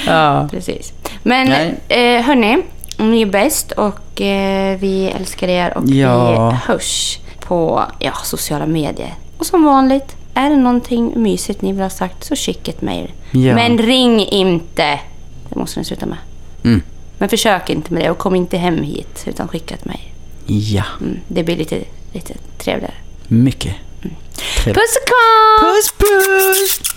Ja. 0.07 0.49
Precis. 0.51 0.93
Men 1.23 1.49
Nej. 1.49 1.75
eh, 2.17 2.23
hörni, 2.23 2.63
ni 2.99 3.23
är 3.23 3.27
bäst 3.27 3.73
och 3.73 4.21
eh, 4.21 4.79
vi 4.79 5.07
älskar 5.19 5.49
er 5.49 5.77
och 5.79 5.85
Ja. 5.89 6.51
vi 6.51 6.57
hörs 6.73 7.19
på 7.41 7.83
ja, 7.99 8.13
sociala 8.25 8.67
medier. 8.67 9.15
Och 9.39 9.47
som 9.47 9.65
vanligt, 9.65 10.17
är 10.35 10.51
det 10.51 10.57
någonting 10.57 11.13
mysigt 11.23 11.63
ni 11.63 11.73
vill 11.73 11.83
ha 11.83 11.91
sagt 11.91 12.25
så 12.25 12.37
skicka 12.37 12.71
ett 12.71 12.83
mejl. 12.83 13.13
Ja. 13.31 13.55
Men 13.55 13.79
ring 13.79 14.21
inte. 14.29 15.01
Det 15.49 15.57
måste 15.57 15.81
ni 15.81 15.85
sluta 15.85 16.07
med. 16.07 16.19
Mm. 16.65 16.83
Men 17.25 17.29
försök 17.29 17.71
inte 17.71 17.93
med 17.93 18.03
det 18.03 18.11
och 18.11 18.19
kom 18.19 18.35
inte 18.35 18.57
hem 18.57 18.83
hit 18.83 19.25
utan 19.27 19.49
skicka 19.49 19.77
till 19.77 19.87
mig. 19.87 20.15
Ja. 20.47 20.85
Mm, 21.01 21.21
det 21.29 21.43
blir 21.43 21.57
lite, 21.57 21.85
lite 22.13 22.35
trevligare. 22.59 22.95
Mycket. 23.29 23.75
Mm. 24.03 24.17
Trevligt. 24.35 24.83
Puss 24.83 24.97
och 24.97 25.09
kram! 25.09 25.75
Puss 25.75 25.93
puss! 25.99 26.94